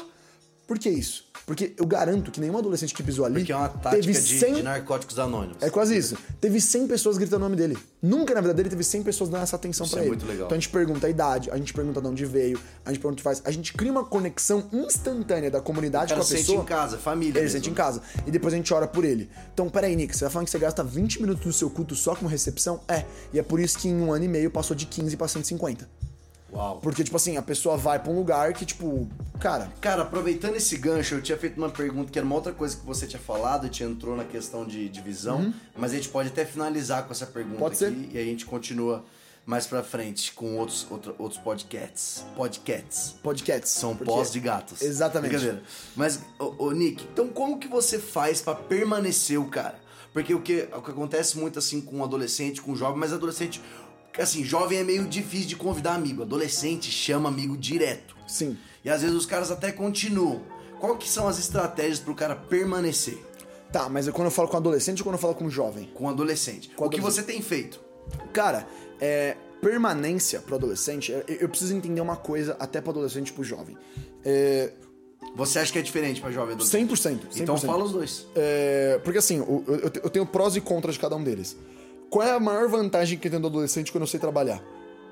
Por 0.65 0.80
que 0.80 0.89
isso? 0.89 1.27
Porque 1.47 1.73
eu 1.77 1.86
garanto 1.86 2.29
que 2.29 2.41
nenhum 2.41 2.57
adolescente 2.57 2.93
que 2.93 3.01
pisou 3.01 3.23
ali 3.23 3.36
Porque 3.36 3.53
é 3.53 3.55
uma 3.55 3.69
tática 3.69 4.01
teve 4.01 4.12
de, 4.12 4.19
100 4.19 4.55
de 4.55 4.63
narcóticos 4.63 5.17
anônimos. 5.17 5.55
é 5.63 5.69
quase 5.69 5.97
isso. 5.97 6.17
Teve 6.41 6.60
100 6.60 6.88
pessoas 6.88 7.17
gritando 7.17 7.38
o 7.38 7.45
nome 7.45 7.55
dele. 7.55 7.77
Nunca 8.01 8.33
na 8.33 8.41
vida 8.41 8.53
dele 8.53 8.69
teve 8.69 8.83
100 8.83 9.03
pessoas 9.03 9.29
dando 9.29 9.43
essa 9.43 9.55
atenção 9.55 9.88
pra 9.88 9.99
é 9.99 10.01
ele. 10.01 10.10
muito 10.10 10.25
legal. 10.25 10.45
Então 10.45 10.57
a 10.57 10.60
gente 10.60 10.67
pergunta 10.67 11.07
a 11.07 11.10
idade, 11.10 11.49
a 11.49 11.55
gente 11.55 11.73
pergunta 11.73 12.01
de 12.01 12.07
onde 12.07 12.25
veio, 12.25 12.60
a 12.83 12.91
gente 12.91 12.99
pergunta 12.99 13.13
o 13.13 13.15
que 13.15 13.23
faz. 13.23 13.41
A 13.45 13.51
gente 13.51 13.71
cria 13.71 13.89
uma 13.89 14.03
conexão 14.03 14.67
instantânea 14.73 15.49
da 15.49 15.62
comunidade 15.62 16.13
com 16.13 16.19
a 16.19 16.23
sente 16.23 16.41
pessoa. 16.41 16.63
em 16.63 16.65
casa, 16.65 16.97
família. 16.97 17.39
Ele 17.39 17.43
mesmo, 17.43 17.57
sente 17.57 17.69
em 17.69 17.73
casa. 17.73 18.01
E 18.25 18.29
depois 18.29 18.53
a 18.53 18.57
gente 18.57 18.73
ora 18.73 18.86
por 18.86 19.05
ele. 19.05 19.29
Então, 19.53 19.69
peraí, 19.69 19.95
Nick, 19.95 20.17
você 20.17 20.25
tá 20.25 20.29
falando 20.29 20.47
que 20.47 20.51
você 20.51 20.60
gasta 20.60 20.83
20 20.83 21.21
minutos 21.21 21.45
do 21.45 21.53
seu 21.53 21.69
culto 21.69 21.95
só 21.95 22.13
com 22.13 22.25
recepção? 22.25 22.81
É. 22.89 23.05
E 23.31 23.39
é 23.39 23.43
por 23.43 23.62
isso 23.62 23.79
que 23.79 23.88
em 23.88 23.95
um 23.95 24.12
ano 24.12 24.25
e 24.25 24.27
meio 24.27 24.51
passou 24.51 24.75
de 24.75 24.86
15 24.86 25.15
pra 25.15 25.29
150. 25.29 25.88
Uau. 26.58 26.80
Porque, 26.82 27.04
tipo 27.04 27.15
assim, 27.15 27.38
a 27.38 27.41
pessoa 27.41 27.78
vai 27.78 28.00
pra 28.00 28.12
um 28.12 28.15
lugar 28.15 28.52
que, 28.54 28.65
tipo, 28.65 29.08
cara, 29.39 29.72
Cara, 29.80 30.02
aproveitando 30.02 30.56
esse 30.56 30.76
gancho, 30.78 31.15
eu 31.15 31.22
tinha 31.22 31.38
feito 31.38 31.58
uma 31.58 31.70
pergunta 31.70 32.12
que 32.12 32.17
era 32.17 32.26
uma 32.26 32.36
outra 32.36 32.52
coisa 32.52 32.76
que 32.76 32.86
você 32.86 33.06
tinha 33.06 33.22
falado, 33.22 33.63
gente 33.65 33.84
entrou 33.84 34.15
na 34.17 34.24
questão 34.24 34.65
de, 34.65 34.89
de 34.89 35.02
visão, 35.02 35.54
mas 35.78 35.91
a 35.91 35.96
gente 35.96 36.10
pode 36.10 36.30
até 36.30 36.43
finalizar 36.46 37.06
com 37.06 37.12
essa 37.12 37.26
pergunta 37.28 37.56
Uhum. 37.63 37.70
Pode 37.70 37.86
aqui 37.86 38.10
e 38.13 38.17
a 38.17 38.24
gente 38.24 38.46
continua 38.46 39.06
mais 39.46 39.65
pra 39.67 39.82
frente 39.84 40.34
com 40.34 40.58
outros, 40.58 40.86
outro- 40.89 41.15
outros 41.20 41.39
podcasts. 41.39 42.26
Podcasts. 42.36 43.15
podcasts. 43.24 43.72
São 43.72 43.96
Porque- 43.96 44.12
pós 44.12 44.32
de 44.32 44.39
gatos. 44.39 44.82
Exatamente. 44.82 45.30
Brincadeira. 45.32 45.63
Mas, 45.96 46.20
ô, 46.39 46.65
ô, 46.65 46.72
Nick, 46.72 47.08
então 47.13 47.28
como 47.30 47.58
que 47.60 47.67
você 47.67 48.00
faz 48.00 48.41
pra 48.41 48.56
permanecer 48.56 49.39
o 49.39 49.46
cara? 49.46 49.80
Porque 50.12 50.34
o 50.34 50.41
que, 50.41 50.67
o 50.76 50.82
que 50.82 50.91
acontece 50.91 51.38
muito 51.38 51.60
assim 51.60 51.80
com 51.80 51.98
um 51.98 52.04
adolescente, 52.04 52.62
com 52.62 52.72
um 52.72 52.76
jovem, 52.76 52.98
mas 53.00 53.13
adolescente. 53.13 53.62
Assim, 54.17 54.43
jovem 54.43 54.80
é 54.80 54.84
meio 54.84 55.06
difícil 55.06 55.47
de 55.47 55.56
convidar 55.56 55.93
amigo. 55.93 56.23
Adolescente 56.23 56.91
chama 56.91 57.30
amigo 57.30 57.56
direto. 57.58 58.15
Sim. 58.27 58.58
E 58.84 58.89
às 58.89 59.01
vezes 59.01 59.15
os 59.15 59.25
caras 59.25 59.51
até 59.51 59.71
continuam. 59.71 60.41
Qual 60.80 60.97
que 60.97 61.10
são 61.10 61.27
as 61.27 61.39
estratégias 61.39 61.99
pro 61.99 62.13
cara 62.13 62.36
permanecer 62.36 63.17
Tá, 63.71 63.89
mas 63.89 64.08
é 64.08 64.12
quando 64.12 64.27
eu 64.27 64.32
falo 64.32 64.47
com 64.47 64.58
adolescente 64.58 64.99
ou 64.99 65.03
quando 65.03 65.15
eu 65.15 65.19
falo 65.19 65.36
com 65.36 65.49
jovem? 65.49 65.89
com 65.93 66.08
adolescente? 66.10 66.69
Com 66.69 66.86
o 66.86 66.89
que 66.89 66.97
adolescente. 66.97 67.25
você 67.25 67.32
tem 67.32 67.41
feito? 67.41 67.82
Cara, 68.32 68.65
é, 68.99 69.36
permanência 69.62 70.39
pro 70.39 70.56
adolescente, 70.56 71.12
é, 71.13 71.23
eu 71.27 71.49
preciso 71.49 71.75
entender 71.75 71.99
uma 71.99 72.15
coisa 72.15 72.56
até 72.60 72.80
pro 72.80 72.91
adolescente 72.91 73.30
e 73.30 73.34
pro 73.34 73.43
jovem. 73.43 73.77
É, 74.23 74.71
Você 75.36 75.60
acha 75.60 75.71
que 75.71 75.80
é 75.80 75.82
diferente 75.82 76.21
pra 76.21 76.32
jovem 76.32 76.56
adolescente? 76.56 76.89
100%. 76.89 77.19
100%. 77.34 77.41
Então 77.41 77.58
fala 77.58 77.84
os 77.84 77.91
dois. 77.91 78.25
É, 78.36 78.99
porque 79.03 79.17
assim, 79.19 79.39
eu, 79.39 79.91
eu 80.03 80.10
tenho 80.10 80.25
prós 80.25 80.56
e 80.56 80.62
contras 80.62 80.95
de 80.95 81.01
cada 81.01 81.15
um 81.15 81.23
deles. 81.23 81.58
Qual 82.10 82.26
é 82.26 82.32
a 82.32 82.39
maior 82.39 82.70
vantagem 82.70 83.17
que 83.17 83.30
tenho 83.30 83.41
do 83.41 83.48
adolescente 83.48 83.91
quando 83.91 84.04
eu 84.04 84.08
sei 84.08 84.20
trabalhar? 84.20 84.63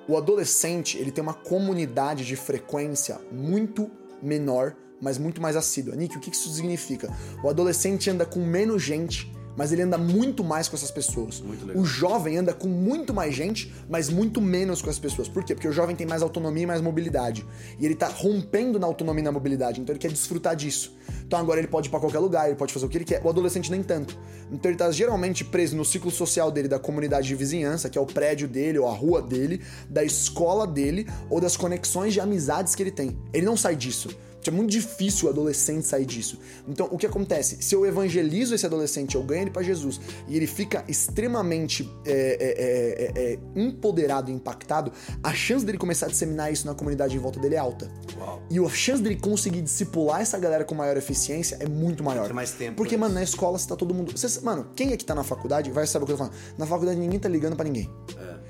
O 0.07 0.15
adolescente, 0.15 0.97
ele 0.97 1.11
tem 1.11 1.21
uma 1.21 1.33
comunidade 1.33 2.25
de 2.25 2.35
frequência 2.35 3.19
muito 3.31 3.91
menor, 4.21 4.75
mas 5.01 5.17
muito 5.17 5.41
mais 5.41 5.55
assídua. 5.55 5.95
Nick, 5.95 6.15
o 6.15 6.21
que 6.21 6.29
isso 6.29 6.49
significa? 6.53 7.13
O 7.43 7.49
adolescente 7.49 8.09
anda 8.09 8.25
com 8.25 8.39
menos 8.39 8.81
gente, 8.81 9.29
mas 9.55 9.71
ele 9.71 9.81
anda 9.81 9.97
muito 9.97 10.43
mais 10.43 10.67
com 10.67 10.75
essas 10.75 10.91
pessoas. 10.91 11.43
O 11.73 11.85
jovem 11.85 12.37
anda 12.37 12.53
com 12.53 12.67
muito 12.67 13.13
mais 13.13 13.33
gente, 13.33 13.73
mas 13.89 14.09
muito 14.09 14.41
menos 14.41 14.81
com 14.81 14.89
as 14.89 14.99
pessoas. 14.99 15.27
Por 15.27 15.43
quê? 15.43 15.53
Porque 15.53 15.67
o 15.67 15.71
jovem 15.71 15.95
tem 15.95 16.05
mais 16.05 16.21
autonomia 16.21 16.63
e 16.63 16.67
mais 16.67 16.81
mobilidade. 16.81 17.45
E 17.79 17.85
ele 17.85 17.95
tá 17.95 18.07
rompendo 18.07 18.79
na 18.79 18.87
autonomia 18.87 19.21
e 19.21 19.25
na 19.25 19.31
mobilidade, 19.31 19.79
então 19.79 19.93
ele 19.93 19.99
quer 19.99 20.11
desfrutar 20.11 20.55
disso. 20.55 20.95
Então 21.25 21.39
agora 21.39 21.59
ele 21.59 21.67
pode 21.67 21.87
ir 21.87 21.91
pra 21.91 21.99
qualquer 21.99 22.19
lugar, 22.19 22.47
ele 22.47 22.55
pode 22.55 22.73
fazer 22.73 22.85
o 22.85 22.89
que 22.89 22.97
ele 22.97 23.05
quer. 23.05 23.21
O 23.23 23.29
adolescente 23.29 23.71
nem 23.71 23.81
tanto. 23.81 24.17
Então 24.51 24.69
ele 24.69 24.77
tá 24.77 24.91
geralmente 24.91 25.43
preso 25.43 25.75
no 25.75 25.85
ciclo 25.85 26.11
social 26.11 26.51
dele, 26.51 26.67
da 26.67 26.79
comunidade 26.79 27.27
de 27.27 27.35
vizinhança, 27.35 27.89
que 27.89 27.97
é 27.97 28.01
o 28.01 28.05
prédio 28.05 28.47
dele, 28.47 28.77
ou 28.77 28.87
a 28.87 28.93
rua 28.93 29.21
dele, 29.21 29.61
da 29.89 30.03
escola 30.03 30.67
dele, 30.67 31.07
ou 31.29 31.41
das 31.41 31.57
conexões 31.57 32.13
de 32.13 32.19
amizades 32.19 32.75
que 32.75 32.83
ele 32.83 32.91
tem. 32.91 33.17
Ele 33.33 33.45
não 33.45 33.57
sai 33.57 33.75
disso. 33.75 34.09
É 34.49 34.53
muito 34.53 34.69
difícil 34.69 35.27
o 35.27 35.31
adolescente 35.31 35.87
sair 35.87 36.05
disso. 36.05 36.39
Então, 36.67 36.87
o 36.91 36.97
que 36.97 37.05
acontece? 37.05 37.57
Se 37.61 37.75
eu 37.75 37.85
evangelizo 37.85 38.55
esse 38.55 38.65
adolescente, 38.65 39.15
eu 39.15 39.23
ganho 39.23 39.43
ele 39.43 39.51
pra 39.51 39.63
Jesus, 39.63 39.99
e 40.27 40.35
ele 40.35 40.47
fica 40.47 40.83
extremamente 40.87 41.89
é, 42.05 42.11
é, 42.11 43.21
é, 43.21 43.23
é, 43.23 43.33
é, 43.33 43.39
empoderado 43.55 44.31
e 44.31 44.33
impactado, 44.33 44.91
a 45.23 45.33
chance 45.33 45.65
dele 45.65 45.77
começar 45.77 46.07
a 46.07 46.09
disseminar 46.09 46.51
isso 46.51 46.65
na 46.65 46.73
comunidade 46.73 47.15
em 47.15 47.19
volta 47.19 47.39
dele 47.39 47.55
é 47.55 47.59
alta. 47.59 47.89
Uau. 48.17 48.41
E 48.49 48.59
a 48.59 48.69
chance 48.69 49.01
dele 49.01 49.15
conseguir 49.15 49.61
discipular 49.61 50.21
essa 50.21 50.37
galera 50.37 50.63
com 50.63 50.75
maior 50.75 50.97
eficiência 50.97 51.57
é 51.59 51.67
muito 51.67 52.03
maior. 52.03 52.25
Tem 52.25 52.33
mais 52.33 52.51
tempo 52.51 52.75
Porque, 52.75 52.97
pra 52.97 53.07
mano, 53.07 53.15
na 53.15 53.23
escola 53.23 53.57
você 53.57 53.67
tá 53.67 53.75
todo 53.75 53.93
mundo. 53.93 54.11
Você, 54.15 54.39
mano, 54.41 54.67
quem 54.75 54.91
é 54.91 54.97
que 54.97 55.05
tá 55.05 55.15
na 55.15 55.23
faculdade 55.23 55.71
vai 55.71 55.85
saber 55.87 56.03
o 56.03 56.05
que 56.05 56.13
eu 56.13 56.17
tô 56.17 56.23
falando. 56.25 56.39
Na 56.57 56.65
faculdade 56.65 56.99
ninguém 56.99 57.19
tá 57.19 57.29
ligando 57.29 57.55
pra 57.55 57.65
ninguém. 57.65 57.89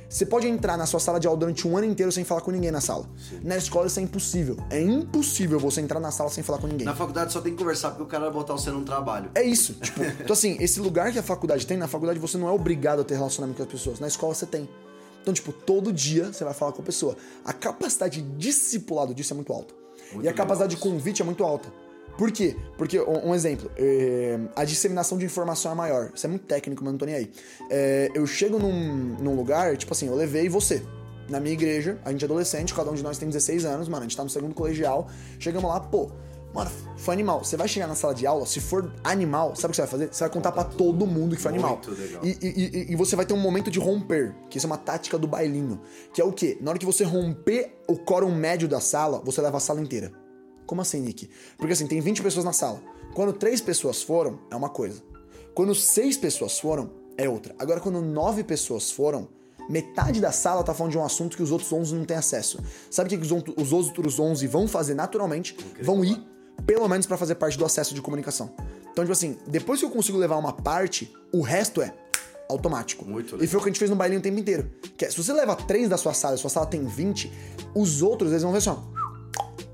Você 0.07 0.25
pode 0.25 0.47
entrar 0.47 0.77
na 0.77 0.85
sua 0.85 0.99
sala 0.99 1.19
de 1.19 1.27
aula 1.27 1.39
durante 1.39 1.67
um 1.67 1.75
ano 1.77 1.85
inteiro 1.85 2.11
sem 2.11 2.23
falar 2.23 2.41
com 2.41 2.51
ninguém 2.51 2.71
na 2.71 2.81
sala. 2.81 3.05
Na 3.43 3.57
escola 3.57 3.87
isso 3.87 3.99
é 3.99 4.03
impossível. 4.03 4.57
É 4.69 4.81
impossível 4.81 5.59
você 5.59 5.81
entrar 5.81 5.99
na 5.99 6.11
sala 6.11 6.29
sem 6.29 6.43
falar 6.43 6.59
com 6.59 6.67
ninguém. 6.67 6.85
Na 6.85 6.95
faculdade 6.95 7.33
só 7.33 7.41
tem 7.41 7.53
que 7.53 7.57
conversar 7.57 7.89
porque 7.89 8.03
o 8.03 8.07
cara 8.07 8.25
vai 8.25 8.33
botar 8.33 8.53
você 8.53 8.69
num 8.69 8.83
trabalho. 8.83 9.31
É 9.35 9.43
isso. 9.43 9.73
Tipo, 9.73 10.03
então 10.21 10.33
assim, 10.33 10.57
esse 10.59 10.79
lugar 10.79 11.11
que 11.11 11.19
a 11.19 11.23
faculdade 11.23 11.65
tem, 11.65 11.77
na 11.77 11.87
faculdade 11.87 12.19
você 12.19 12.37
não 12.37 12.47
é 12.47 12.51
obrigado 12.51 13.01
a 13.01 13.03
ter 13.03 13.15
relacionamento 13.15 13.57
com 13.57 13.63
as 13.63 13.69
pessoas. 13.69 13.99
Na 13.99 14.07
escola 14.07 14.33
você 14.33 14.45
tem. 14.45 14.69
Então, 15.21 15.33
tipo, 15.33 15.51
todo 15.51 15.91
dia 15.91 16.31
você 16.31 16.43
vai 16.43 16.53
falar 16.53 16.71
com 16.71 16.83
a 16.83 16.85
pessoa. 16.85 17.17
A 17.43 17.51
capacidade 17.51 18.21
de 18.21 18.37
discipulado 18.37 19.13
disso 19.13 19.33
é 19.33 19.35
muito 19.35 19.51
alta. 19.51 19.73
Muito 20.13 20.23
e 20.23 20.27
a 20.27 20.31
legal 20.31 20.45
capacidade 20.45 20.75
de 20.75 20.81
convite 20.81 21.21
é 21.21 21.25
muito 21.25 21.43
alta. 21.43 21.67
Por 22.17 22.32
quê? 22.32 22.56
Porque, 22.78 22.99
um, 23.01 23.30
um 23.30 23.36
exemplo, 23.36 23.69
é, 23.78 24.39
a 24.56 24.63
disseminação 24.63 25.17
de 25.17 25.25
informação 25.25 25.71
é 25.71 25.75
maior. 25.75 26.12
Isso 26.15 26.25
é 26.25 26.30
muito 26.30 26.45
técnico, 26.45 26.84
mas 26.84 26.93
não 26.93 26.97
tô 26.97 27.06
nem 27.06 27.15
aí. 27.15 27.32
É, 27.69 28.10
eu 28.15 28.25
chego 28.25 28.58
num, 28.58 29.15
num 29.19 29.36
lugar, 29.36 29.75
tipo 29.78 29.93
assim, 29.93 30.08
eu 30.08 30.15
levei 30.15 30.47
você. 30.47 30.82
Na 31.28 31.39
minha 31.39 31.54
igreja, 31.54 31.97
a 32.06 32.12
gente 32.12 32.21
é 32.23 32.25
adolescente, 32.25 32.73
cada 32.73 32.89
um 32.91 32.93
de 32.93 33.01
nós 33.04 33.17
tem 33.17 33.28
16 33.28 33.65
anos, 33.65 33.88
mano, 33.89 34.01
a 34.01 34.08
gente 34.08 34.15
tá 34.15 34.23
no 34.23 34.30
segundo 34.30 34.54
colegial. 34.54 35.08
Chegamos 35.39 35.69
lá, 35.69 35.80
pô, 35.80 36.10
Mano, 36.54 36.71
foi 36.95 37.13
animal. 37.13 37.43
Você 37.43 37.58
vai 37.58 37.67
chegar 37.67 37.86
na 37.86 37.95
sala 37.95 38.15
de 38.15 38.25
aula, 38.25 38.45
se 38.45 38.62
for 38.62 38.89
animal, 39.04 39.54
sabe 39.58 39.65
o 39.65 39.69
que 39.71 39.75
você 39.75 39.82
vai 39.82 39.91
fazer? 39.91 40.08
Você 40.10 40.23
vai 40.23 40.30
contar 40.30 40.54
pra 40.54 40.63
todo 40.63 41.06
mundo 41.06 41.36
que 41.36 41.41
foi 41.41 41.51
animal. 41.51 41.71
E, 42.23 42.30
e- 42.41 42.80
e- 42.88 42.93
e 42.93 42.95
você 42.95 43.13
vai 43.17 43.25
ter 43.25 43.34
um 43.34 43.41
momento 43.41 43.69
de 43.69 43.78
romper, 43.78 44.34
que 44.49 44.58
isso 44.58 44.65
é 44.65 44.69
uma 44.69 44.78
tática 44.78 45.17
do 45.17 45.28
bailinho. 45.28 45.82
Que 46.13 46.21
é 46.21 46.23
o 46.23 46.32
quê? 46.32 46.58
Na 46.62 46.69
hora 46.71 46.80
que 46.80 46.86
você 46.86 47.04
romper 47.04 47.73
o 47.89 47.97
quórum 47.97 48.34
médio 48.34 48.69
da 48.69 48.80
sala, 48.80 49.21
você 49.25 49.41
leva 49.41 49.58
a 49.58 49.60
sala 49.60 49.82
inteira. 49.82 50.13
Como 50.65 50.82
assim, 50.82 50.99
Nick? 51.01 51.30
Porque 51.58 51.73
assim, 51.73 51.88
tem 51.88 51.99
20 52.01 52.21
pessoas 52.21 52.45
na 52.45 52.54
sala. 52.54 52.82
Quando 53.13 53.34
três 53.34 53.62
pessoas 53.62 54.01
foram, 54.01 54.39
é 54.51 54.56
uma 54.56 54.69
coisa. 54.69 55.01
Quando 55.54 55.73
seis 55.75 56.17
pessoas 56.17 56.60
foram, 56.60 56.89
é 57.17 57.30
outra. 57.30 57.56
Agora, 57.58 57.80
quando 57.80 58.01
nove 58.01 58.43
pessoas 58.43 58.91
foram, 58.91 59.28
metade 59.69 60.19
da 60.19 60.32
sala 60.32 60.63
tá 60.63 60.73
falando 60.73 60.91
de 60.91 60.97
um 60.97 61.06
assunto 61.06 61.38
que 61.38 61.43
os 61.43 61.51
outros 61.51 61.71
11 61.71 61.95
não 61.95 62.04
têm 62.06 62.17
acesso. 62.17 62.60
Sabe 62.91 63.15
o 63.15 63.19
que 63.19 63.25
os 63.62 63.71
outros 63.71 64.19
11 64.19 64.45
vão 64.47 64.67
fazer 64.67 64.93
naturalmente? 64.95 65.56
Vão 65.82 66.04
ir, 66.04 66.21
pelo 66.65 66.88
menos 66.89 67.06
pra 67.06 67.15
fazer 67.17 67.36
parte 67.36 67.58
do 67.58 67.63
acesso 67.65 67.93
de 67.95 68.01
comunicação. 68.01 68.51
Então, 68.91 69.04
tipo 69.04 69.12
assim, 69.13 69.38
depois 69.47 69.80
que 69.80 69.86
eu 69.86 69.89
consigo 69.89 70.17
levar 70.17 70.38
uma 70.38 70.51
parte, 70.54 71.13
o 71.34 71.41
resto 71.41 71.82
é 71.82 71.93
automático. 72.49 73.06
Muito 73.06 73.30
E 73.36 73.39
legal. 73.39 73.47
foi 73.47 73.60
o 73.60 73.63
que 73.63 73.69
a 73.69 73.71
gente 73.71 73.80
fez 73.80 73.89
no 73.89 73.95
bailinho 73.95 74.19
o 74.19 74.23
tempo 74.23 74.39
inteiro. 74.39 74.69
Que 74.97 75.06
é, 75.06 75.10
se 75.10 75.17
você 75.21 75.34
leva 75.34 75.56
três 75.56 75.89
da 75.89 75.97
sua 75.97 76.13
sala 76.13 76.36
e 76.36 76.38
sua 76.38 76.49
sala 76.49 76.65
tem 76.65 76.86
20, 76.86 77.32
os 77.73 78.01
outros, 78.01 78.32
eles 78.32 78.43
vão 78.43 78.51
ver 78.51 78.60
assim, 78.60 78.69
ó. 78.69 78.78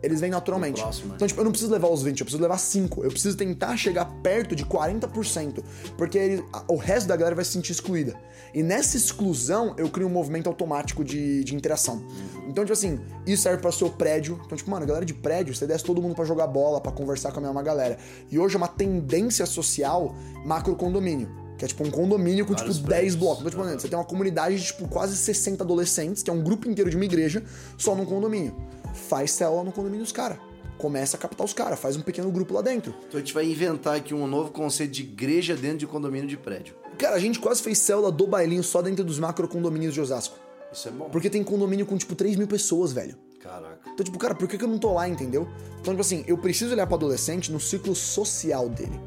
Eles 0.04 0.20
vêm 0.20 0.32
naturalmente. 0.32 0.82
Próximo, 0.82 1.10
né? 1.10 1.14
Então, 1.16 1.28
tipo, 1.28 1.40
eu 1.40 1.44
não 1.46 1.52
preciso 1.52 1.72
levar 1.72 1.88
os 1.90 2.02
20, 2.02 2.20
eu 2.22 2.26
preciso 2.26 2.42
levar 2.42 2.58
5. 2.58 3.04
Eu 3.04 3.12
preciso 3.12 3.38
tentar 3.38 3.78
chegar 3.78 4.06
perto 4.24 4.56
de 4.56 4.66
40%. 4.66 5.64
Porque 5.98 6.18
ele- 6.18 6.44
o 6.68 6.76
resto 6.76 7.08
da 7.08 7.16
galera 7.16 7.36
vai 7.36 7.46
se 7.46 7.52
sentir 7.52 7.72
excluída. 7.72 8.16
E 8.54 8.62
nessa 8.64 8.98
exclusão, 8.98 9.76
eu 9.78 9.90
crio 9.90 10.08
um 10.08 10.10
movimento 10.10 10.48
automático 10.48 11.04
de, 11.04 11.44
de 11.44 11.56
interação. 11.56 12.04
Então, 12.48 12.64
tipo 12.66 12.74
assim, 12.74 13.00
isso 13.26 13.44
serve 13.44 13.62
para 13.62 13.70
o 13.70 13.74
seu 13.74 13.90
prédio. 13.90 14.40
Então, 14.46 14.58
tipo, 14.58 14.70
mano, 14.70 14.86
galera 14.86 15.06
de 15.06 15.14
prédio, 15.14 15.54
você 15.56 15.66
desce 15.68 15.84
todo 15.84 16.02
mundo 16.02 16.16
pra 16.16 16.26
jogar 16.26 16.48
bola, 16.48 16.82
pra 16.82 16.92
conversar 16.92 17.32
com 17.32 17.40
a 17.40 17.44
mesma 17.44 17.62
galera. 17.62 17.98
E 18.30 18.38
hoje 18.40 18.56
é 18.56 18.58
uma 18.58 18.68
tendência 18.68 19.46
social 19.46 20.16
macro 20.46 20.76
condomínio. 20.76 21.30
Que 21.58 21.66
é 21.66 21.68
tipo 21.68 21.86
um 21.86 21.92
condomínio 21.92 22.44
com, 22.44 22.54
Vários 22.56 22.78
tipo, 22.78 22.90
10 22.90 23.00
prédios. 23.00 23.16
blocos. 23.16 23.40
Então, 23.42 23.52
tipo, 23.52 23.62
Aham. 23.64 23.80
você 23.80 23.88
tem 23.88 23.98
uma 23.98 24.04
comunidade 24.04 24.56
de, 24.60 24.66
tipo, 24.66 24.88
quase 24.88 25.16
60 25.16 25.64
adolescentes, 25.64 26.24
que 26.24 26.30
é 26.30 26.34
um 26.34 26.42
grupo 26.44 26.68
inteiro 26.68 26.90
de 26.90 26.96
uma 26.96 27.06
igreja, 27.06 27.44
só 27.78 27.96
num 27.96 28.04
condomínio. 28.06 28.56
Faz 28.94 29.32
célula 29.32 29.64
no 29.64 29.72
condomínio 29.72 30.04
dos 30.04 30.12
caras. 30.12 30.38
Começa 30.78 31.16
a 31.16 31.20
captar 31.20 31.46
os 31.46 31.54
caras, 31.54 31.80
faz 31.80 31.96
um 31.96 32.02
pequeno 32.02 32.32
grupo 32.32 32.54
lá 32.54 32.62
dentro. 32.62 32.96
Então 33.08 33.20
a 33.20 33.20
gente 33.20 33.34
vai 33.34 33.46
inventar 33.46 33.96
aqui 33.96 34.14
um 34.14 34.26
novo 34.26 34.52
conceito 34.52 34.92
de 34.92 35.04
igreja 35.04 35.56
dentro 35.56 35.80
de 35.80 35.88
condomínio 35.88 36.28
de 36.28 36.38
prédio. 36.38 36.76
Cara, 36.98 37.16
a 37.16 37.20
gente 37.20 37.40
quase 37.40 37.62
fez 37.62 37.78
célula 37.78 38.12
do 38.12 38.28
bailinho 38.28 38.64
só 38.64 38.82
dentro 38.82 39.04
dos 39.04 39.20
macro 39.20 39.48
condomínios 39.48 39.94
de 39.94 40.02
Osasco. 40.02 40.38
Isso 40.72 40.88
é 40.88 40.92
bom. 40.92 41.10
Porque 41.10 41.30
tem 41.30 41.44
condomínio 41.44 41.86
com, 41.86 41.98
tipo, 41.98 42.16
3 42.16 42.36
mil 42.36 42.48
pessoas, 42.48 42.94
velho. 42.94 43.16
Caraca. 43.40 43.90
Então, 43.94 44.04
tipo, 44.04 44.18
cara, 44.18 44.36
por 44.36 44.48
que, 44.48 44.58
que 44.58 44.64
eu 44.64 44.68
não 44.68 44.78
tô 44.78 44.94
lá, 44.94 45.08
entendeu? 45.08 45.48
Então, 45.82 45.94
tipo 45.94 46.02
assim, 46.02 46.24
eu 46.28 46.38
preciso 46.38 46.74
olhar 46.74 46.86
pro 46.86 46.96
adolescente 46.96 47.52
no 47.52 47.60
ciclo 47.60 47.96
social 47.96 48.70
dele. 48.70 49.00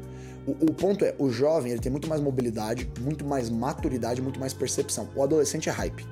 O, 0.45 0.51
o 0.51 0.73
ponto 0.73 1.03
é, 1.03 1.15
o 1.17 1.29
jovem, 1.29 1.71
ele 1.71 1.81
tem 1.81 1.91
muito 1.91 2.07
mais 2.07 2.21
mobilidade, 2.21 2.89
muito 2.99 3.25
mais 3.25 3.49
maturidade, 3.49 4.21
muito 4.21 4.39
mais 4.39 4.53
percepção. 4.53 5.09
O 5.15 5.23
adolescente 5.23 5.69
é 5.69 5.71
hype. 5.71 6.05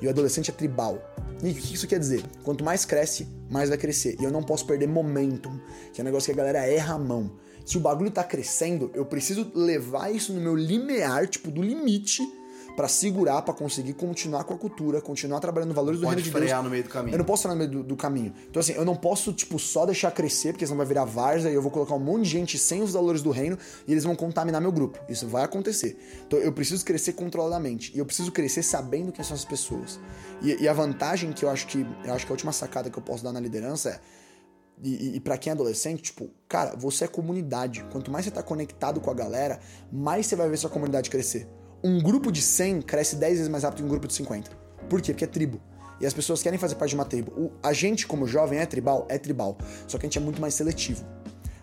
E 0.00 0.06
o 0.06 0.10
adolescente 0.10 0.50
é 0.50 0.54
tribal. 0.54 0.98
Nick, 1.42 1.58
o 1.58 1.62
que 1.62 1.74
isso 1.74 1.86
quer 1.86 1.98
dizer? 1.98 2.22
Quanto 2.42 2.64
mais 2.64 2.84
cresce, 2.84 3.26
mais 3.50 3.68
vai 3.68 3.78
crescer. 3.78 4.16
E 4.20 4.24
eu 4.24 4.30
não 4.30 4.42
posso 4.42 4.66
perder 4.66 4.86
momentum, 4.86 5.58
que 5.92 6.00
é 6.00 6.02
um 6.02 6.04
negócio 6.04 6.26
que 6.32 6.40
a 6.40 6.42
galera 6.42 6.66
erra 6.66 6.94
a 6.94 6.98
mão. 6.98 7.38
Se 7.64 7.76
o 7.76 7.80
bagulho 7.80 8.10
tá 8.10 8.22
crescendo, 8.22 8.90
eu 8.94 9.06
preciso 9.06 9.50
levar 9.54 10.14
isso 10.14 10.32
no 10.32 10.40
meu 10.40 10.54
limiar, 10.54 11.26
tipo, 11.26 11.50
do 11.50 11.62
limite, 11.62 12.22
pra 12.76 12.88
segurar, 12.88 13.42
pra 13.42 13.54
conseguir 13.54 13.94
continuar 13.94 14.44
com 14.44 14.54
a 14.54 14.58
cultura, 14.58 15.00
continuar 15.00 15.40
trabalhando 15.40 15.72
valores 15.72 16.00
do 16.00 16.06
Pode 16.06 16.16
reino 16.16 16.24
de 16.24 16.30
Deus. 16.30 16.44
frear 16.44 16.62
no 16.62 16.70
meio 16.70 16.82
do 16.82 16.88
caminho. 16.88 17.14
Eu 17.14 17.18
não 17.18 17.24
posso 17.24 17.40
estar 17.40 17.50
no 17.50 17.56
meio 17.56 17.70
do, 17.70 17.82
do 17.82 17.96
caminho. 17.96 18.34
Então, 18.48 18.60
assim, 18.60 18.72
eu 18.72 18.84
não 18.84 18.96
posso, 18.96 19.32
tipo, 19.32 19.58
só 19.58 19.86
deixar 19.86 20.10
crescer, 20.10 20.52
porque 20.52 20.66
senão 20.66 20.76
vai 20.76 20.86
virar 20.86 21.04
várzea 21.04 21.50
e 21.50 21.54
eu 21.54 21.62
vou 21.62 21.70
colocar 21.70 21.94
um 21.94 22.00
monte 22.00 22.24
de 22.24 22.30
gente 22.30 22.58
sem 22.58 22.82
os 22.82 22.92
valores 22.92 23.22
do 23.22 23.30
reino 23.30 23.56
e 23.86 23.92
eles 23.92 24.04
vão 24.04 24.16
contaminar 24.16 24.60
meu 24.60 24.72
grupo. 24.72 24.98
Isso 25.08 25.26
vai 25.28 25.44
acontecer. 25.44 25.96
Então, 26.26 26.38
eu 26.38 26.52
preciso 26.52 26.84
crescer 26.84 27.12
controladamente. 27.12 27.92
E 27.94 27.98
eu 27.98 28.06
preciso 28.06 28.32
crescer 28.32 28.62
sabendo 28.62 29.12
quem 29.12 29.24
são 29.24 29.34
as 29.34 29.44
pessoas. 29.44 30.00
E, 30.42 30.62
e 30.62 30.68
a 30.68 30.72
vantagem 30.72 31.32
que 31.32 31.44
eu 31.44 31.50
acho 31.50 31.66
que. 31.66 31.86
Eu 32.04 32.12
acho 32.14 32.26
que 32.26 32.32
a 32.32 32.34
última 32.34 32.52
sacada 32.52 32.90
que 32.90 32.98
eu 32.98 33.02
posso 33.02 33.22
dar 33.22 33.32
na 33.32 33.40
liderança 33.40 33.90
é. 33.90 34.00
E, 34.82 34.90
e, 34.90 35.16
e 35.16 35.20
para 35.20 35.38
quem 35.38 35.50
é 35.50 35.54
adolescente, 35.54 36.02
tipo, 36.02 36.28
cara, 36.48 36.74
você 36.76 37.04
é 37.04 37.08
comunidade. 37.08 37.84
Quanto 37.92 38.10
mais 38.10 38.24
você 38.24 38.30
tá 38.30 38.42
conectado 38.42 39.00
com 39.00 39.10
a 39.10 39.14
galera, 39.14 39.60
mais 39.92 40.26
você 40.26 40.34
vai 40.34 40.48
ver 40.48 40.56
sua 40.56 40.68
comunidade 40.70 41.08
crescer. 41.10 41.48
Um 41.84 42.00
grupo 42.00 42.32
de 42.32 42.40
100 42.40 42.80
cresce 42.82 43.16
10 43.16 43.32
vezes 43.34 43.48
mais 43.48 43.62
rápido 43.62 43.80
que 43.80 43.84
um 43.84 43.88
grupo 43.88 44.08
de 44.08 44.14
50. 44.14 44.50
Por 44.88 45.02
quê? 45.02 45.12
Porque 45.12 45.24
é 45.24 45.28
tribo. 45.28 45.60
E 46.00 46.06
as 46.06 46.14
pessoas 46.14 46.42
querem 46.42 46.58
fazer 46.58 46.74
parte 46.76 46.90
de 46.90 46.94
uma 46.96 47.04
tribo. 47.04 47.30
O- 47.32 47.52
a 47.62 47.72
gente, 47.74 48.06
como 48.06 48.26
jovem, 48.26 48.58
é 48.58 48.66
tribal? 48.66 49.06
É 49.08 49.18
tribal. 49.18 49.56
Só 49.86 49.98
que 49.98 50.06
a 50.06 50.08
gente 50.08 50.16
é 50.18 50.20
muito 50.20 50.40
mais 50.40 50.54
seletivo. 50.54 51.04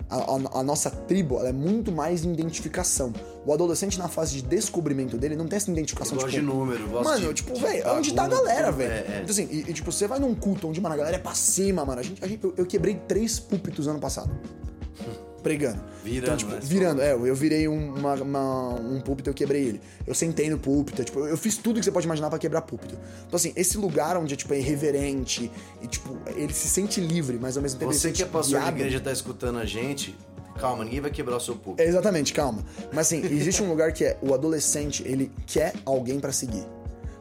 A, 0.10 0.17
a- 0.17 0.60
a 0.60 0.63
nossa 0.63 0.89
tribo 0.91 1.39
ela 1.39 1.49
é 1.49 1.53
muito 1.53 1.91
mais 1.91 2.23
em 2.23 2.31
identificação. 2.34 3.12
O 3.45 3.51
adolescente, 3.53 3.97
na 3.97 4.07
fase 4.07 4.36
de 4.36 4.41
descobrimento 4.43 5.17
dele, 5.17 5.36
não 5.36 5.47
tem 5.47 5.57
essa 5.57 5.71
identificação 5.71 6.13
Eu 6.17 6.21
gosto 6.23 6.34
tipo, 6.36 6.45
de 6.45 6.53
número, 6.53 6.88
gosto 6.89 7.03
Mano, 7.05 7.27
de- 7.29 7.34
tipo, 7.34 7.55
velho, 7.60 7.89
onde 7.93 8.13
tá 8.13 8.23
a 8.25 8.27
galera, 8.27 8.67
é, 8.67 8.71
velho? 8.71 8.91
é. 8.91 9.19
Então, 9.23 9.31
assim, 9.31 9.47
e, 9.49 9.69
e, 9.69 9.73
tipo, 9.73 9.91
você 9.91 10.07
vai 10.07 10.19
num 10.19 10.36
culto 10.36 10.67
onde, 10.67 10.79
mano, 10.79 10.93
a 10.93 10.97
galera 10.97 11.15
é 11.15 11.19
pra 11.19 11.34
cima, 11.34 11.84
mano. 11.86 11.99
A 11.99 12.03
gente, 12.03 12.23
a 12.23 12.27
gente- 12.27 12.43
eu, 12.43 12.53
eu 12.57 12.65
quebrei 12.65 12.95
três 13.07 13.39
púlpitos 13.39 13.88
ano 13.88 13.99
passado. 13.99 14.29
pregando. 15.41 15.82
Virando, 16.04 16.23
Então, 16.25 16.38
tipo, 16.38 16.51
né? 16.51 16.60
virando. 16.62 17.01
É, 17.01 17.13
eu 17.13 17.36
virei 17.36 17.67
um, 17.67 17.93
uma, 17.95 18.13
uma- 18.15 18.69
um 18.80 19.01
púlpito 19.01 19.30
eu 19.30 19.34
quebrei 19.34 19.63
ele. 19.63 19.82
Eu 20.06 20.13
sentei 20.15 20.49
no 20.49 20.58
púlpito, 20.58 21.04
tipo, 21.04 21.19
eu 21.27 21.38
fiz 21.38 21.58
tudo 21.58 21.80
que 21.80 21.86
você 21.86 21.91
pode 21.91 22.06
imaginar 22.06 22.30
pra 22.30 22.39
quebrar 22.39 22.62
púlpito. 22.62 22.95
Então, 23.27 23.36
assim, 23.38 23.54
esse 23.56 23.77
lugar 23.77 24.17
onde, 24.17 24.36
tipo, 24.36 24.54
é 24.54 24.60
irreverente 24.60 25.51
e, 25.82 25.88
tipo, 25.88 26.17
ele 26.36 26.54
se 26.54 26.67
sente 26.67 26.99
livre, 26.99 27.38
mas 27.39 27.56
ao 27.58 27.63
mesmo 27.63 27.80
tempo 27.80 27.91
Você 27.93 28.08
ele 28.08 28.15
se 28.15 28.23
que 28.23 28.30
é 28.30 28.32
pastor 28.32 28.62
de 28.62 28.67
igreja 28.69 28.99
tá 28.99 29.12
escutando 29.12 29.60
a 29.60 29.65
gente, 29.65 30.15
calma, 30.60 30.84
ninguém 30.84 30.99
vai 31.01 31.12
quebrar 31.12 31.38
o 31.38 31.39
seu 31.39 31.56
público. 31.56 31.82
É, 31.82 31.86
exatamente, 31.88 32.34
calma. 32.34 32.63
Mas 32.93 33.08
assim, 33.08 33.23
existe 33.25 33.62
um 33.63 33.69
lugar 33.69 33.91
que 33.93 34.04
é 34.06 34.17
o 34.21 34.34
adolescente, 34.34 35.04
ele 35.06 35.32
quer 35.45 35.73
alguém 35.86 36.19
pra 36.19 36.32
seguir. 36.32 36.65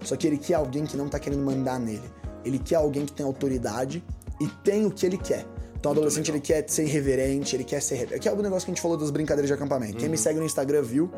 Só 0.02 0.16
que 0.16 0.26
ele 0.26 0.38
quer 0.38 0.54
alguém 0.54 0.84
que 0.86 0.96
não 0.96 1.08
tá 1.08 1.18
querendo 1.18 1.42
mandar 1.42 1.78
nele. 1.78 2.02
Ele 2.44 2.58
quer 2.58 2.76
alguém 2.76 3.04
que 3.04 3.12
tem 3.12 3.24
autoridade 3.26 4.02
e 4.40 4.46
tem 4.64 4.86
o 4.86 4.90
que 4.90 5.04
ele 5.04 5.18
quer. 5.18 5.44
Então 5.80 5.92
o 5.92 5.94
adolescente 5.94 6.30
legal. 6.30 6.36
ele 6.36 6.62
quer 6.62 6.70
ser 6.70 6.84
irreverente, 6.84 7.56
ele 7.56 7.64
quer 7.64 7.80
ser. 7.80 7.94
re- 7.96 8.18
Que 8.18 8.28
é 8.28 8.32
o 8.32 8.36
negócio 8.42 8.66
que 8.66 8.70
a 8.70 8.74
gente 8.74 8.82
falou 8.82 8.96
das 8.96 9.10
brincadeiras 9.10 9.48
de 9.48 9.54
acampamento. 9.54 9.96
Quem 9.96 10.08
me 10.08 10.16
Uhum. 10.16 10.22
segue 10.22 10.38
no 10.38 10.44
Instagram 10.46 10.82
viu. 10.82 11.10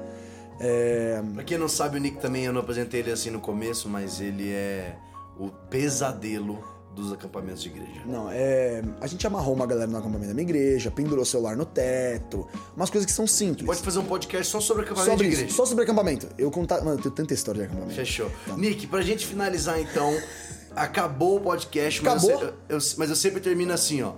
É, 0.61 1.21
Pra 1.35 1.43
quem 1.43 1.59
não 1.59 1.69
sabe, 1.69 1.99
o 1.99 2.01
Nick 2.01 2.19
também, 2.21 2.45
eu 2.45 2.53
não 2.53 2.61
apresentei 2.61 3.01
ele 3.01 3.11
assim 3.11 3.31
no 3.31 3.41
começo, 3.41 3.89
mas 3.89 4.21
ele 4.21 4.53
é 4.53 4.95
o 5.39 5.49
pesadelo 5.49 6.63
dos 6.95 7.11
acampamentos 7.13 7.63
de 7.63 7.71
igreja. 7.71 8.03
Não, 8.07 8.31
é. 8.31 8.83
A 9.01 9.07
gente 9.07 9.27
amarrou 9.27 9.55
uma 9.55 9.67
galera 9.67 9.91
no 9.91 9.97
acampamento 9.97 10.29
da 10.29 10.35
minha 10.35 10.45
igreja, 10.45 10.91
pendurou 10.91 11.23
o 11.23 11.27
celular 11.27 11.57
no 11.57 11.65
teto. 11.65 12.47
Umas 12.77 12.91
coisas 12.91 13.07
que 13.07 13.13
são 13.13 13.27
simples. 13.27 13.67
Pode 13.67 13.81
fazer 13.81 13.99
um 13.99 14.05
podcast 14.05 14.53
só 14.53 14.61
sobre 14.61 14.83
acampamento 14.85 15.11
sobre 15.11 15.27
de 15.27 15.33
isso, 15.33 15.41
igreja. 15.43 15.57
só 15.57 15.65
sobre 15.67 15.85
acampamento. 15.85 16.29
Eu 16.39 16.51
contar. 16.51 16.77
Mano, 16.83 16.99
eu 16.99 17.03
tenho 17.03 17.15
tanta 17.15 17.33
história 17.35 17.63
de 17.63 17.67
acampamento. 17.67 17.95
Fechou. 17.97 18.31
Nick, 18.59 18.87
pra 18.87 19.01
gente 19.01 19.27
finalizar 19.27 19.81
então, 19.81 20.15
acabou 20.77 21.39
o 21.39 21.41
podcast, 21.41 22.03
mas, 22.05 22.25
Acabou? 22.25 22.43
Eu, 22.69 22.77
eu- 22.77 22.79
mas 22.99 23.09
eu 23.11 23.17
sempre 23.17 23.41
termino 23.41 23.73
assim, 23.73 24.03
ó. 24.03 24.13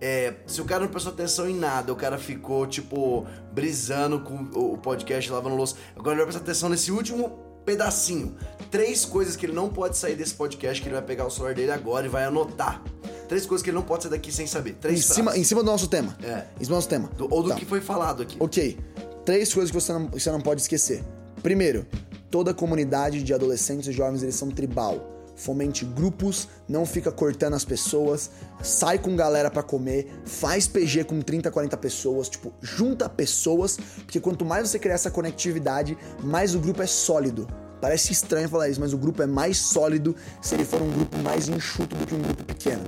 É, 0.00 0.34
se 0.46 0.60
o 0.60 0.64
cara 0.64 0.82
não 0.84 0.88
prestou 0.90 1.12
atenção 1.12 1.48
em 1.48 1.54
nada, 1.54 1.92
o 1.92 1.96
cara 1.96 2.18
ficou, 2.18 2.66
tipo, 2.66 3.26
brisando 3.52 4.20
com 4.20 4.34
o 4.54 4.76
podcast, 4.76 5.30
lavando 5.30 5.56
louça. 5.56 5.76
Agora 5.96 6.10
ele 6.10 6.16
vai 6.16 6.26
prestar 6.26 6.42
atenção 6.42 6.68
nesse 6.68 6.90
último 6.92 7.38
pedacinho. 7.64 8.36
Três 8.70 9.04
coisas 9.04 9.34
que 9.36 9.46
ele 9.46 9.52
não 9.54 9.68
pode 9.70 9.96
sair 9.96 10.14
desse 10.14 10.34
podcast, 10.34 10.82
que 10.82 10.88
ele 10.88 10.94
vai 10.94 11.04
pegar 11.04 11.26
o 11.26 11.30
celular 11.30 11.54
dele 11.54 11.70
agora 11.70 12.04
e 12.06 12.08
vai 12.10 12.24
anotar. 12.24 12.82
Três 13.28 13.46
coisas 13.46 13.62
que 13.62 13.70
ele 13.70 13.76
não 13.76 13.82
pode 13.84 14.02
sair 14.02 14.12
daqui 14.12 14.30
sem 14.30 14.46
saber. 14.46 14.74
Três 14.74 14.98
Em 14.98 15.02
cima, 15.14 15.36
em 15.38 15.44
cima 15.44 15.62
do 15.62 15.66
nosso 15.70 15.88
tema. 15.88 16.14
É. 16.22 16.44
Em 16.60 16.64
cima 16.64 16.68
do 16.68 16.74
nosso 16.74 16.88
tema. 16.88 17.08
Do- 17.16 17.28
ou 17.32 17.42
do 17.42 17.48
Tá. 17.48 17.54
que 17.54 17.64
foi 17.64 17.80
falado 17.80 18.22
aqui. 18.22 18.36
Ok. 18.38 18.78
Três 19.24 19.54
coisas 19.54 19.70
que 19.70 19.80
você 19.80 19.92
não, 19.94 20.08
você 20.08 20.30
não 20.30 20.40
pode 20.42 20.60
esquecer. 20.60 21.02
Primeiro, 21.42 21.86
toda 22.30 22.52
comunidade 22.52 23.22
de 23.22 23.32
adolescentes 23.32 23.86
e 23.88 23.92
jovens 23.92 24.22
eles 24.22 24.34
são 24.34 24.50
tribal. 24.50 25.13
Fomente 25.36 25.84
grupos, 25.84 26.48
não 26.68 26.86
fica 26.86 27.10
cortando 27.10 27.54
as 27.54 27.64
pessoas, 27.64 28.30
sai 28.62 28.98
com 28.98 29.16
galera 29.16 29.50
pra 29.50 29.62
comer, 29.62 30.22
faz 30.24 30.66
PG 30.66 31.04
com 31.04 31.20
30, 31.20 31.50
40 31.50 31.76
pessoas, 31.76 32.28
tipo, 32.28 32.52
junta 32.60 33.08
pessoas, 33.08 33.76
porque 33.76 34.20
quanto 34.20 34.44
mais 34.44 34.68
você 34.68 34.78
criar 34.78 34.94
essa 34.94 35.10
conectividade, 35.10 35.98
mais 36.22 36.54
o 36.54 36.60
grupo 36.60 36.82
é 36.82 36.86
sólido. 36.86 37.48
Parece 37.80 38.12
estranho 38.12 38.48
falar 38.48 38.68
isso, 38.68 38.80
mas 38.80 38.94
o 38.94 38.98
grupo 38.98 39.22
é 39.22 39.26
mais 39.26 39.58
sólido 39.58 40.16
se 40.40 40.54
ele 40.54 40.64
for 40.64 40.80
um 40.80 40.90
grupo 40.90 41.18
mais 41.18 41.48
enxuto 41.48 41.94
do 41.96 42.06
que 42.06 42.14
um 42.14 42.22
grupo 42.22 42.44
pequeno. 42.44 42.84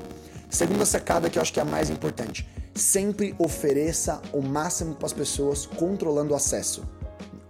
Segunda 0.48 0.86
sacada 0.86 1.28
que 1.28 1.38
eu 1.38 1.42
acho 1.42 1.52
que 1.52 1.60
é 1.60 1.62
a 1.62 1.66
mais 1.66 1.90
importante. 1.90 2.48
Sempre 2.74 3.34
ofereça 3.38 4.22
o 4.32 4.40
máximo 4.40 4.94
para 4.94 5.06
as 5.06 5.12
pessoas 5.12 5.66
controlando 5.66 6.32
o 6.32 6.36
acesso. 6.36 6.82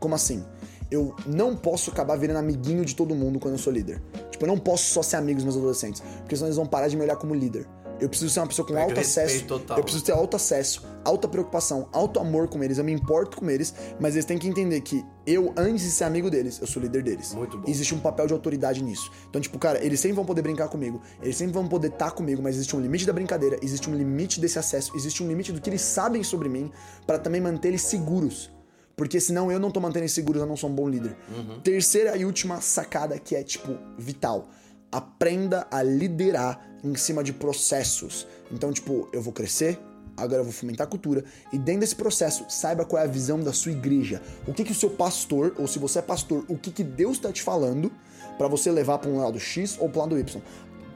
Como 0.00 0.14
assim? 0.14 0.44
Eu 0.90 1.14
não 1.26 1.56
posso 1.56 1.90
acabar 1.90 2.16
virando 2.16 2.38
amiguinho 2.38 2.84
de 2.84 2.94
todo 2.94 3.14
mundo 3.14 3.38
quando 3.38 3.54
eu 3.54 3.58
sou 3.58 3.72
líder. 3.72 4.02
Tipo, 4.36 4.44
eu 4.44 4.48
não 4.48 4.58
posso 4.58 4.84
só 4.92 5.02
ser 5.02 5.16
amigo 5.16 5.36
dos 5.36 5.44
meus 5.44 5.56
adolescentes, 5.56 6.02
porque 6.18 6.36
senão 6.36 6.48
eles 6.48 6.56
vão 6.56 6.66
parar 6.66 6.88
de 6.88 6.96
me 6.96 7.02
olhar 7.02 7.16
como 7.16 7.34
líder. 7.34 7.66
Eu 7.98 8.10
preciso 8.10 8.30
ser 8.30 8.40
uma 8.40 8.46
pessoa 8.46 8.68
com 8.68 8.76
alto 8.76 9.00
acesso. 9.00 9.46
total. 9.46 9.78
Eu 9.78 9.82
preciso 9.82 10.04
ter 10.04 10.12
alto 10.12 10.36
acesso, 10.36 10.82
alta 11.02 11.26
preocupação, 11.26 11.88
alto 11.90 12.20
amor 12.20 12.46
com 12.46 12.62
eles. 12.62 12.76
Eu 12.76 12.84
me 12.84 12.92
importo 12.92 13.38
com 13.38 13.48
eles, 13.48 13.74
mas 13.98 14.14
eles 14.14 14.26
têm 14.26 14.36
que 14.36 14.46
entender 14.46 14.82
que 14.82 15.02
eu, 15.26 15.54
antes 15.56 15.82
de 15.84 15.90
ser 15.90 16.04
amigo 16.04 16.30
deles, 16.30 16.58
eu 16.60 16.66
sou 16.66 16.82
líder 16.82 17.02
deles. 17.02 17.32
Muito 17.32 17.56
bom. 17.56 17.64
Existe 17.66 17.94
um 17.94 17.98
papel 17.98 18.26
de 18.26 18.34
autoridade 18.34 18.84
nisso. 18.84 19.10
Então, 19.30 19.40
tipo, 19.40 19.58
cara, 19.58 19.82
eles 19.82 19.98
sempre 19.98 20.16
vão 20.16 20.26
poder 20.26 20.42
brincar 20.42 20.68
comigo, 20.68 21.00
eles 21.22 21.38
sempre 21.38 21.54
vão 21.54 21.66
poder 21.66 21.88
estar 21.88 22.10
comigo, 22.10 22.42
mas 22.42 22.56
existe 22.56 22.76
um 22.76 22.80
limite 22.80 23.06
da 23.06 23.14
brincadeira, 23.14 23.58
existe 23.62 23.88
um 23.88 23.94
limite 23.94 24.38
desse 24.42 24.58
acesso, 24.58 24.94
existe 24.94 25.22
um 25.22 25.28
limite 25.28 25.50
do 25.50 25.60
que 25.62 25.70
eles 25.70 25.80
sabem 25.80 26.22
sobre 26.22 26.50
mim 26.50 26.70
para 27.06 27.18
também 27.18 27.40
manter 27.40 27.68
eles 27.68 27.80
seguros. 27.80 28.54
Porque 28.96 29.20
senão 29.20 29.52
eu 29.52 29.60
não 29.60 29.70
tô 29.70 29.78
mantendo 29.78 30.08
seguros, 30.08 30.40
eu 30.40 30.48
não 30.48 30.56
sou 30.56 30.70
um 30.70 30.74
bom 30.74 30.88
líder. 30.88 31.14
Terceira 31.62 32.16
e 32.16 32.24
última 32.24 32.60
sacada 32.62 33.18
que 33.18 33.36
é, 33.36 33.42
tipo, 33.42 33.76
vital. 33.98 34.48
Aprenda 34.90 35.66
a 35.70 35.82
liderar 35.82 36.78
em 36.82 36.94
cima 36.94 37.22
de 37.22 37.32
processos. 37.32 38.26
Então, 38.50 38.72
tipo, 38.72 39.08
eu 39.12 39.20
vou 39.20 39.34
crescer, 39.34 39.78
agora 40.16 40.40
eu 40.40 40.44
vou 40.44 40.52
fomentar 40.52 40.86
a 40.86 40.90
cultura, 40.90 41.24
e 41.52 41.58
dentro 41.58 41.80
desse 41.80 41.94
processo, 41.94 42.46
saiba 42.48 42.86
qual 42.86 43.02
é 43.02 43.04
a 43.04 43.08
visão 43.08 43.38
da 43.38 43.52
sua 43.52 43.72
igreja. 43.72 44.22
O 44.46 44.54
que 44.54 44.64
que 44.64 44.72
o 44.72 44.74
seu 44.74 44.88
pastor, 44.88 45.54
ou 45.58 45.66
se 45.66 45.78
você 45.78 45.98
é 45.98 46.02
pastor, 46.02 46.44
o 46.48 46.56
que 46.56 46.70
que 46.70 46.82
Deus 46.82 47.18
tá 47.18 47.30
te 47.30 47.42
falando 47.42 47.92
para 48.38 48.48
você 48.48 48.70
levar 48.70 48.98
para 48.98 49.10
um 49.10 49.18
lado 49.18 49.38
X 49.38 49.76
ou 49.78 49.88
para 49.88 50.02
lado 50.02 50.18
Y. 50.18 50.42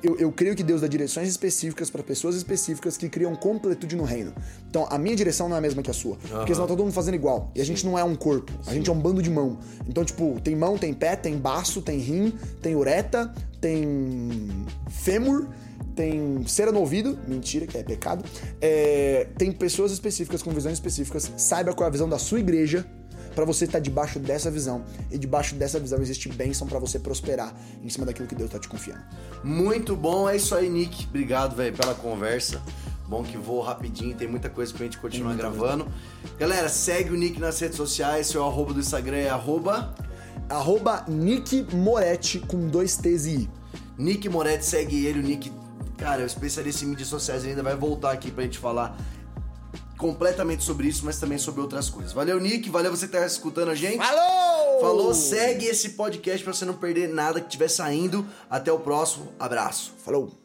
Eu, 0.02 0.16
eu 0.16 0.32
creio 0.32 0.56
que 0.56 0.62
Deus 0.62 0.80
dá 0.80 0.86
direções 0.86 1.28
específicas 1.28 1.90
para 1.90 2.02
pessoas 2.02 2.34
específicas 2.34 2.96
que 2.96 3.08
criam 3.08 3.34
completude 3.36 3.96
no 3.96 4.04
reino. 4.04 4.32
Então, 4.68 4.86
a 4.90 4.96
minha 4.98 5.14
direção 5.14 5.48
não 5.48 5.56
é 5.56 5.58
a 5.58 5.62
mesma 5.62 5.82
que 5.82 5.90
a 5.90 5.94
sua. 5.94 6.16
Porque 6.16 6.54
senão 6.54 6.66
tá 6.66 6.74
todo 6.74 6.82
mundo 6.82 6.92
fazendo 6.92 7.14
igual. 7.14 7.50
E 7.54 7.60
a 7.60 7.64
gente 7.64 7.84
não 7.84 7.98
é 7.98 8.04
um 8.04 8.14
corpo. 8.14 8.52
A 8.66 8.72
gente 8.72 8.88
é 8.88 8.92
um 8.92 8.98
bando 8.98 9.22
de 9.22 9.30
mão. 9.30 9.58
Então, 9.86 10.04
tipo, 10.04 10.40
tem 10.42 10.56
mão, 10.56 10.78
tem 10.78 10.94
pé, 10.94 11.16
tem 11.16 11.36
baço, 11.36 11.82
tem 11.82 11.98
rim, 11.98 12.32
tem 12.62 12.74
ureta, 12.74 13.32
tem 13.60 14.66
fêmur, 14.88 15.48
tem 15.94 16.46
cera 16.46 16.72
no 16.72 16.80
ouvido, 16.80 17.18
mentira, 17.28 17.66
que 17.66 17.76
é 17.76 17.82
pecado. 17.82 18.24
É, 18.60 19.28
tem 19.36 19.52
pessoas 19.52 19.92
específicas 19.92 20.42
com 20.42 20.50
visões 20.50 20.74
específicas. 20.74 21.30
Saiba 21.36 21.74
qual 21.74 21.86
é 21.86 21.88
a 21.88 21.92
visão 21.92 22.08
da 22.08 22.18
sua 22.18 22.40
igreja 22.40 22.86
para 23.34 23.44
você 23.44 23.64
estar 23.64 23.78
debaixo 23.78 24.18
dessa 24.18 24.50
visão. 24.50 24.84
E 25.10 25.18
debaixo 25.18 25.54
dessa 25.54 25.78
visão 25.78 26.00
existe 26.00 26.28
bênção 26.28 26.66
para 26.66 26.78
você 26.78 26.98
prosperar 26.98 27.54
em 27.82 27.88
cima 27.88 28.06
daquilo 28.06 28.28
que 28.28 28.34
Deus 28.34 28.50
tá 28.50 28.58
te 28.58 28.68
confiando. 28.68 29.02
Muito 29.42 29.96
bom, 29.96 30.28
é 30.28 30.36
isso 30.36 30.54
aí, 30.54 30.68
Nick. 30.68 31.06
Obrigado, 31.06 31.56
velho, 31.56 31.76
pela 31.76 31.94
conversa. 31.94 32.60
Bom 33.06 33.24
que 33.24 33.36
vou 33.36 33.60
rapidinho, 33.60 34.16
tem 34.16 34.28
muita 34.28 34.48
coisa 34.48 34.72
pra 34.72 34.84
gente 34.84 34.98
continuar 34.98 35.34
gravando. 35.34 35.88
Galera, 36.38 36.68
segue 36.68 37.10
o 37.10 37.16
Nick 37.16 37.40
nas 37.40 37.58
redes 37.58 37.76
sociais, 37.76 38.28
seu 38.28 38.44
arroba 38.44 38.72
do 38.72 38.78
Instagram 38.78 39.16
é 39.16 39.28
arroba 39.28 39.92
Arroba 40.48 41.04
Nick 41.08 41.64
Moretti 41.74 42.40
com 42.40 42.68
dois 42.68 42.96
T's 42.96 43.26
e 43.26 43.30
I. 43.30 43.50
Nick 43.96 44.28
Moretti, 44.28 44.64
segue 44.64 45.06
ele, 45.06 45.20
o 45.20 45.22
Nick, 45.22 45.52
cara, 45.96 46.22
é 46.22 46.24
um 46.24 46.26
especialista 46.26 46.84
em 46.84 46.88
mídias 46.88 47.08
sociais, 47.08 47.44
ainda 47.44 47.62
vai 47.62 47.76
voltar 47.76 48.12
aqui 48.12 48.30
pra 48.30 48.42
gente 48.42 48.58
falar 48.58 48.96
completamente 50.00 50.64
sobre 50.64 50.88
isso, 50.88 51.04
mas 51.04 51.20
também 51.20 51.36
sobre 51.36 51.60
outras 51.60 51.90
coisas. 51.90 52.12
Valeu, 52.12 52.40
Nick, 52.40 52.70
valeu 52.70 52.90
você 52.90 53.06
que 53.06 53.12
tá 53.12 53.26
escutando 53.26 53.70
a 53.70 53.74
gente. 53.74 53.98
Falou! 53.98 54.80
Falou, 54.80 55.14
segue 55.14 55.66
esse 55.66 55.90
podcast 55.90 56.42
pra 56.42 56.54
você 56.54 56.64
não 56.64 56.72
perder 56.72 57.06
nada 57.06 57.38
que 57.38 57.46
estiver 57.46 57.68
saindo. 57.68 58.26
Até 58.48 58.72
o 58.72 58.80
próximo, 58.80 59.28
abraço. 59.38 59.92
Falou! 60.02 60.39